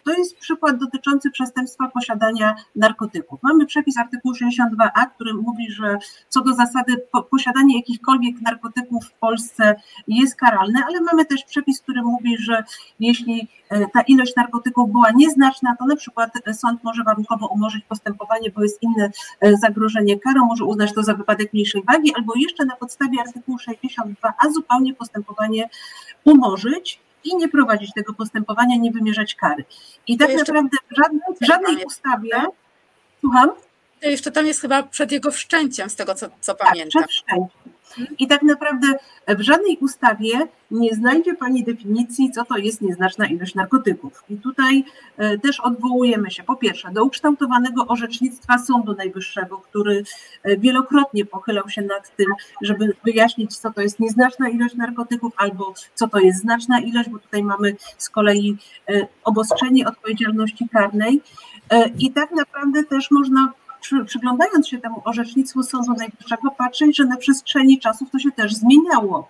to 0.05 0.13
jest 0.13 0.37
przykład 0.37 0.79
dotyczący 0.79 1.31
przestępstwa 1.31 1.89
posiadania 1.89 2.55
narkotyków. 2.77 3.41
Mamy 3.43 3.67
przepis 3.67 3.99
artykułu 3.99 4.35
62a, 4.35 5.07
który 5.15 5.35
mówi, 5.35 5.71
że 5.71 5.99
co 6.29 6.41
do 6.41 6.55
zasady 6.55 7.07
posiadanie 7.31 7.77
jakichkolwiek 7.77 8.41
narkotyków 8.41 9.05
w 9.05 9.13
Polsce 9.13 9.75
jest 10.09 10.37
karalne, 10.37 10.81
ale 10.89 11.01
mamy 11.01 11.25
też 11.25 11.45
przepis, 11.45 11.81
który 11.81 12.03
mówi, 12.03 12.37
że 12.39 12.65
jeśli 13.01 13.49
e, 13.69 13.87
ta 13.87 14.01
ilość 14.01 14.37
narkotyków 14.37 14.93
była 14.93 15.11
nieznaczna, 15.11 15.77
to 15.79 15.85
na 15.87 15.97
przykład 15.97 16.33
sąd 16.53 16.85
może 16.85 17.03
warunkowo 17.03 17.47
umorzyć 17.47 17.85
postępowanie, 17.85 18.51
bo 18.51 18.63
jest 18.63 18.83
inne 18.83 19.11
e, 19.41 19.57
zagrożenie 19.57 20.21
karą, 20.21 20.47
może 20.47 20.65
uznać 20.65 20.95
to 20.95 21.03
za 21.03 21.15
wypadek 21.15 21.53
mniejszej 21.53 21.83
wagi, 21.85 22.15
albo 22.17 22.33
jeszcze 22.37 22.65
na 22.65 22.77
podstawie 22.77 23.21
artykułu 23.27 23.59
62a 23.59 24.53
zupełnie 24.53 24.95
postępowanie 24.95 25.69
umorzyć 26.25 27.01
i 27.25 27.37
nie 27.37 27.49
prowadzić 27.49 27.93
tego 27.93 28.15
postępowania, 28.15 28.77
nie 28.77 28.93
wymierzać 28.93 29.35
kary. 29.35 29.65
I 30.07 30.19
tak 30.19 30.35
naprawdę 30.35 30.77
w 30.91 30.97
żadnej, 30.97 31.21
w 31.41 31.47
żadnej 31.47 31.85
ustawie, 31.85 32.43
słucham? 33.21 33.51
To 34.01 34.09
jeszcze 34.09 34.33
tam 34.33 34.47
jest 34.47 34.61
chyba 34.61 34.83
przed 34.83 35.13
jego 35.13 35.31
wszczęciem, 35.31 35.91
z 35.91 35.97
tego 35.97 36.15
co, 36.15 36.27
co 36.41 36.55
tak, 36.55 36.69
pamiętam. 36.69 37.03
Przed 37.03 37.11
wszczęciem. 37.11 37.73
I 38.19 38.27
tak 38.27 38.43
naprawdę 38.43 38.87
w 39.29 39.41
żadnej 39.41 39.79
ustawie 39.81 40.49
nie 40.73 40.95
znajdzie 40.95 41.35
Pani 41.35 41.65
definicji, 41.65 42.31
co 42.31 42.45
to 42.45 42.57
jest 42.57 42.81
nieznaczna 42.81 43.27
ilość 43.27 43.55
narkotyków. 43.55 44.25
I 44.31 44.37
tutaj 44.37 44.85
e, 45.17 45.39
też 45.39 45.61
odwołujemy 45.61 46.31
się 46.31 46.43
po 46.43 46.57
pierwsze 46.57 46.91
do 46.93 47.05
ukształtowanego 47.05 47.87
orzecznictwa 47.87 48.59
Sądu 48.59 48.95
Najwyższego, 48.95 49.59
który 49.59 50.03
e, 50.43 50.57
wielokrotnie 50.57 51.25
pochylał 51.25 51.69
się 51.69 51.83
nad 51.83 52.17
tym, 52.17 52.27
żeby 52.63 52.97
wyjaśnić, 53.05 53.57
co 53.57 53.73
to 53.73 53.81
jest 53.81 54.01
nieznaczna 54.01 54.49
ilość 54.49 54.75
narkotyków 54.75 55.33
albo 55.37 55.75
co 55.95 56.09
to 56.09 56.19
jest 56.19 56.41
znaczna 56.41 56.81
ilość, 56.81 57.09
bo 57.09 57.19
tutaj 57.19 57.43
mamy 57.43 57.77
z 57.99 58.11
kolei 58.11 58.57
e, 58.89 59.07
obostrzenie 59.25 59.89
odpowiedzialności 59.89 60.69
karnej. 60.69 61.21
I 61.99 62.13
tak 62.13 62.31
naprawdę 62.31 62.85
też 62.85 63.11
można 63.11 63.53
przy, 63.83 64.05
przyglądając 64.05 64.69
się 64.69 64.79
temu 64.79 65.03
orzecznictwu 65.05 65.63
Sądu 65.63 65.93
Najwyższego, 65.93 66.51
patrzeć, 66.59 66.97
że 66.97 67.05
na 67.05 67.17
przestrzeni 67.17 67.79
czasów 67.79 68.11
to 68.11 68.19
się 68.19 68.31
też 68.31 68.55
zmieniało. 68.55 69.29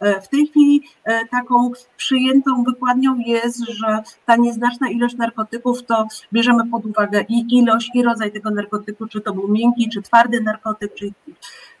E, 0.00 0.20
w 0.20 0.28
tej 0.28 0.46
chwili 0.46 0.82
e, 1.04 1.26
taką 1.26 1.72
przyjętą 1.96 2.64
wykładnią 2.64 3.18
jest, 3.18 3.64
że 3.68 4.02
ta 4.26 4.36
nieznaczna 4.36 4.90
ilość 4.90 5.16
narkotyków 5.16 5.82
to 5.82 6.06
bierzemy 6.32 6.70
pod 6.70 6.86
uwagę 6.86 7.24
i 7.28 7.58
ilość, 7.58 7.90
i 7.94 8.02
rodzaj 8.02 8.32
tego 8.32 8.50
narkotyku, 8.50 9.06
czy 9.06 9.20
to 9.20 9.34
był 9.34 9.48
miękki, 9.48 9.88
czy 9.88 10.02
twardy 10.02 10.40
narkotyk, 10.40 10.94
czy 10.94 11.12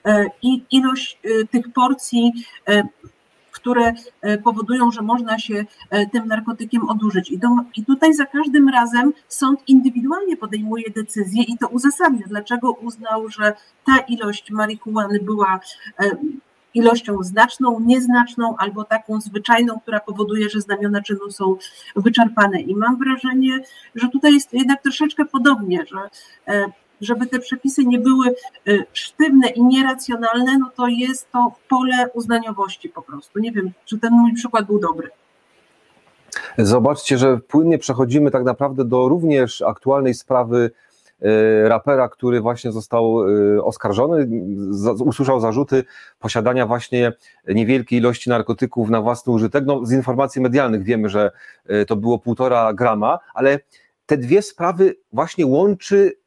e, 0.04 0.26
i 0.42 0.62
ilość 0.70 1.18
tych 1.50 1.72
porcji 1.72 2.32
które 3.60 3.92
e, 4.20 4.38
powodują, 4.38 4.90
że 4.90 5.02
można 5.02 5.38
się 5.38 5.64
e, 5.90 6.06
tym 6.06 6.26
narkotykiem 6.26 6.88
odurzyć. 6.88 7.30
I, 7.30 7.38
do, 7.38 7.48
I 7.76 7.84
tutaj 7.84 8.14
za 8.14 8.26
każdym 8.26 8.68
razem 8.68 9.12
sąd 9.28 9.60
indywidualnie 9.66 10.36
podejmuje 10.36 10.90
decyzję 10.90 11.42
i 11.42 11.58
to 11.58 11.68
uzasadnia, 11.68 12.26
dlaczego 12.26 12.72
uznał, 12.72 13.28
że 13.28 13.52
ta 13.86 13.98
ilość 13.98 14.50
marihuany 14.50 15.20
była 15.22 15.60
e, 16.00 16.10
ilością 16.74 17.22
znaczną, 17.22 17.80
nieznaczną 17.80 18.56
albo 18.58 18.84
taką 18.84 19.20
zwyczajną, 19.20 19.80
która 19.80 20.00
powoduje, 20.00 20.50
że 20.50 20.60
znamiona 20.60 21.02
czynu 21.02 21.30
są 21.30 21.56
wyczerpane. 21.96 22.60
I 22.60 22.76
mam 22.76 22.98
wrażenie, 22.98 23.60
że 23.94 24.08
tutaj 24.08 24.34
jest 24.34 24.52
jednak 24.52 24.82
troszeczkę 24.82 25.24
podobnie, 25.24 25.84
że 25.86 25.98
żeby 27.00 27.26
te 27.26 27.38
przepisy 27.38 27.84
nie 27.84 27.98
były 27.98 28.34
y, 28.68 28.84
sztywne 28.92 29.48
i 29.48 29.64
nieracjonalne, 29.64 30.58
no 30.58 30.70
to 30.76 30.88
jest 30.88 31.30
to 31.32 31.52
pole 31.68 32.10
uznaniowości 32.14 32.88
po 32.88 33.02
prostu. 33.02 33.38
Nie 33.38 33.52
wiem, 33.52 33.70
czy 33.84 33.98
ten 33.98 34.12
mój 34.12 34.34
przykład 34.34 34.66
był 34.66 34.80
dobry. 34.80 35.10
Zobaczcie, 36.58 37.18
że 37.18 37.38
płynnie 37.38 37.78
przechodzimy 37.78 38.30
tak 38.30 38.44
naprawdę 38.44 38.84
do 38.84 39.08
również 39.08 39.62
aktualnej 39.62 40.14
sprawy 40.14 40.70
y, 41.22 41.68
rapera, 41.68 42.08
który 42.08 42.40
właśnie 42.40 42.72
został 42.72 43.28
y, 43.28 43.64
oskarżony, 43.64 44.28
usłyszał 45.04 45.40
zarzuty 45.40 45.84
posiadania 46.18 46.66
właśnie 46.66 47.12
niewielkiej 47.48 47.98
ilości 47.98 48.30
narkotyków 48.30 48.90
na 48.90 49.00
własny 49.00 49.32
użytek. 49.32 49.64
No, 49.66 49.86
z 49.86 49.92
informacji 49.92 50.42
medialnych 50.42 50.82
wiemy, 50.82 51.08
że 51.08 51.30
to 51.86 51.96
było 51.96 52.18
półtora 52.18 52.72
grama, 52.72 53.18
ale 53.34 53.58
te 54.06 54.16
dwie 54.16 54.42
sprawy 54.42 54.96
właśnie 55.12 55.46
łączy 55.46 56.19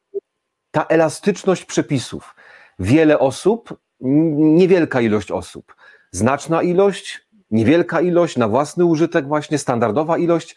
ta 0.74 0.86
elastyczność 0.88 1.64
przepisów. 1.64 2.34
Wiele 2.78 3.18
osób, 3.18 3.78
niewielka 4.00 5.00
ilość 5.00 5.30
osób, 5.30 5.74
znaczna 6.10 6.62
ilość, 6.62 7.26
niewielka 7.50 8.00
ilość, 8.00 8.36
na 8.36 8.48
własny 8.48 8.84
użytek, 8.84 9.28
właśnie 9.28 9.58
standardowa 9.58 10.18
ilość. 10.18 10.56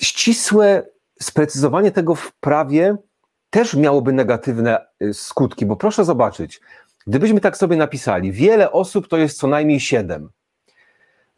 Ścisłe 0.00 0.86
sprecyzowanie 1.20 1.90
tego 1.90 2.14
w 2.14 2.32
prawie 2.32 2.96
też 3.50 3.74
miałoby 3.74 4.12
negatywne 4.12 4.86
y, 5.02 5.14
skutki, 5.14 5.66
bo 5.66 5.76
proszę 5.76 6.04
zobaczyć, 6.04 6.60
gdybyśmy 7.06 7.40
tak 7.40 7.56
sobie 7.56 7.76
napisali, 7.76 8.32
wiele 8.32 8.72
osób 8.72 9.08
to 9.08 9.16
jest 9.16 9.38
co 9.38 9.46
najmniej 9.46 9.80
siedem. 9.80 10.30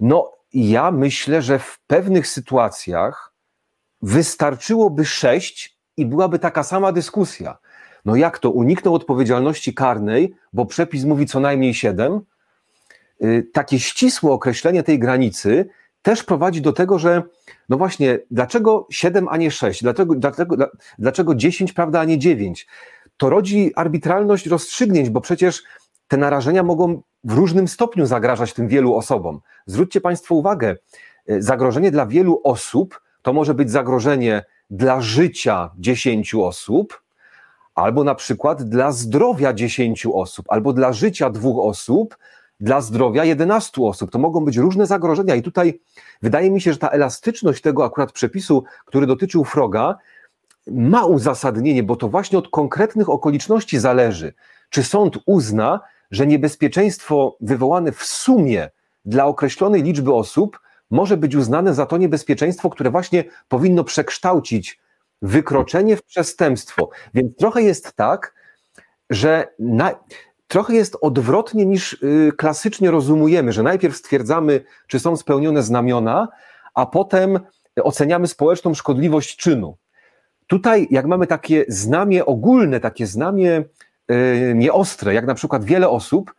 No, 0.01 0.33
ja 0.53 0.91
myślę, 0.91 1.43
że 1.43 1.59
w 1.59 1.79
pewnych 1.87 2.29
sytuacjach 2.29 3.33
wystarczyłoby 4.03 5.05
sześć 5.05 5.72
i 5.97 6.07
byłaby 6.07 6.39
taka 6.39 6.63
sama 6.63 6.93
dyskusja. 6.93 7.59
No 8.05 8.17
jak 8.17 8.39
to 8.39 8.51
uniknął 8.51 8.95
odpowiedzialności 8.95 9.75
karnej, 9.75 10.35
bo 10.53 10.67
przepis 10.67 11.05
mówi 11.05 11.27
co 11.27 11.41
najmniej 11.41 11.75
siedem? 11.75 12.21
Y, 13.25 13.49
takie 13.53 13.81
ścisłe 13.81 14.33
określenie 14.33 14.83
tej 14.83 14.99
granicy 14.99 15.69
też 16.03 16.25
prowadzi 16.25 16.63
do 16.63 16.73
tego, 16.73 16.99
że 16.99 17.23
no 17.69 17.77
właśnie, 17.77 18.19
dlaczego 18.31 18.87
7, 18.91 19.29
a 19.31 19.37
nie 19.37 19.51
6? 19.51 19.83
Dlaczego, 19.83 20.15
dlaczego, 20.15 20.57
dlaczego 20.99 21.35
10, 21.35 21.73
prawda, 21.73 22.01
a 22.01 22.05
nie 22.05 22.19
9? 22.19 22.67
To 23.17 23.31
rodzi 23.31 23.73
arbitralność 23.75 24.47
rozstrzygnięć, 24.47 25.11
bo 25.11 25.21
przecież 25.21 25.63
te 26.09 26.17
narażenia 26.17 26.63
mogą 26.63 27.03
w 27.25 27.33
różnym 27.33 27.69
stopniu 27.69 28.07
zagrażać 28.07 28.53
tym 28.53 28.69
wielu 28.69 28.95
osobom. 28.95 29.41
Zwróćcie 29.67 30.01
Państwo 30.01 30.35
uwagę, 30.35 30.77
y, 31.31 31.43
zagrożenie 31.43 31.91
dla 31.91 32.07
wielu 32.07 32.41
osób 32.45 33.01
to 33.23 33.33
może 33.33 33.55
być 33.55 33.71
zagrożenie 33.71 34.45
dla 34.73 35.01
życia 35.01 35.71
10 35.79 36.35
osób, 36.35 37.03
albo 37.75 38.05
na 38.05 38.15
przykład 38.15 38.63
dla 38.63 38.93
zdrowia 38.93 39.53
10 39.53 40.07
osób, 40.07 40.47
albo 40.49 40.73
dla 40.73 40.93
życia 40.93 41.31
dwóch 41.31 41.67
osób, 41.67 42.17
dla 42.61 42.81
zdrowia 42.81 43.25
11 43.25 43.83
osób. 43.83 44.11
To 44.11 44.19
mogą 44.19 44.45
być 44.45 44.57
różne 44.57 44.87
zagrożenia, 44.87 45.35
i 45.35 45.43
tutaj 45.43 45.81
wydaje 46.23 46.51
mi 46.51 46.61
się, 46.61 46.73
że 46.73 46.79
ta 46.79 46.89
elastyczność 46.89 47.63
tego 47.63 47.85
akurat 47.85 48.13
przepisu, 48.13 48.65
który 48.87 49.07
dotyczył 49.07 49.45
Froga, 49.45 49.97
ma 50.67 51.05
uzasadnienie, 51.05 51.83
bo 51.83 51.97
to 51.97 52.09
właśnie 52.09 52.39
od 52.39 52.49
konkretnych 52.49 53.09
okoliczności 53.09 53.79
zależy. 53.79 54.33
Czy 54.71 54.83
sąd 54.83 55.19
uzna, 55.27 55.81
że 56.11 56.27
niebezpieczeństwo 56.27 57.37
wywołane 57.41 57.93
w 57.93 58.03
sumie 58.05 58.71
dla 59.05 59.27
określonej 59.27 59.83
liczby 59.83 60.15
osób 60.15 60.61
może 60.93 61.17
być 61.17 61.37
uznane 61.37 61.75
za 61.75 61.87
to 61.87 61.97
niebezpieczeństwo, 61.97 62.71
które 62.71 62.91
właśnie 62.91 63.25
powinno 63.49 63.85
przekształcić 63.85 64.81
wykroczenie 65.23 65.97
w 65.97 66.03
przestępstwo. 66.03 66.91
Więc 67.15 67.37
trochę 67.37 67.63
jest 67.63 67.93
tak, 67.93 68.35
że 69.11 69.49
na, 69.59 69.95
trochę 70.47 70.75
jest 70.75 70.97
odwrotnie 71.01 71.67
niż 71.67 71.93
y, 71.93 72.33
klasycznie 72.37 72.91
rozumujemy, 72.91 73.53
że 73.53 73.63
najpierw 73.63 73.97
stwierdzamy, 73.97 74.65
czy 74.87 75.01
są 75.01 75.17
spełnione 75.17 75.63
znamiona, 75.63 76.29
a 76.75 76.87
potem 76.87 77.41
oceniamy 77.83 78.27
społeczną 78.29 78.75
szkodliwość 78.75 79.37
czynu. 79.37 79.77
Tutaj, 80.47 80.89
jak 80.91 81.07
mamy 81.07 81.27
takie 81.27 81.65
znamie 81.69 82.27
ogólne, 82.27 82.81
takie 82.81 83.07
znamie 83.07 83.65
y, 84.11 84.53
nieostre, 84.55 85.15
jak 85.15 85.27
na 85.27 85.35
przykład 85.35 85.65
wiele 85.65 85.89
osób, 85.89 86.35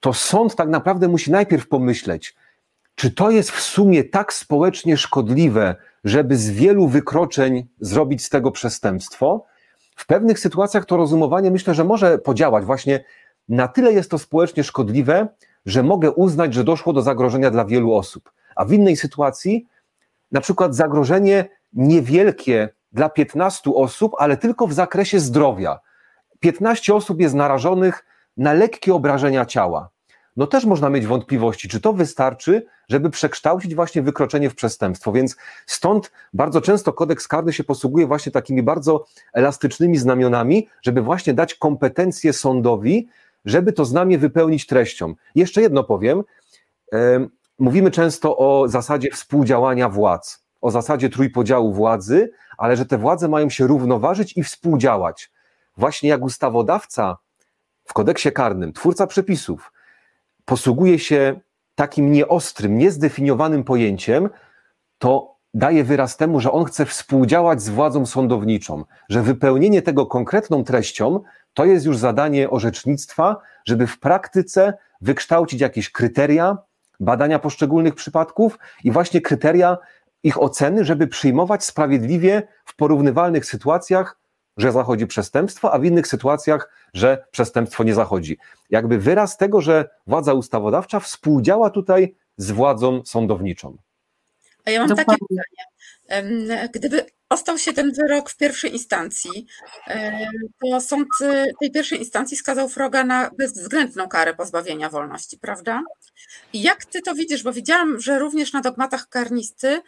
to 0.00 0.12
sąd 0.12 0.56
tak 0.56 0.68
naprawdę 0.68 1.08
musi 1.08 1.30
najpierw 1.30 1.68
pomyśleć, 1.68 2.36
czy 3.00 3.10
to 3.10 3.30
jest 3.30 3.50
w 3.50 3.60
sumie 3.60 4.04
tak 4.04 4.32
społecznie 4.32 4.96
szkodliwe, 4.96 5.76
żeby 6.04 6.36
z 6.36 6.50
wielu 6.50 6.88
wykroczeń 6.88 7.66
zrobić 7.78 8.24
z 8.24 8.28
tego 8.28 8.50
przestępstwo? 8.50 9.44
W 9.96 10.06
pewnych 10.06 10.38
sytuacjach 10.38 10.84
to 10.84 10.96
rozumowanie 10.96 11.50
myślę, 11.50 11.74
że 11.74 11.84
może 11.84 12.18
podziałać. 12.18 12.64
Właśnie 12.64 13.04
na 13.48 13.68
tyle 13.68 13.92
jest 13.92 14.10
to 14.10 14.18
społecznie 14.18 14.64
szkodliwe, 14.64 15.28
że 15.66 15.82
mogę 15.82 16.10
uznać, 16.10 16.54
że 16.54 16.64
doszło 16.64 16.92
do 16.92 17.02
zagrożenia 17.02 17.50
dla 17.50 17.64
wielu 17.64 17.94
osób. 17.94 18.32
A 18.56 18.64
w 18.64 18.72
innej 18.72 18.96
sytuacji, 18.96 19.66
na 20.32 20.40
przykład 20.40 20.74
zagrożenie 20.74 21.48
niewielkie 21.72 22.68
dla 22.92 23.08
15 23.08 23.70
osób, 23.74 24.12
ale 24.18 24.36
tylko 24.36 24.66
w 24.66 24.72
zakresie 24.72 25.20
zdrowia. 25.20 25.80
15 26.40 26.94
osób 26.94 27.20
jest 27.20 27.34
narażonych 27.34 28.04
na 28.36 28.52
lekkie 28.52 28.94
obrażenia 28.94 29.46
ciała 29.46 29.90
no 30.40 30.46
też 30.46 30.64
można 30.64 30.90
mieć 30.90 31.06
wątpliwości, 31.06 31.68
czy 31.68 31.80
to 31.80 31.92
wystarczy, 31.92 32.66
żeby 32.88 33.10
przekształcić 33.10 33.74
właśnie 33.74 34.02
wykroczenie 34.02 34.50
w 34.50 34.54
przestępstwo. 34.54 35.12
Więc 35.12 35.36
stąd 35.66 36.12
bardzo 36.32 36.60
często 36.60 36.92
kodeks 36.92 37.28
karny 37.28 37.52
się 37.52 37.64
posługuje 37.64 38.06
właśnie 38.06 38.32
takimi 38.32 38.62
bardzo 38.62 39.04
elastycznymi 39.32 39.98
znamionami, 39.98 40.68
żeby 40.82 41.02
właśnie 41.02 41.34
dać 41.34 41.54
kompetencje 41.54 42.32
sądowi, 42.32 43.08
żeby 43.44 43.72
to 43.72 43.84
znamie 43.84 44.18
wypełnić 44.18 44.66
treścią. 44.66 45.14
Jeszcze 45.34 45.62
jedno 45.62 45.84
powiem. 45.84 46.22
Mówimy 47.58 47.90
często 47.90 48.36
o 48.36 48.68
zasadzie 48.68 49.10
współdziałania 49.10 49.88
władz, 49.88 50.44
o 50.60 50.70
zasadzie 50.70 51.08
trójpodziału 51.08 51.72
władzy, 51.72 52.30
ale 52.58 52.76
że 52.76 52.86
te 52.86 52.98
władze 52.98 53.28
mają 53.28 53.50
się 53.50 53.66
równoważyć 53.66 54.36
i 54.36 54.42
współdziałać. 54.42 55.30
Właśnie 55.76 56.08
jak 56.08 56.22
ustawodawca 56.22 57.16
w 57.84 57.92
kodeksie 57.92 58.32
karnym, 58.32 58.72
twórca 58.72 59.06
przepisów, 59.06 59.72
posługuje 60.50 60.98
się 60.98 61.40
takim 61.74 62.12
nieostrym, 62.12 62.78
niezdefiniowanym 62.78 63.64
pojęciem, 63.64 64.30
to 64.98 65.36
daje 65.54 65.84
wyraz 65.84 66.16
temu, 66.16 66.40
że 66.40 66.52
on 66.52 66.64
chce 66.64 66.86
współdziałać 66.86 67.62
z 67.62 67.68
władzą 67.68 68.06
sądowniczą, 68.06 68.84
że 69.08 69.22
wypełnienie 69.22 69.82
tego 69.82 70.06
konkretną 70.06 70.64
treścią 70.64 71.20
to 71.54 71.64
jest 71.64 71.86
już 71.86 71.98
zadanie 71.98 72.50
orzecznictwa, 72.50 73.36
żeby 73.64 73.86
w 73.86 73.98
praktyce 74.00 74.74
wykształcić 75.00 75.60
jakieś 75.60 75.90
kryteria 75.90 76.58
badania 77.00 77.38
poszczególnych 77.38 77.94
przypadków 77.94 78.58
i 78.84 78.90
właśnie 78.90 79.20
kryteria 79.20 79.78
ich 80.22 80.42
oceny, 80.42 80.84
żeby 80.84 81.06
przyjmować 81.06 81.64
sprawiedliwie 81.64 82.42
w 82.64 82.76
porównywalnych 82.76 83.46
sytuacjach 83.46 84.19
że 84.60 84.72
zachodzi 84.72 85.06
przestępstwo, 85.06 85.72
a 85.72 85.78
w 85.78 85.84
innych 85.84 86.06
sytuacjach, 86.06 86.70
że 86.94 87.24
przestępstwo 87.30 87.84
nie 87.84 87.94
zachodzi. 87.94 88.38
Jakby 88.70 88.98
wyraz 88.98 89.36
tego, 89.36 89.60
że 89.60 89.88
władza 90.06 90.34
ustawodawcza 90.34 91.00
współdziała 91.00 91.70
tutaj 91.70 92.14
z 92.36 92.50
władzą 92.50 93.04
sądowniczą. 93.04 93.76
A 94.64 94.70
ja 94.70 94.80
mam 94.80 94.88
Dokładnie. 94.88 95.14
takie 95.14 95.26
pytanie. 95.28 96.68
Gdyby 96.74 97.06
ostał 97.28 97.58
się 97.58 97.72
ten 97.72 97.92
wyrok 97.92 98.30
w 98.30 98.36
pierwszej 98.36 98.72
instancji, 98.72 99.46
to 100.60 100.80
sąd 100.80 101.08
tej 101.60 101.70
pierwszej 101.70 101.98
instancji 101.98 102.36
skazał 102.36 102.68
Froga 102.68 103.04
na 103.04 103.30
bezwzględną 103.38 104.08
karę 104.08 104.34
pozbawienia 104.34 104.90
wolności, 104.90 105.38
prawda? 105.38 105.82
I 106.52 106.62
jak 106.62 106.84
ty 106.84 107.02
to 107.02 107.14
widzisz? 107.14 107.42
Bo 107.42 107.52
widziałam, 107.52 108.00
że 108.00 108.18
również 108.18 108.52
na 108.52 108.60
dogmatach 108.60 109.08
karnisty, 109.08 109.80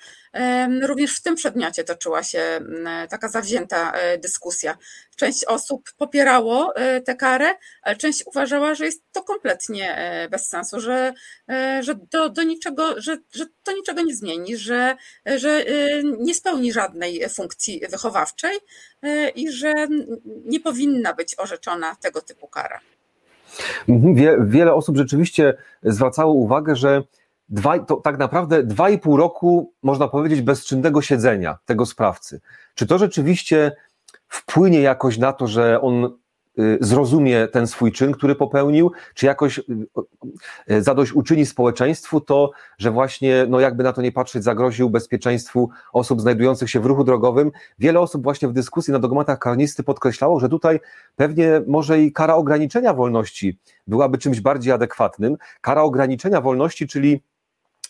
również 0.83 1.17
w 1.17 1.23
tym 1.23 1.35
przedmiocie 1.35 1.85
toczyła 1.85 2.23
się 2.23 2.61
taka 3.11 3.29
zawzięta 3.29 3.93
e, 3.93 4.19
dyskusja. 4.19 4.77
Część 5.17 5.45
osób 5.45 5.91
popierało 5.99 6.77
e, 6.77 7.01
tę 7.01 7.15
karę, 7.15 7.55
ale 7.83 7.97
część 7.97 8.27
uważała, 8.27 8.75
że 8.75 8.85
jest 8.85 9.03
to 9.13 9.23
kompletnie 9.23 9.97
e, 9.97 10.29
bez 10.29 10.49
sensu, 10.49 10.81
że, 10.81 11.13
że, 11.81 11.95
do, 12.13 12.29
do 12.29 12.43
niczego, 12.43 13.01
że, 13.01 13.19
że 13.35 13.47
to 13.63 13.73
niczego 13.73 14.03
nie 14.03 14.15
zmieni, 14.15 14.57
że, 14.57 14.97
że 15.37 15.65
nie 16.19 16.35
spełni 16.35 16.73
żadnej 16.73 17.29
funkcji 17.29 17.83
wychowawczej 17.91 18.59
i 19.35 19.53
że 19.53 19.73
nie 20.45 20.61
powinna 20.61 21.15
być 21.15 21.35
orzeczona 21.39 21.97
tego 22.01 22.21
typu 22.21 22.49
kara. 22.49 22.81
Mhm, 23.89 24.15
wie, 24.15 24.37
wiele 24.47 24.75
osób 24.75 24.97
rzeczywiście 24.97 25.55
zwracało 25.83 26.33
uwagę, 26.33 26.77
że 26.77 27.03
dwa, 27.53 27.79
to 27.79 27.97
tak 27.97 28.19
naprawdę 28.19 28.63
dwa 28.63 28.91
i 28.91 28.99
pół 28.99 29.17
roku, 29.17 29.73
można 29.83 30.09
powiedzieć, 30.09 30.41
bezczynnego 30.41 31.03
siedzenia 31.03 31.59
tego 31.65 31.87
sprawcy. 31.87 32.41
Czy 32.75 32.87
to 32.87 32.99
rzeczywiście 32.99 33.73
wpłynie 34.29 34.81
jakoś 34.81 35.19
na 35.19 35.33
to, 35.33 35.47
że 35.47 35.81
on 35.81 36.23
Y, 36.59 36.79
zrozumie 36.81 37.49
ten 37.49 37.67
swój 37.67 37.93
czyn, 37.93 38.13
który 38.13 38.35
popełnił, 38.35 38.93
czy 39.15 39.27
jakoś 39.27 39.59
y, 39.59 39.63
y, 40.71 40.83
zadośćuczyni 40.83 41.47
społeczeństwu, 41.47 42.21
to, 42.21 42.51
że 42.79 42.91
właśnie, 42.91 43.47
no 43.49 43.61
jakby 43.61 43.85
na 43.85 43.93
to 43.93 44.03
nie 44.03 44.13
patrzeć, 44.13 44.45
zagroził 44.45 44.91
bezpieczeństwu 44.91 45.71
osób 45.93 46.21
znajdujących 46.21 46.71
się 46.71 46.81
w 46.81 46.87
ruchu 46.87 47.05
drogowym. 47.05 47.53
Wiele 47.79 48.01
osób 48.01 48.23
właśnie 48.23 48.49
w 48.49 48.53
dyskusji 48.53 48.93
na 48.93 48.99
dogmatach 48.99 49.39
karnisty 49.39 49.83
podkreślało, 49.83 50.41
że 50.41 50.49
tutaj 50.49 50.81
pewnie 51.17 51.63
może 51.67 52.01
i 52.01 52.13
kara 52.13 52.35
ograniczenia 52.35 52.95
wolności 52.95 53.59
byłaby 53.87 54.19
czymś 54.19 54.41
bardziej 54.41 54.73
adekwatnym. 54.73 55.37
Kara 55.61 55.83
ograniczenia 55.83 56.41
wolności, 56.41 56.87
czyli 56.87 57.23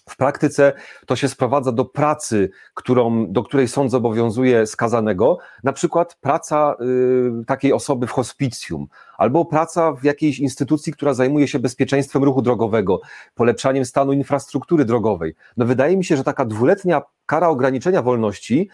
w 0.08 0.16
praktyce 0.16 0.72
to 1.06 1.16
się 1.16 1.28
sprowadza 1.28 1.72
do 1.72 1.84
pracy, 1.84 2.50
którą, 2.74 3.32
do 3.32 3.42
której 3.42 3.68
sąd 3.68 3.90
zobowiązuje 3.90 4.66
skazanego, 4.66 5.38
na 5.64 5.72
przykład 5.72 6.14
praca 6.20 6.76
y, 6.80 7.44
takiej 7.46 7.72
osoby 7.72 8.06
w 8.06 8.10
hospicjum, 8.10 8.86
albo 9.16 9.44
praca 9.44 9.92
w 9.92 10.04
jakiejś 10.04 10.38
instytucji, 10.38 10.92
która 10.92 11.14
zajmuje 11.14 11.48
się 11.48 11.58
bezpieczeństwem 11.58 12.24
ruchu 12.24 12.42
drogowego, 12.42 13.00
polepszaniem 13.34 13.84
stanu 13.84 14.12
infrastruktury 14.12 14.84
drogowej. 14.84 15.34
No 15.56 15.66
wydaje 15.66 15.96
mi 15.96 16.04
się, 16.04 16.16
że 16.16 16.24
taka 16.24 16.44
dwuletnia 16.44 17.02
kara 17.26 17.48
ograniczenia 17.48 18.02
wolności 18.02 18.68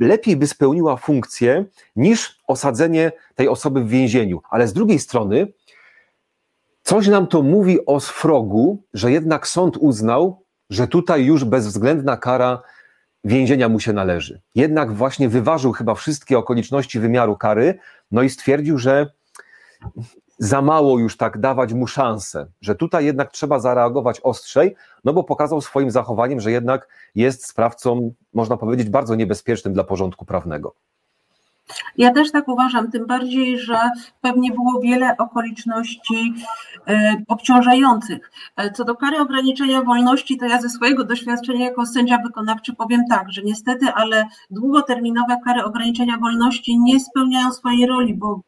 lepiej 0.00 0.36
by 0.36 0.46
spełniła 0.46 0.96
funkcję 0.96 1.64
niż 1.96 2.38
osadzenie 2.46 3.12
tej 3.34 3.48
osoby 3.48 3.80
w 3.80 3.88
więzieniu. 3.88 4.40
Ale 4.50 4.68
z 4.68 4.72
drugiej 4.72 4.98
strony, 4.98 5.52
coś 6.82 7.08
nam 7.08 7.26
to 7.26 7.42
mówi 7.42 7.86
o 7.86 8.00
Sfrogu, 8.00 8.82
że 8.94 9.12
jednak 9.12 9.46
sąd 9.46 9.76
uznał, 9.76 10.45
że 10.70 10.88
tutaj 10.88 11.24
już 11.24 11.44
bezwzględna 11.44 12.16
kara 12.16 12.62
więzienia 13.24 13.68
mu 13.68 13.80
się 13.80 13.92
należy. 13.92 14.40
Jednak 14.54 14.92
właśnie 14.92 15.28
wyważył 15.28 15.72
chyba 15.72 15.94
wszystkie 15.94 16.38
okoliczności 16.38 17.00
wymiaru 17.00 17.36
kary, 17.36 17.78
no 18.10 18.22
i 18.22 18.30
stwierdził, 18.30 18.78
że 18.78 19.10
za 20.38 20.62
mało 20.62 20.98
już 20.98 21.16
tak 21.16 21.38
dawać 21.38 21.72
mu 21.72 21.86
szansę, 21.86 22.46
że 22.60 22.74
tutaj 22.74 23.04
jednak 23.04 23.32
trzeba 23.32 23.58
zareagować 23.58 24.20
ostrzej, 24.20 24.76
no 25.04 25.12
bo 25.12 25.24
pokazał 25.24 25.60
swoim 25.60 25.90
zachowaniem, 25.90 26.40
że 26.40 26.50
jednak 26.50 26.88
jest 27.14 27.46
sprawcą, 27.46 28.12
można 28.34 28.56
powiedzieć, 28.56 28.88
bardzo 28.88 29.14
niebezpiecznym 29.14 29.74
dla 29.74 29.84
porządku 29.84 30.24
prawnego. 30.24 30.74
Ja 31.96 32.10
też 32.10 32.32
tak 32.32 32.48
uważam, 32.48 32.90
tym 32.90 33.06
bardziej, 33.06 33.58
że 33.58 33.78
pewnie 34.20 34.52
było 34.52 34.80
wiele 34.80 35.16
okoliczności 35.16 36.34
e, 36.88 37.22
obciążających. 37.28 38.30
E, 38.56 38.70
co 38.70 38.84
do 38.84 38.94
kary 38.94 39.18
ograniczenia 39.18 39.82
wolności, 39.82 40.38
to 40.38 40.46
ja 40.46 40.60
ze 40.60 40.70
swojego 40.70 41.04
doświadczenia 41.04 41.64
jako 41.64 41.86
sędzia 41.86 42.18
wykonawczy 42.18 42.74
powiem 42.74 43.00
tak, 43.10 43.32
że 43.32 43.42
niestety, 43.42 43.86
ale 43.86 44.26
długoterminowe 44.50 45.36
kary 45.44 45.64
ograniczenia 45.64 46.18
wolności 46.18 46.78
nie 46.78 47.00
spełniają 47.00 47.52
swojej 47.52 47.86
roli, 47.86 48.14
bo 48.14 48.40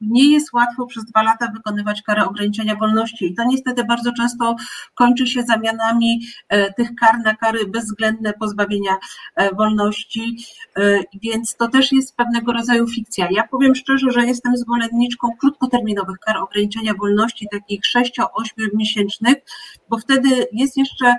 nie 0.00 0.32
jest 0.32 0.52
łatwo 0.52 0.86
przez 0.86 1.04
dwa 1.04 1.22
lata 1.22 1.48
wykonywać 1.54 2.02
karę 2.02 2.24
ograniczenia 2.24 2.76
wolności 2.76 3.26
i 3.26 3.34
to 3.34 3.44
niestety 3.44 3.84
bardzo 3.84 4.12
często 4.12 4.56
kończy 4.94 5.26
się 5.26 5.42
zamianami 5.42 6.20
e, 6.48 6.72
tych 6.72 6.88
kar 7.00 7.18
na 7.24 7.34
kary 7.34 7.66
bezwzględne 7.66 8.32
pozbawienia 8.32 8.96
e, 9.36 9.54
wolności, 9.54 10.36
więc 11.22 11.56
to 11.56 11.68
też 11.68 11.92
jest 11.92 12.16
pewnego 12.16 12.52
rodzaju 12.52 12.88
fikcja. 12.88 13.28
Ja 13.30 13.48
powiem 13.48 13.74
szczerze, 13.74 14.10
że 14.10 14.26
jestem 14.26 14.56
zwolenniczką 14.56 15.28
krótkoterminowych 15.40 16.18
kar 16.18 16.36
ograniczenia 16.36 16.94
wolności, 16.94 17.48
takich 17.52 17.80
6-8 17.80 18.26
miesięcznych, 18.74 19.34
bo 19.88 19.98
wtedy 19.98 20.46
jest 20.52 20.76
jeszcze 20.76 21.16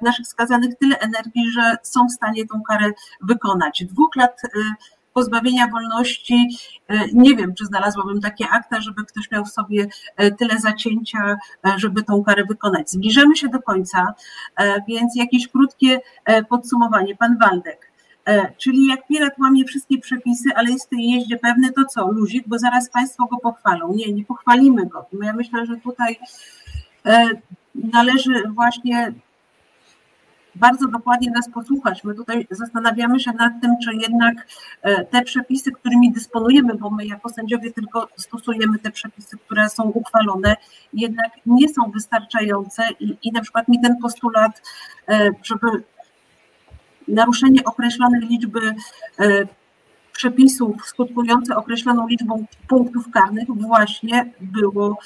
w 0.00 0.04
naszych 0.04 0.26
skazanych 0.26 0.74
tyle 0.80 0.98
energii, 0.98 1.50
że 1.50 1.76
są 1.82 2.06
w 2.06 2.12
stanie 2.12 2.46
tą 2.46 2.62
karę 2.68 2.90
wykonać. 3.20 3.84
Dwóch 3.84 4.16
lat 4.16 4.40
pozbawienia 5.12 5.68
wolności, 5.68 6.48
e, 6.88 7.00
nie 7.12 7.36
wiem, 7.36 7.54
czy 7.54 7.66
znalazłabym 7.66 8.20
takie 8.20 8.48
akta, 8.48 8.80
żeby 8.80 9.04
ktoś 9.04 9.30
miał 9.30 9.44
w 9.44 9.48
sobie 9.48 9.86
e, 10.16 10.30
tyle 10.30 10.58
zacięcia, 10.58 11.36
e, 11.66 11.74
żeby 11.76 12.02
tą 12.02 12.24
karę 12.24 12.44
wykonać. 12.44 12.90
Zbliżamy 12.90 13.36
się 13.36 13.48
do 13.48 13.62
końca, 13.62 14.14
więc 14.88 15.16
jakieś 15.16 15.48
krótkie 15.48 16.00
podsumowanie. 16.48 17.16
Pan 17.16 17.38
Waldek. 17.38 17.92
Czyli 18.56 18.86
jak 18.86 19.06
pirat 19.06 19.38
łamie 19.38 19.64
wszystkie 19.64 19.98
przepisy, 19.98 20.48
ale 20.54 20.70
jest 20.70 20.86
w 20.86 20.88
tej 20.88 21.10
jeździe 21.10 21.38
pewny, 21.38 21.72
to 21.72 21.84
co, 21.84 22.10
luzik, 22.10 22.48
bo 22.48 22.58
zaraz 22.58 22.90
Państwo 22.90 23.26
go 23.26 23.36
pochwalą. 23.36 23.94
Nie, 23.94 24.12
nie 24.12 24.24
pochwalimy 24.24 24.86
go. 24.86 25.06
Ja 25.22 25.32
myślę, 25.32 25.66
że 25.66 25.76
tutaj 25.76 26.18
należy 27.74 28.42
właśnie 28.54 29.12
bardzo 30.54 30.88
dokładnie 30.88 31.30
nas 31.30 31.50
posłuchać. 31.50 32.04
My 32.04 32.14
tutaj 32.14 32.46
zastanawiamy 32.50 33.20
się 33.20 33.32
nad 33.32 33.52
tym, 33.62 33.70
czy 33.84 33.90
jednak 33.94 34.34
e, 34.82 35.04
te 35.04 35.22
przepisy, 35.22 35.72
którymi 35.72 36.12
dysponujemy, 36.12 36.74
bo 36.74 36.90
my 36.90 37.06
jako 37.06 37.28
sędziowie 37.28 37.72
tylko 37.72 38.08
stosujemy 38.16 38.78
te 38.78 38.90
przepisy, 38.90 39.38
które 39.38 39.68
są 39.68 39.82
uchwalone, 39.82 40.56
jednak 40.92 41.30
nie 41.46 41.68
są 41.68 41.90
wystarczające 41.90 42.82
i, 43.00 43.16
i 43.22 43.32
na 43.32 43.40
przykład 43.40 43.68
mi 43.68 43.80
ten 43.80 43.96
postulat, 43.96 44.62
e, 45.08 45.30
żeby 45.42 45.66
naruszenie 47.08 47.64
określonej 47.64 48.20
liczby 48.20 48.74
e, 49.20 49.46
przepisów 50.12 50.86
skutkujące 50.86 51.56
określoną 51.56 52.08
liczbą 52.08 52.44
punktów 52.68 53.10
karnych 53.10 53.46
właśnie 53.48 54.32
było, 54.40 54.98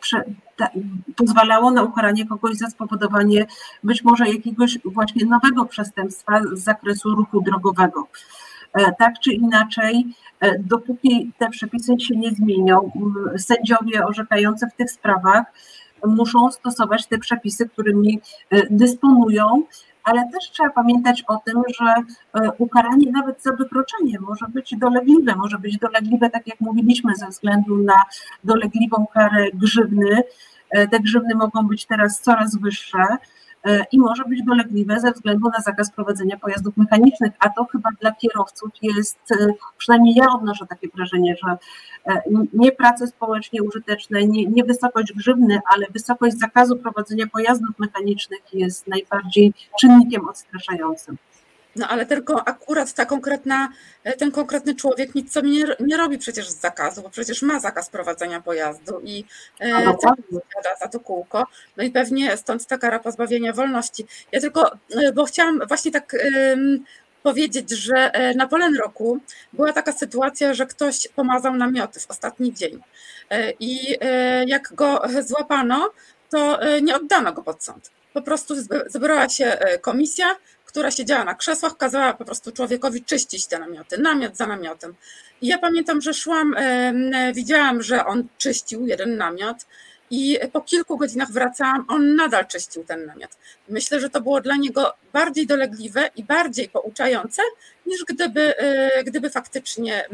prze, 0.00 0.24
ta, 0.56 0.70
pozwalało 1.16 1.70
na 1.70 1.82
ukaranie 1.82 2.26
kogoś 2.26 2.56
za 2.56 2.66
spowodowanie 2.66 3.46
być 3.84 4.04
może 4.04 4.28
jakiegoś 4.28 4.78
właśnie 4.84 5.26
nowego 5.26 5.64
przestępstwa 5.64 6.40
z 6.52 6.60
zakresu 6.60 7.14
ruchu 7.14 7.40
drogowego. 7.40 8.08
E, 8.74 8.92
tak 8.98 9.18
czy 9.20 9.32
inaczej, 9.32 10.06
e, 10.40 10.58
dopóki 10.58 11.32
te 11.38 11.50
przepisy 11.50 12.00
się 12.00 12.16
nie 12.16 12.30
zmienią, 12.30 12.90
sędziowie 13.36 14.06
orzekający 14.06 14.66
w 14.66 14.76
tych 14.76 14.90
sprawach 14.90 15.44
muszą 16.06 16.50
stosować 16.50 17.06
te 17.06 17.18
przepisy, 17.18 17.68
którymi 17.68 18.20
e, 18.50 18.62
dysponują, 18.70 19.62
ale 20.04 20.28
też 20.32 20.50
trzeba 20.50 20.70
pamiętać 20.70 21.24
o 21.26 21.36
tym, 21.36 21.62
że 21.80 21.94
e, 21.94 22.52
ukaranie 22.58 23.10
nawet 23.12 23.42
za 23.42 23.52
wykroczenie 23.52 24.20
może 24.20 24.46
być 24.48 24.76
dolegliwe, 24.76 25.36
może 25.36 25.58
być 25.58 25.78
dolegliwe, 25.78 26.30
tak 26.30 26.46
jak 26.46 26.60
mówiliśmy, 26.60 27.14
ze 27.16 27.26
względu 27.28 27.76
na 27.76 28.02
dolegliwą 28.44 29.06
karę 29.14 29.46
grzywny. 29.54 30.22
E, 30.70 30.88
te 30.88 31.00
grzywny 31.00 31.34
mogą 31.34 31.68
być 31.68 31.86
teraz 31.86 32.20
coraz 32.20 32.56
wyższe. 32.56 33.06
E, 33.64 33.84
i 33.92 33.98
może 33.98 34.24
być 34.24 34.42
dolegliwe 34.42 35.00
ze 35.00 35.12
względu 35.12 35.48
na 35.48 35.60
zakaz 35.60 35.90
prowadzenia 35.92 36.36
pojazdów 36.36 36.76
mechanicznych, 36.76 37.32
a 37.40 37.48
to 37.48 37.64
chyba 37.64 37.90
dla 38.00 38.12
kierowców 38.12 38.70
jest, 38.82 39.18
e, 39.32 39.46
przynajmniej 39.78 40.14
ja 40.14 40.26
odnoszę 40.34 40.66
takie 40.66 40.88
wrażenie, 40.94 41.36
że 41.44 41.56
e, 42.06 42.22
nie 42.52 42.72
prace 42.72 43.06
społecznie 43.06 43.62
użyteczne, 43.62 44.26
nie, 44.26 44.46
nie 44.46 44.64
wysokość 44.64 45.12
grzywny, 45.12 45.60
ale 45.74 45.86
wysokość 45.90 46.38
zakazu 46.38 46.76
prowadzenia 46.76 47.26
pojazdów 47.26 47.78
mechanicznych 47.78 48.40
jest 48.52 48.86
najbardziej 48.86 49.52
czynnikiem 49.80 50.28
odstraszającym. 50.28 51.16
No 51.76 51.88
ale 51.88 52.06
tylko 52.06 52.48
akurat 52.48 52.92
ta 52.92 53.06
konkretna, 53.06 53.68
ten 54.18 54.30
konkretny 54.30 54.74
człowiek 54.74 55.14
nic 55.14 55.32
sobie 55.32 55.50
nie, 55.50 55.64
nie 55.80 55.96
robi 55.96 56.18
przecież 56.18 56.50
z 56.50 56.60
zakazu, 56.60 57.02
bo 57.02 57.10
przecież 57.10 57.42
ma 57.42 57.60
zakaz 57.60 57.90
prowadzenia 57.90 58.40
pojazdu 58.40 59.00
i 59.04 59.24
e, 59.60 59.94
za 60.80 60.88
to 60.88 61.00
kółko. 61.00 61.46
No 61.76 61.84
i 61.84 61.90
pewnie 61.90 62.36
stąd 62.36 62.66
ta 62.66 62.78
kara 62.78 62.98
pozbawienia 62.98 63.52
wolności. 63.52 64.06
Ja 64.32 64.40
tylko, 64.40 64.72
e, 64.72 65.12
bo 65.12 65.24
chciałam 65.24 65.60
właśnie 65.68 65.90
tak 65.90 66.16
powiedzieć, 67.22 67.70
że 67.70 67.94
e, 68.14 68.34
na 68.34 68.48
Polen 68.48 68.76
Roku 68.76 69.18
była 69.52 69.72
taka 69.72 69.92
sytuacja, 69.92 70.54
że 70.54 70.66
ktoś 70.66 71.08
pomazał 71.08 71.54
namioty 71.54 72.00
w 72.00 72.10
ostatni 72.10 72.54
dzień. 72.54 72.80
I 73.60 73.98
jak 74.46 74.74
go 74.74 75.02
złapano, 75.20 75.90
to 76.30 76.58
nie 76.82 76.96
oddano 76.96 77.32
go 77.32 77.42
pod 77.42 77.64
sąd. 77.64 77.90
Po 78.12 78.22
prostu 78.22 78.54
zebrała 78.86 79.28
się 79.28 79.58
komisja, 79.80 80.36
która 80.74 80.90
siedziała 80.90 81.24
na 81.24 81.34
krzesłach, 81.34 81.76
kazała 81.76 82.12
po 82.12 82.24
prostu 82.24 82.52
człowiekowi 82.52 83.04
czyścić 83.04 83.46
te 83.46 83.58
namioty, 83.58 83.98
namiot 83.98 84.36
za 84.36 84.46
namiotem. 84.46 84.94
I 85.40 85.46
ja 85.46 85.58
pamiętam, 85.58 86.00
że 86.00 86.14
szłam, 86.14 86.54
widziałam, 87.34 87.82
że 87.82 88.06
on 88.06 88.24
czyścił 88.38 88.86
jeden 88.86 89.16
namiot 89.16 89.56
i 90.10 90.38
po 90.52 90.60
kilku 90.60 90.96
godzinach 90.96 91.30
wracałam, 91.30 91.84
on 91.88 92.16
nadal 92.16 92.46
czyścił 92.46 92.84
ten 92.84 93.06
namiot. 93.06 93.30
Myślę, 93.68 94.00
że 94.00 94.10
to 94.10 94.20
było 94.20 94.40
dla 94.40 94.56
niego 94.56 94.92
bardziej 95.12 95.46
dolegliwe 95.46 96.10
i 96.16 96.24
bardziej 96.24 96.68
pouczające, 96.68 97.42
niż 97.86 98.04
gdyby, 98.04 98.56
e, 98.56 99.04
gdyby 99.04 99.30
faktycznie 99.30 100.08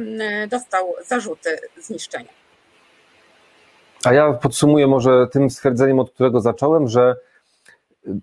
dostał 0.48 0.94
zarzuty 1.06 1.58
zniszczenia. 1.78 2.30
A 4.04 4.12
ja 4.12 4.32
podsumuję 4.32 4.86
może 4.86 5.26
tym 5.32 5.50
stwierdzeniem, 5.50 5.98
od 5.98 6.10
którego 6.10 6.40
zacząłem, 6.40 6.88
że 6.88 7.16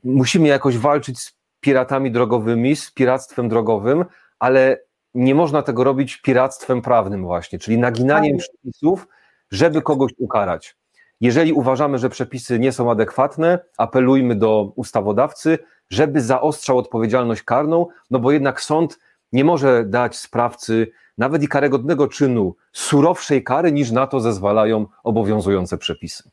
musimy 0.04 0.48
jakoś 0.48 0.78
walczyć 0.78 1.20
z 1.20 1.37
piratami 1.60 2.12
drogowymi, 2.12 2.76
z 2.76 2.92
piractwem 2.92 3.50
drogowym, 3.50 4.06
ale 4.40 4.80
nie 5.14 5.36
można 5.36 5.62
tego 5.62 5.84
robić 5.84 6.18
piractwem 6.18 6.82
prawnym 6.82 7.24
właśnie, 7.24 7.60
czyli 7.60 7.78
naginaniem 7.78 8.38
przepisów, 8.38 9.08
żeby 9.52 9.82
kogoś 9.82 10.12
ukarać. 10.18 10.76
Jeżeli 11.22 11.54
uważamy, 11.54 11.98
że 11.98 12.10
przepisy 12.10 12.60
nie 12.60 12.72
są 12.72 12.92
adekwatne, 12.92 13.60
apelujmy 13.78 14.36
do 14.36 14.74
ustawodawcy, 14.76 15.60
żeby 15.90 16.22
zaostrzał 16.22 16.78
odpowiedzialność 16.78 17.42
karną, 17.42 17.88
no 18.12 18.20
bo 18.20 18.32
jednak 18.32 18.62
sąd 18.62 19.00
nie 19.32 19.44
może 19.44 19.86
dać 19.86 20.18
sprawcy 20.18 20.92
nawet 21.18 21.44
i 21.44 21.48
karygodnego 21.48 22.08
czynu 22.08 22.56
surowszej 22.74 23.44
kary, 23.44 23.72
niż 23.72 23.92
na 23.92 24.08
to 24.08 24.20
zezwalają 24.20 24.86
obowiązujące 25.04 25.78
przepisy. 25.78 26.30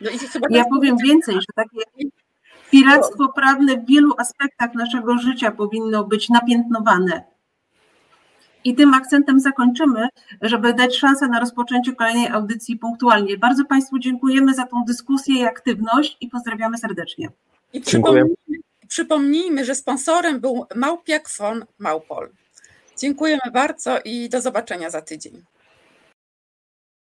No 0.00 0.10
ja 0.50 0.64
powiem 0.64 0.96
więcej, 1.04 1.34
że 1.34 1.46
takie 1.54 2.06
piractwo 2.70 3.28
prawne 3.28 3.76
w 3.76 3.86
wielu 3.86 4.14
aspektach 4.18 4.74
naszego 4.74 5.18
życia 5.18 5.50
powinno 5.50 6.04
być 6.04 6.28
napiętnowane. 6.28 7.24
I 8.64 8.74
tym 8.74 8.94
akcentem 8.94 9.40
zakończymy, 9.40 10.08
żeby 10.42 10.74
dać 10.74 10.96
szansę 10.96 11.28
na 11.28 11.40
rozpoczęcie 11.40 11.92
kolejnej 11.92 12.28
audycji 12.28 12.76
punktualnie. 12.76 13.38
Bardzo 13.38 13.64
Państwu 13.64 13.98
dziękujemy 13.98 14.54
za 14.54 14.66
tą 14.66 14.84
dyskusję 14.84 15.34
i 15.34 15.44
aktywność 15.44 16.16
i 16.20 16.28
pozdrawiamy 16.28 16.78
serdecznie. 16.78 17.28
I 17.72 17.80
przypomnijmy, 17.80 18.34
przypomnijmy 18.88 19.64
że 19.64 19.74
sponsorem 19.74 20.40
był 20.40 20.66
Małpiak 20.74 21.28
von 21.38 21.64
Małpol. 21.78 22.28
Dziękujemy 22.98 23.50
bardzo 23.52 23.98
i 24.04 24.28
do 24.28 24.40
zobaczenia 24.40 24.90
za 24.90 25.02
tydzień. 25.02 25.42